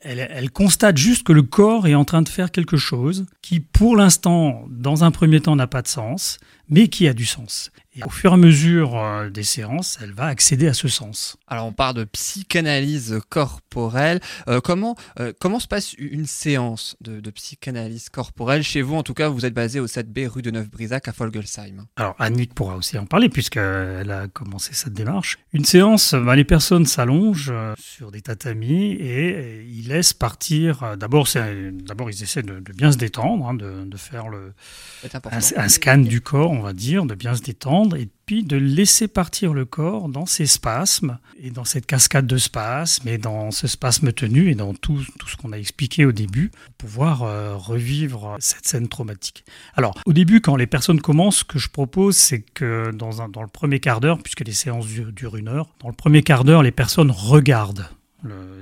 [0.00, 3.60] Elle, elle constate juste que le corps est en train de faire quelque chose qui,
[3.60, 7.70] pour l'instant, dans un premier temps, n'a pas de sens, mais qui a du sens.
[7.98, 11.38] Et au fur et à mesure euh, des séances, elle va accéder à ce sens.
[11.46, 14.20] Alors on parle de psychanalyse corporelle.
[14.48, 18.96] Euh, comment, euh, comment se passe une séance de, de psychanalyse corporelle chez vous?
[18.96, 21.86] En tout cas, vous êtes basé au 7B rue de Neuf-Brisac à Folgelsheim.
[21.96, 25.38] Alors Annick pourra aussi en parler puisqu'elle a commencé cette démarche.
[25.54, 30.98] Une séance, bah, les personnes s'allongent sur des tatamis et ils laissent partir.
[30.98, 31.28] D'abord,
[31.86, 34.52] d'abord ils essaient de, de bien se détendre, hein, de, de faire le,
[35.32, 39.06] un scan du corps, on va dire, de bien se détendre et puis de laisser
[39.06, 43.68] partir le corps dans ses spasmes et dans cette cascade de spasmes et dans ce
[43.68, 47.56] spasme tenu et dans tout, tout ce qu'on a expliqué au début pour pouvoir euh,
[47.56, 49.44] revivre cette scène traumatique.
[49.74, 53.28] Alors, au début, quand les personnes commencent, ce que je propose, c'est que dans, un,
[53.28, 56.22] dans le premier quart d'heure, puisque les séances durent, durent une heure, dans le premier
[56.22, 57.88] quart d'heure, les personnes regardent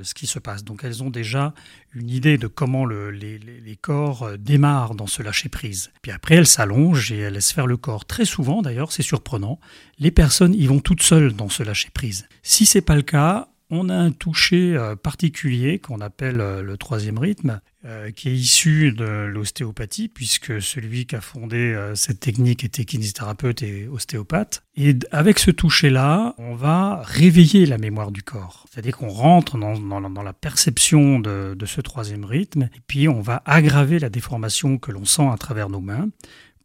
[0.03, 0.65] ce qui se passe.
[0.65, 1.55] Donc elles ont déjà
[1.95, 5.91] une idée de comment le- les, les- les corps euh, démarrent dans ce lâcher-prise.
[6.03, 8.05] Puis après, elles s'allongent et elles laissent faire le corps.
[8.05, 9.59] Très souvent, d'ailleurs, c'est surprenant,
[9.99, 12.29] les personnes y vont toutes seules dans ce lâcher-prise.
[12.43, 16.77] Si c'est pas le cas, on a un toucher euh, particulier qu'on appelle euh, le
[16.77, 22.21] troisième rythme, euh, qui est issu de l'ostéopathie, puisque celui qui a fondé euh, cette
[22.21, 24.63] technique était kinésithérapeute et ostéopathe.
[24.77, 28.67] Et avec ce toucher-là, on va réveiller la mémoire du corps.
[28.71, 33.09] C'est-à-dire qu'on rentre dans, dans dans la perception de, de ce troisième rythme, et puis
[33.09, 36.09] on va aggraver la déformation que l'on sent à travers nos mains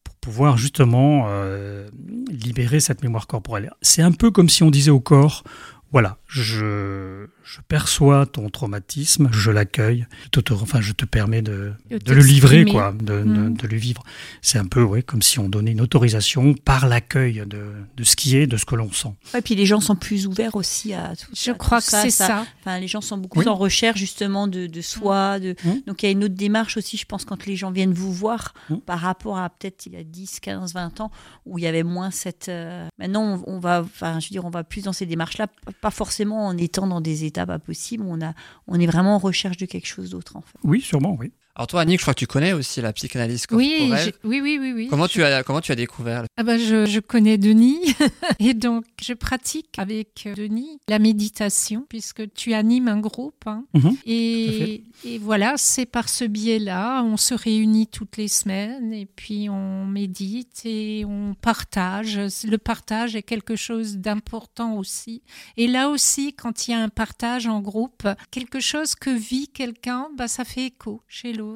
[0.04, 1.90] pour pouvoir justement euh,
[2.30, 3.72] libérer cette mémoire corporelle.
[3.82, 5.44] C'est un peu comme si on disait au corps,
[5.92, 11.74] voilà, je, je perçois ton traumatisme, je l'accueille, je te, enfin, je te permets de,
[11.90, 13.58] le livrer, quoi, de, de- Mm.
[13.58, 14.04] de le vivre.
[14.42, 18.16] C'est un peu ouais, comme si on donnait une autorisation par l'accueil de, de ce
[18.16, 19.14] qui est, de ce que l'on sent.
[19.38, 21.92] Et puis les gens sont plus ouverts aussi à tout Je à crois tout que
[21.98, 22.46] c'est ça.
[22.62, 23.48] Enfin, les gens sont beaucoup Oui.
[23.48, 25.40] en recherche justement de, de soi.
[25.40, 25.56] De...
[25.66, 25.82] Mhm.
[25.88, 28.14] Donc il y a une autre démarche aussi, je pense, quand les gens viennent vous
[28.14, 28.54] voir
[28.86, 31.12] par rapport à peut-être il y a 10, 15, 20 ans
[31.46, 32.50] où il y avait moins cette.
[32.50, 35.48] euh, Maintenant, on, on va, enfin, je veux dire, on va plus dans ces démarches-là,
[35.82, 38.04] pas forcément en étant dans des états pas possibles.
[38.08, 38.34] On, a,
[38.68, 40.58] on est vraiment en recherche de quelque chose d'autre en fait.
[40.64, 41.32] Oui, sûrement, oui.
[41.60, 44.06] Alors toi, Annick, je crois que tu connais aussi la psychanalyse Oui, corporelle.
[44.24, 44.88] j'ai- oui, oui, oui, oui.
[44.88, 47.82] Comment Je- tu as comment tu as découvert Ah ben je, je connais Denis
[48.40, 53.66] et donc je pratique avec Denis la méditation puisque tu animes un groupe hein.
[53.74, 59.06] Mhm, et, et voilà c'est par ce biais-là on se réunit toutes les semaines et
[59.06, 65.24] puis on médite et on partage le partage est quelque chose d'important aussi
[65.58, 69.50] et là aussi quand il y a un partage en groupe quelque chose que vit
[69.50, 71.49] quelqu'un bah ça fait écho chez l'autre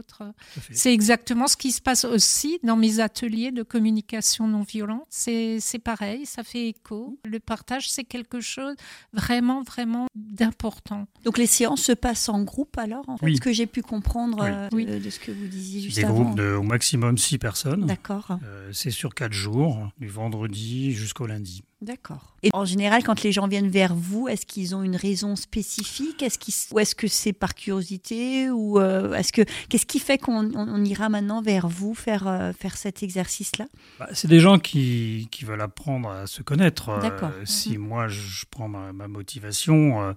[0.72, 5.06] c'est exactement ce qui se passe aussi dans mes ateliers de communication non violente.
[5.10, 7.18] C'est c'est pareil, ça fait écho.
[7.26, 8.76] Le partage, c'est quelque chose
[9.14, 11.08] vraiment, vraiment d'important.
[11.24, 13.36] Donc les séances se passent en groupe alors, en fait, Oui.
[13.38, 14.86] ce que j'ai pu comprendre Oui.
[14.88, 16.14] euh, de ce que vous disiez juste Des avant.
[16.24, 17.86] groupes de au maximum 6 personnes.
[17.86, 21.64] D'accord, Euh, c'est sur 4 jours, du vendredi jusqu'au lundi.
[21.84, 22.30] D'accord.
[22.46, 26.22] Et en général, quand les gens viennent vers vous, est-ce qu'ils ont une raison spécifique?
[26.22, 28.50] Est-ce qu'ils, ou est-ce que c'est par curiosité?
[28.50, 32.28] Ou euh, est-ce que qu'est-ce qui fait qu'on on- on ira maintenant vers vous faire
[32.28, 33.66] euh, faire cet exercice-là?
[34.00, 36.90] Bah, c'est des gens qui, qui veulent apprendre à se connaître.
[36.90, 37.32] Euh, D'accord.
[37.46, 40.14] si moi je prends ma, ma motivation, euh,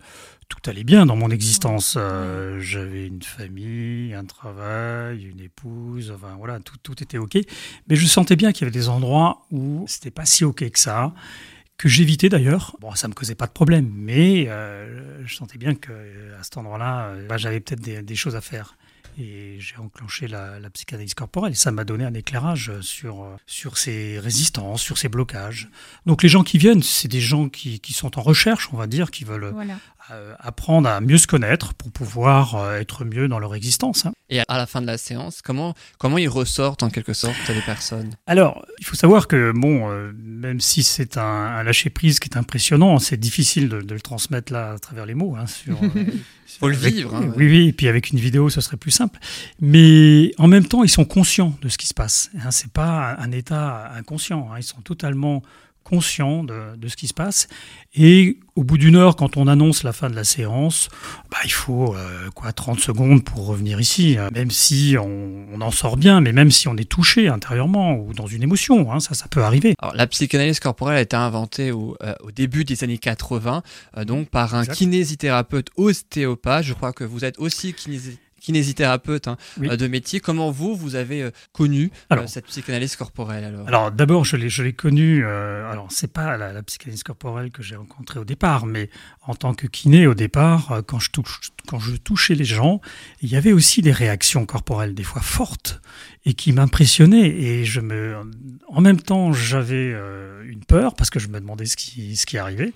[0.49, 1.95] tout allait bien dans mon existence.
[1.97, 7.39] Euh, J'avais une famille, un travail, une épouse, enfin voilà, tout, tout était ok.
[7.89, 10.79] Mais je sentais bien qu'il y avait des endroits où c'était pas si ok que
[10.79, 11.13] ça.
[11.77, 12.77] Que j'évitais d'ailleurs.
[12.81, 16.43] Bon, ça me causait pas de problème, mais euh, je sentais bien que euh, à
[16.43, 18.77] cet endroit-là, euh, bah, j'avais peut-être des, des choses à faire.
[19.19, 21.53] Et j'ai enclenché la, la psychanalyse corporelle.
[21.53, 25.69] Et ça m'a donné un éclairage sur, euh, sur ces résistances, sur ces blocages.
[26.05, 28.87] Donc les gens qui viennent, c'est des gens qui, qui sont en recherche, on va
[28.87, 29.79] dire, qui veulent Voilà.
[30.13, 34.07] Euh, apprendre à mieux se connaître pour pouvoir euh, être mieux dans leur existence.
[34.07, 34.13] hein.
[34.29, 37.61] Et à la fin de la séance, comment comment ils ressortent en quelque sorte les
[37.61, 38.11] personnes?
[38.27, 42.37] Alors, il faut savoir que, bon, euh, même si c'est un, un lâcher-prise qui est
[42.37, 45.37] impressionnant, c'est difficile de, de le transmettre là à travers les mots.
[45.37, 45.89] Hein, sur, euh,
[46.61, 48.91] Faut le avec- vivre, hein, oui, oui, et puis avec une vidéo, ce serait plus
[48.93, 49.19] simple.
[49.61, 52.31] Mais en même temps, ils sont conscients de ce qui se passe.
[52.45, 54.49] Hein, c'est pas un état inconscient.
[54.53, 55.43] hein, ils sont totalement
[55.89, 57.47] conscients de, de ce qui se passe.
[57.95, 60.89] Et au bout d'une heure, quand on annonce la fin de la séance,
[61.31, 64.17] bah, il faut euh, quoi 30 secondes pour revenir ici.
[64.19, 64.29] hein.
[64.35, 68.13] Même si on, on en sort bien, mais même si on est touché intérieurement ou
[68.13, 69.75] dans une émotion, hein, ça, ça peut arriver.
[69.79, 73.63] Alors, la psychanalyse corporelle a été inventée au, euh, au début des années 80,
[73.97, 74.75] euh, donc par un Exact.
[74.75, 76.65] kinésithérapeute ostéopathe.
[76.65, 78.21] Je crois que vous êtes aussi kinésithérapeute.
[78.47, 79.69] Kinésithérapeute hein, Oui.
[79.69, 80.21] euh, de métier.
[80.21, 82.29] Comment vous, vous avez euh, connu euh, Alors.
[82.29, 85.25] cette psychanalyse corporelle alors, Alors d'abord, je l'ai, je l'ai connu.
[85.25, 88.89] euh, alors c'est pas la, la psychanalyse corporelle que j'ai rencontrée au départ, mais
[89.27, 92.81] en tant que kiné au départ, quand je touche, quand je touchais les gens,
[93.21, 95.81] il y avait aussi des réactions corporelles des fois fortes
[96.25, 97.29] et qui m'impressionnaient.
[97.29, 98.15] Et je me,
[98.69, 99.93] en même temps, j'avais
[100.45, 102.73] une peur parce que je me demandais ce qui, ce qui arrivait,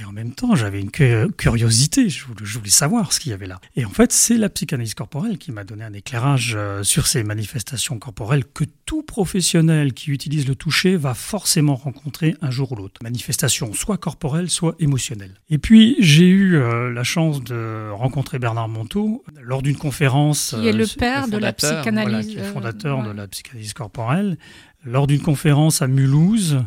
[0.00, 2.08] et en même temps, j'avais une cu- curiosité.
[2.08, 3.60] Je voulais, je voulais savoir ce qu'il y avait là.
[3.76, 7.22] Et en fait, c'est la psychanalyse corporelle qui m'a donné un éclairage euh, sur ces
[7.22, 12.76] manifestations corporelles que tout professionnel qui utilise le toucher va forcément rencontrer un jour ou
[12.76, 13.00] l'autre.
[13.02, 15.34] Manifestation soit corporelle, soit émotionnelle.
[15.50, 20.54] Et puis, j'ai eu euh, la chance de rencontrer Bernard Monteau lors d'une conférence.
[20.58, 22.10] Qui est euh, le sur- père de la psychanalyse.
[22.10, 24.38] voilà, qui est le euh, fondateur de la psychanalyse corporelle,
[24.84, 26.62] lors d'une conférence à Mulhouse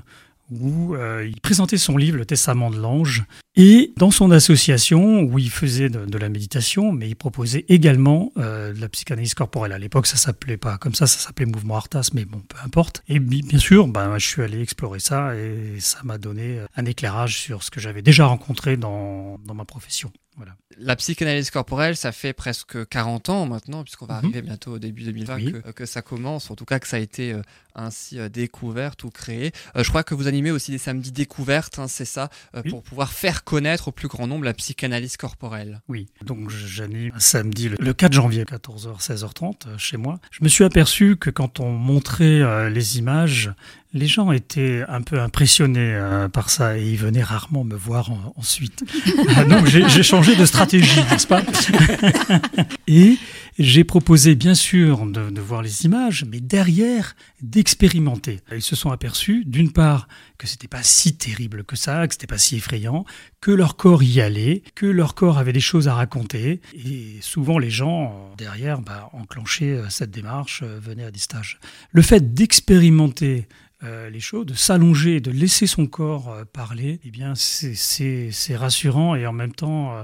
[0.51, 3.23] où euh, il présentait son livre Le Testament de l'ange
[3.55, 8.73] et dans son association où il faisait de, la méditation, mais il proposait également euh,
[8.73, 9.71] de la psychanalyse corporelle.
[9.71, 13.03] À l'époque, ça s'appelait pas comme ça, ça s'appelait Mouvement Artas, mais bon, peu importe.
[13.07, 16.85] Et bi- bien sûr, ben, je suis allé explorer ça et ça m'a donné un
[16.85, 20.11] éclairage sur ce que j'avais déjà rencontré dans, dans ma profession.
[20.37, 20.55] Voilà.
[20.77, 24.25] La psychanalyse corporelle, ça fait presque 40 ans maintenant, puisqu'on va Mhm.
[24.25, 25.51] arriver bientôt au début 2020 Oui.
[25.53, 27.41] que, que ça commence, en tout cas que ça a été euh,
[27.73, 29.51] ainsi euh, découvert ou créé.
[29.77, 32.71] Euh, je crois que vous animez aussi des samedis découvertes, hein, c'est ça, euh, Oui.
[32.71, 35.81] pour pouvoir faire connaître au plus grand nombre la psychanalyse corporelle.
[35.87, 40.19] Oui, donc j'anime un samedi le- le 4 janvier, 14h, 16h30 euh, chez moi.
[40.31, 43.51] Je me suis aperçu que quand on montrait euh, les images,
[43.95, 48.11] les gens étaient un peu impressionnés euh, par ça et ils venaient rarement me voir
[48.11, 48.83] en- ensuite.
[49.37, 51.41] Ah, donc j'ai j'ai changé de stratégie, n'est-ce pas?
[52.87, 53.17] Et
[53.57, 58.39] j'ai proposé bien sûr de, de voir les images, mais derrière d'expérimenter.
[58.53, 60.07] Ils se sont aperçus, d'une part,
[60.37, 63.05] que c'était pas si terrible que ça, que c'était pas si effrayant,
[63.41, 66.61] que leur corps y allait, que leur corps avait des choses à raconter.
[66.73, 71.19] Et souvent, les gens, euh, derrière, bah, enclenchaient euh, cette démarche, euh, venaient à des
[71.19, 71.59] stages.
[71.91, 73.47] Le fait d'expérimenter
[73.85, 79.15] euh, les choses, de s'allonger, de laisser son corps euh, parler, eh bien, c'est- rassurant
[79.15, 80.03] et en même temps, euh,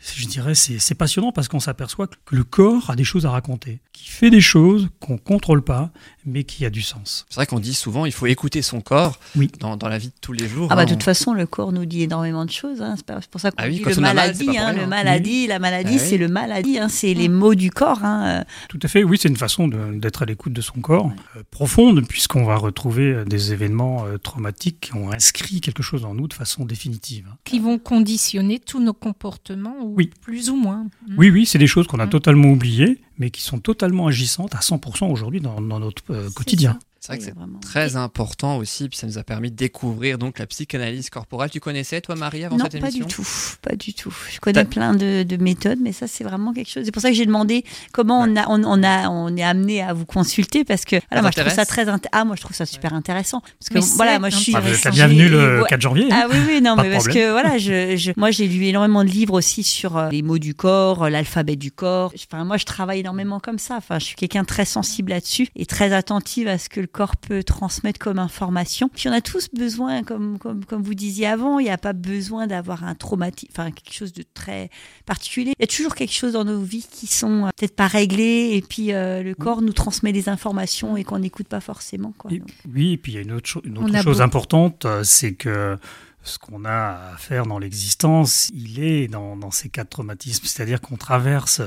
[0.00, 3.80] je dirais, c'est passionnant parce qu'on s'aperçoit que le corps a des choses à raconter,
[3.92, 5.90] qui fait des choses qu'on contrôle pas,
[6.28, 7.26] mais qui a du sens.
[7.28, 9.50] C'est vrai qu'on dit souvent il faut écouter son corps Oui.
[9.60, 10.68] dans, dans la vie de tous les jours.
[10.70, 10.84] Ah bah hein.
[10.84, 12.80] de toute façon, le corps nous dit énormément de choses.
[12.82, 12.94] hein.
[12.96, 14.58] C'est pour ça qu'on Ah oui, dit le mal, maladie.
[14.58, 16.08] hein, le maladie, la maladie, Ah oui.
[16.08, 16.78] c'est le maladie.
[16.78, 18.04] hein, c'est les mots du corps.
[18.04, 18.44] hein.
[18.68, 22.06] Tout à fait, oui, c'est une façon d'être à l'écoute de son corps, euh, profonde,
[22.06, 26.28] puisqu'on va retrouver euh, des événements euh, traumatiques qui ont inscrit quelque chose en nous
[26.28, 27.26] de façon définitive.
[27.44, 30.10] Qui vont conditionner tous nos comportements, ou Oui.
[30.22, 30.84] plus ou moins.
[31.08, 31.14] Mm.
[31.16, 32.10] Oui, oui, c'est des choses qu'on a Mm.
[32.10, 36.78] totalement oubliées, mais qui sont totalement agissantes à 100% aujourd'hui dans, dans notre euh, quotidien.
[37.00, 37.60] C'est vrai que c'est vraiment.
[37.60, 41.48] très important aussi, puis ça nous a permis de découvrir donc la psychanalyse corporelle.
[41.48, 43.06] Tu connaissais toi Marie avant Non, cette pas émission?
[43.06, 43.26] du tout,
[43.62, 44.12] pas du tout.
[44.32, 46.82] Je connais plein de, de méthodes, mais ça c'est vraiment quelque chose.
[46.84, 49.80] C'est pour ça que j'ai demandé comment on a, on, on a, on est amené
[49.80, 52.40] à vous consulter parce que voilà, moi je trouve ça très, int- ah moi je
[52.42, 54.56] trouve ça super intéressant parce que Mais voilà, moi je suis.
[54.56, 54.90] Intéressant.
[54.90, 55.66] bienvenue le Ouais.
[55.68, 56.08] 4 janvier.
[56.10, 56.22] hein.
[56.24, 57.26] Ah oui, oui, non, Pas mais parce problème.
[57.26, 60.38] que voilà, je, je- moi j'ai lu énormément de livres aussi sur euh, les mots
[60.38, 62.12] du corps, euh, l'alphabet du corps.
[62.28, 63.76] Enfin, moi je travaille énormément comme ça.
[63.76, 67.16] Enfin, je suis quelqu'un très sensible là-dessus et très attentive à ce que le corps
[67.16, 68.88] peut transmettre comme information.
[68.88, 71.92] Puis on a tous besoin, comme, comme, comme vous disiez avant, il n'y a pas
[71.92, 74.70] besoin d'avoir un traumatisme, enfin quelque chose de très
[75.06, 75.52] particulier.
[75.58, 78.50] Il y a toujours quelque chose dans nos vies qui sont euh, peut-être pas réglées
[78.54, 82.12] et puis euh, le corps nous transmet des informations et qu'on n'écoute pas forcément.
[82.18, 82.32] Quoi.
[82.32, 82.42] Et-
[82.74, 85.78] oui, et puis il y a une autre, une chose beau- importante, euh, c'est que
[86.24, 90.44] ce qu'on a à faire dans l'existence, il est dans, dans ces quatre traumatismes.
[90.46, 91.62] C'est-à-dire qu'on traverse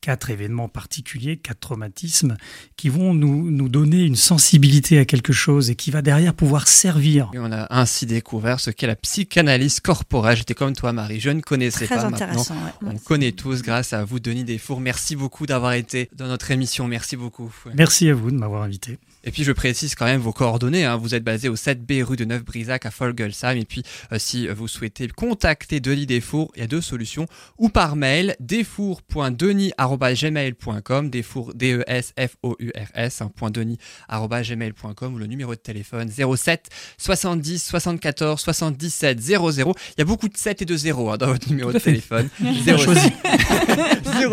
[0.00, 2.36] quatre événements particuliers, quatre traumatismes,
[2.76, 6.68] qui vont nous, nous donner une sensibilité à quelque chose et qui va derrière pouvoir
[6.68, 7.30] servir.
[7.34, 10.36] Et on a ainsi découvert ce qu'est la psychanalyse corporelle.
[10.36, 12.16] J'étais comme toi Marie, je ne connaissais Très pas maintenant.
[12.28, 12.54] intéressant.
[12.54, 12.88] ouais.
[12.94, 14.80] On connaît tous grâce à vous Denis Desfours.
[14.80, 16.88] Merci beaucoup d'avoir été dans notre émission.
[16.88, 17.52] Merci beaucoup.
[17.74, 18.98] Merci à vous de m'avoir invité.
[19.24, 20.84] Et puis je précise quand même vos coordonnées.
[20.84, 20.96] hein.
[20.96, 23.56] Vous êtes basé au 7B rue de Neuf-Brisac à Folgelsheim.
[23.56, 23.82] Et puis
[24.12, 27.26] euh, si vous souhaitez contacter Denis Desfours, il y a deux solutions.
[27.58, 33.30] Ou par mail, desfours.denis.gmail.com, desfours, D-E-S-F-O-U-R-S, hein,
[34.08, 39.74] arobase gmail.com ou le numéro de téléphone 07 70 74 77 00.
[39.96, 42.28] Il y a beaucoup de 7 et de 0 hein, dans votre numéro de téléphone.
[42.40, 43.10] Bien choisi.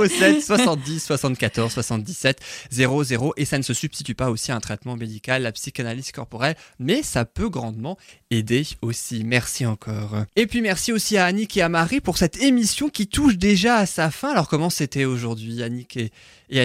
[0.07, 2.39] 07 70 74 77
[2.71, 6.55] 00 et ça ne se substitue pas aussi à un traitement médical, la psychanalyse corporelle,
[6.79, 7.97] mais ça peut grandement
[8.31, 9.23] aider aussi.
[9.23, 10.23] Merci encore.
[10.35, 13.77] Et puis merci aussi à Annick et à Marie pour cette émission qui touche déjà
[13.77, 14.31] à sa fin.
[14.31, 16.11] Alors comment c'était aujourd'hui Annick et,
[16.49, 16.59] et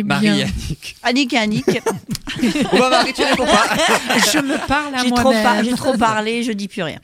[0.00, 0.96] Eh Marie et Annick.
[1.02, 1.66] Annick, Annick,
[2.70, 3.64] Bon bah Marie tu réponds pas.
[4.32, 5.64] je me parle à j'ai trop, par- moi-même.
[5.64, 6.98] j'ai trop parlé, je dis plus rien.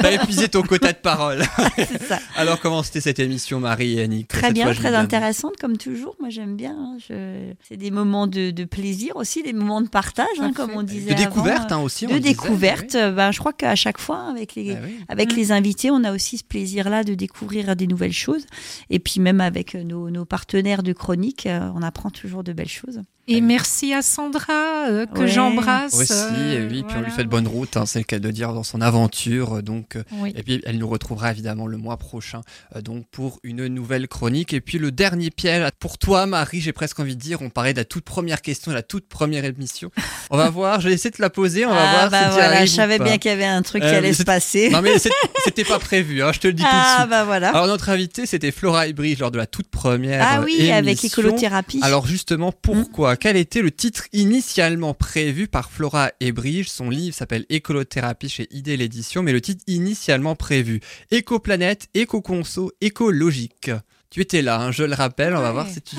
[0.00, 1.42] T'as épuisé ton quota de parole.
[1.76, 2.18] C'est ça.
[2.36, 5.54] Alors comment c'était cette émission Marie et Annick Très Cette bien, fois, je très intéressante
[5.60, 6.16] comme toujours.
[6.18, 6.74] Moi j'aime bien.
[6.78, 6.96] hein.
[7.08, 10.82] Je- C'est des moments de, de plaisir aussi, des moments de partage, hein, comme on
[10.82, 11.10] disait.
[11.10, 12.06] De découverte hein, aussi.
[12.06, 12.92] on De le disait, découverte.
[13.14, 14.76] Ben, je crois qu'à chaque fois, avec les, oui.
[14.76, 15.00] Ah oui.
[15.08, 15.36] avec Mm.
[15.36, 18.46] les invités, on a aussi ce plaisir-là de découvrir des nouvelles choses.
[18.88, 22.68] Et puis même avec nos, nos partenaires de chronique, euh, on apprend toujours de belles
[22.68, 23.02] choses.
[23.28, 25.28] Et merci à Sandra euh, que Ouais.
[25.28, 25.94] j'embrasse.
[25.94, 28.18] Aussi, euh, et oui, puis on lui fait de bonne route, hein, c'est le cas
[28.18, 29.58] de dire dans son aventure.
[29.58, 30.32] euh, Donc, euh, Oui.
[30.36, 32.40] et puis elle nous retrouvera évidemment le mois prochain,
[32.74, 34.52] euh, donc pour une nouvelle chronique.
[34.52, 37.72] Et puis le dernier piège pour toi, Marie, j'ai presque envie de dire, on parlait
[37.72, 39.90] de la toute première question, de la toute première émission.
[40.30, 42.18] On va voir, je vais essayer de te la poser, on va ah, voir bah
[42.18, 43.04] si tu voilà, arrives je ou savais pas.
[43.04, 44.70] bien qu'il y avait un truc Euh, qui allait se passer.
[44.70, 44.94] Non mais
[45.44, 47.10] c'était pas prévu, hein, je te le dis tout de ah suite.
[47.10, 47.50] bah voilà.
[47.50, 51.22] Alors notre invité, c'était Flora Ebridge lors de la toute première Ah oui, avec émission.
[51.22, 51.78] écolothérapie.
[51.82, 57.46] Alors justement, pourquoi Quel était le titre initialement prévu par Flora Ebridge Son livre s'appelle
[57.48, 60.80] Écolothérapie chez Idée l'édition, mais le titre initialement prévu
[61.10, 63.70] Écoplanète, Éco-Conso, Écologique.
[64.10, 65.52] Tu étais là, hein, je le rappelle, on va Ouais.
[65.52, 65.96] voir si tu...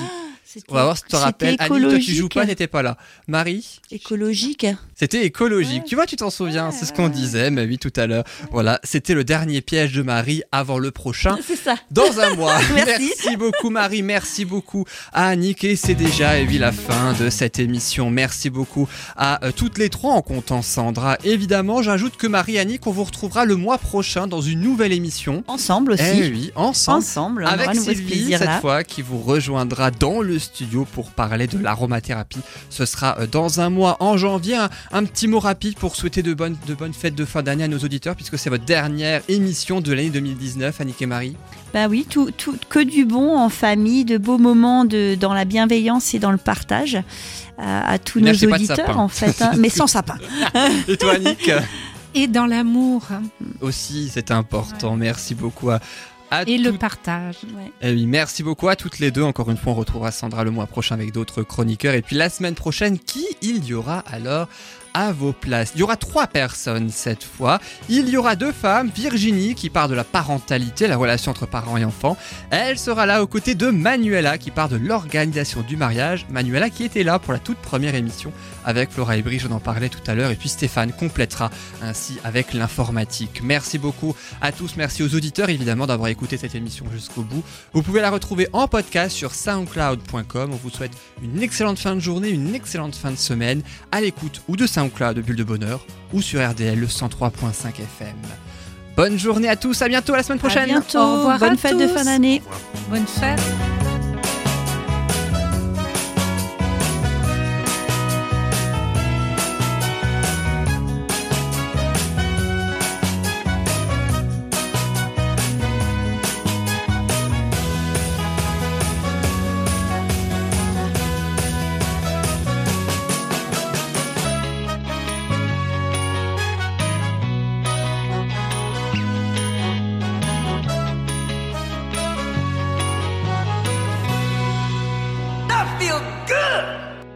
[0.68, 1.56] On va voir si tu te rappelles.
[1.58, 2.96] Annie, toi tu joues pas, t'étais pas là.
[3.28, 4.66] Marie Écologique.
[4.94, 5.82] c'était écologique.
[5.82, 5.88] Ouais.
[5.88, 8.24] Tu vois, tu t'en souviens, Ouais, c'est ce qu'on disait, mais oui, tout à l'heure.
[8.50, 11.36] Voilà, c'était le dernier piège de Marie avant le prochain.
[11.46, 11.74] C'est ça.
[11.90, 12.58] Dans un mois.
[12.74, 13.36] Merci.
[13.36, 17.58] beaucoup Marie, merci beaucoup à Annick et c'est déjà et oui, la fin de cette
[17.58, 18.10] émission.
[18.10, 21.16] Merci beaucoup à euh, toutes les trois en comptant Sandra.
[21.24, 24.92] Évidemment, j'ajoute que Marie et Annick, on vous retrouvera le mois prochain dans une nouvelle
[24.92, 25.44] émission.
[25.46, 26.02] Ensemble aussi.
[26.04, 26.98] Eh oui, ensemble.
[26.98, 27.46] Ensemble.
[27.46, 28.60] Avec ce Sylvie, cette plaisir-là.
[28.60, 32.40] fois, qui vous rejoindra dans le studio pour parler de l'aromathérapie.
[32.70, 34.56] Ce sera euh, dans un mois, en janvier.
[34.56, 37.64] Un, un petit mot rapide pour souhaiter de bonnes, de bonnes fêtes de fin d'année
[37.64, 41.36] à nos auditeurs, puisque c'est votre dernière émission de l'année 2019, Annick et Marie.
[41.72, 45.44] Bah oui, tout, tout, que du bon en famille, de beaux moments de, dans la
[45.44, 47.00] bienveillance et dans le partage euh,
[47.58, 50.18] à tous nos auditeurs en fait, hein, mais sans sapin.
[50.88, 51.50] Et toi, Annick?
[52.14, 53.06] Et dans l'amour
[53.62, 54.96] Aussi, c'est important.
[54.96, 55.80] Merci beaucoup à,
[56.32, 57.36] à et le partage.
[57.56, 57.70] Ouais.
[57.82, 59.22] Eh oui, merci beaucoup à toutes les deux.
[59.22, 61.94] Encore une fois, on retrouvera Sandra le mois prochain avec d'autres chroniqueurs.
[61.94, 64.48] Et puis la semaine prochaine, qui il y aura alors
[64.94, 65.72] à vos places?
[65.74, 67.60] Il y aura trois personnes cette fois.
[67.88, 71.76] Il y aura deux femmes, Virginie qui part de la parentalité, la relation entre parents
[71.76, 72.16] et enfants.
[72.50, 76.26] Elle sera là aux côtés de Manuela qui part de l'organisation du mariage.
[76.30, 78.32] Manuela qui était là pour la toute première émission
[78.64, 80.30] avec Flora et Brice, on en parlait tout à l'heure.
[80.30, 81.50] Et puis Stéphane complétera
[81.82, 83.40] ainsi avec l'informatique.
[83.42, 87.42] Merci beaucoup à tous, merci aux auditeurs évidemment d'avoir écouté cette émission jusqu'au bout.
[87.72, 90.50] Vous pouvez la retrouver en podcast sur soundcloud.com.
[90.52, 94.42] On vous souhaite une excellente fin de journée, une excellente fin de semaine à l'écoute
[94.48, 98.16] ou de SoundCloud de Bulle de Bonheur ou sur RDL le 103.5 FM.
[98.96, 100.64] Bonne journée à tous, à bientôt la semaine prochaine.
[100.64, 100.98] À bientôt.
[100.98, 102.42] Au revoir Bonne à fête de fin d'année.
[102.90, 103.40] Bonne fête.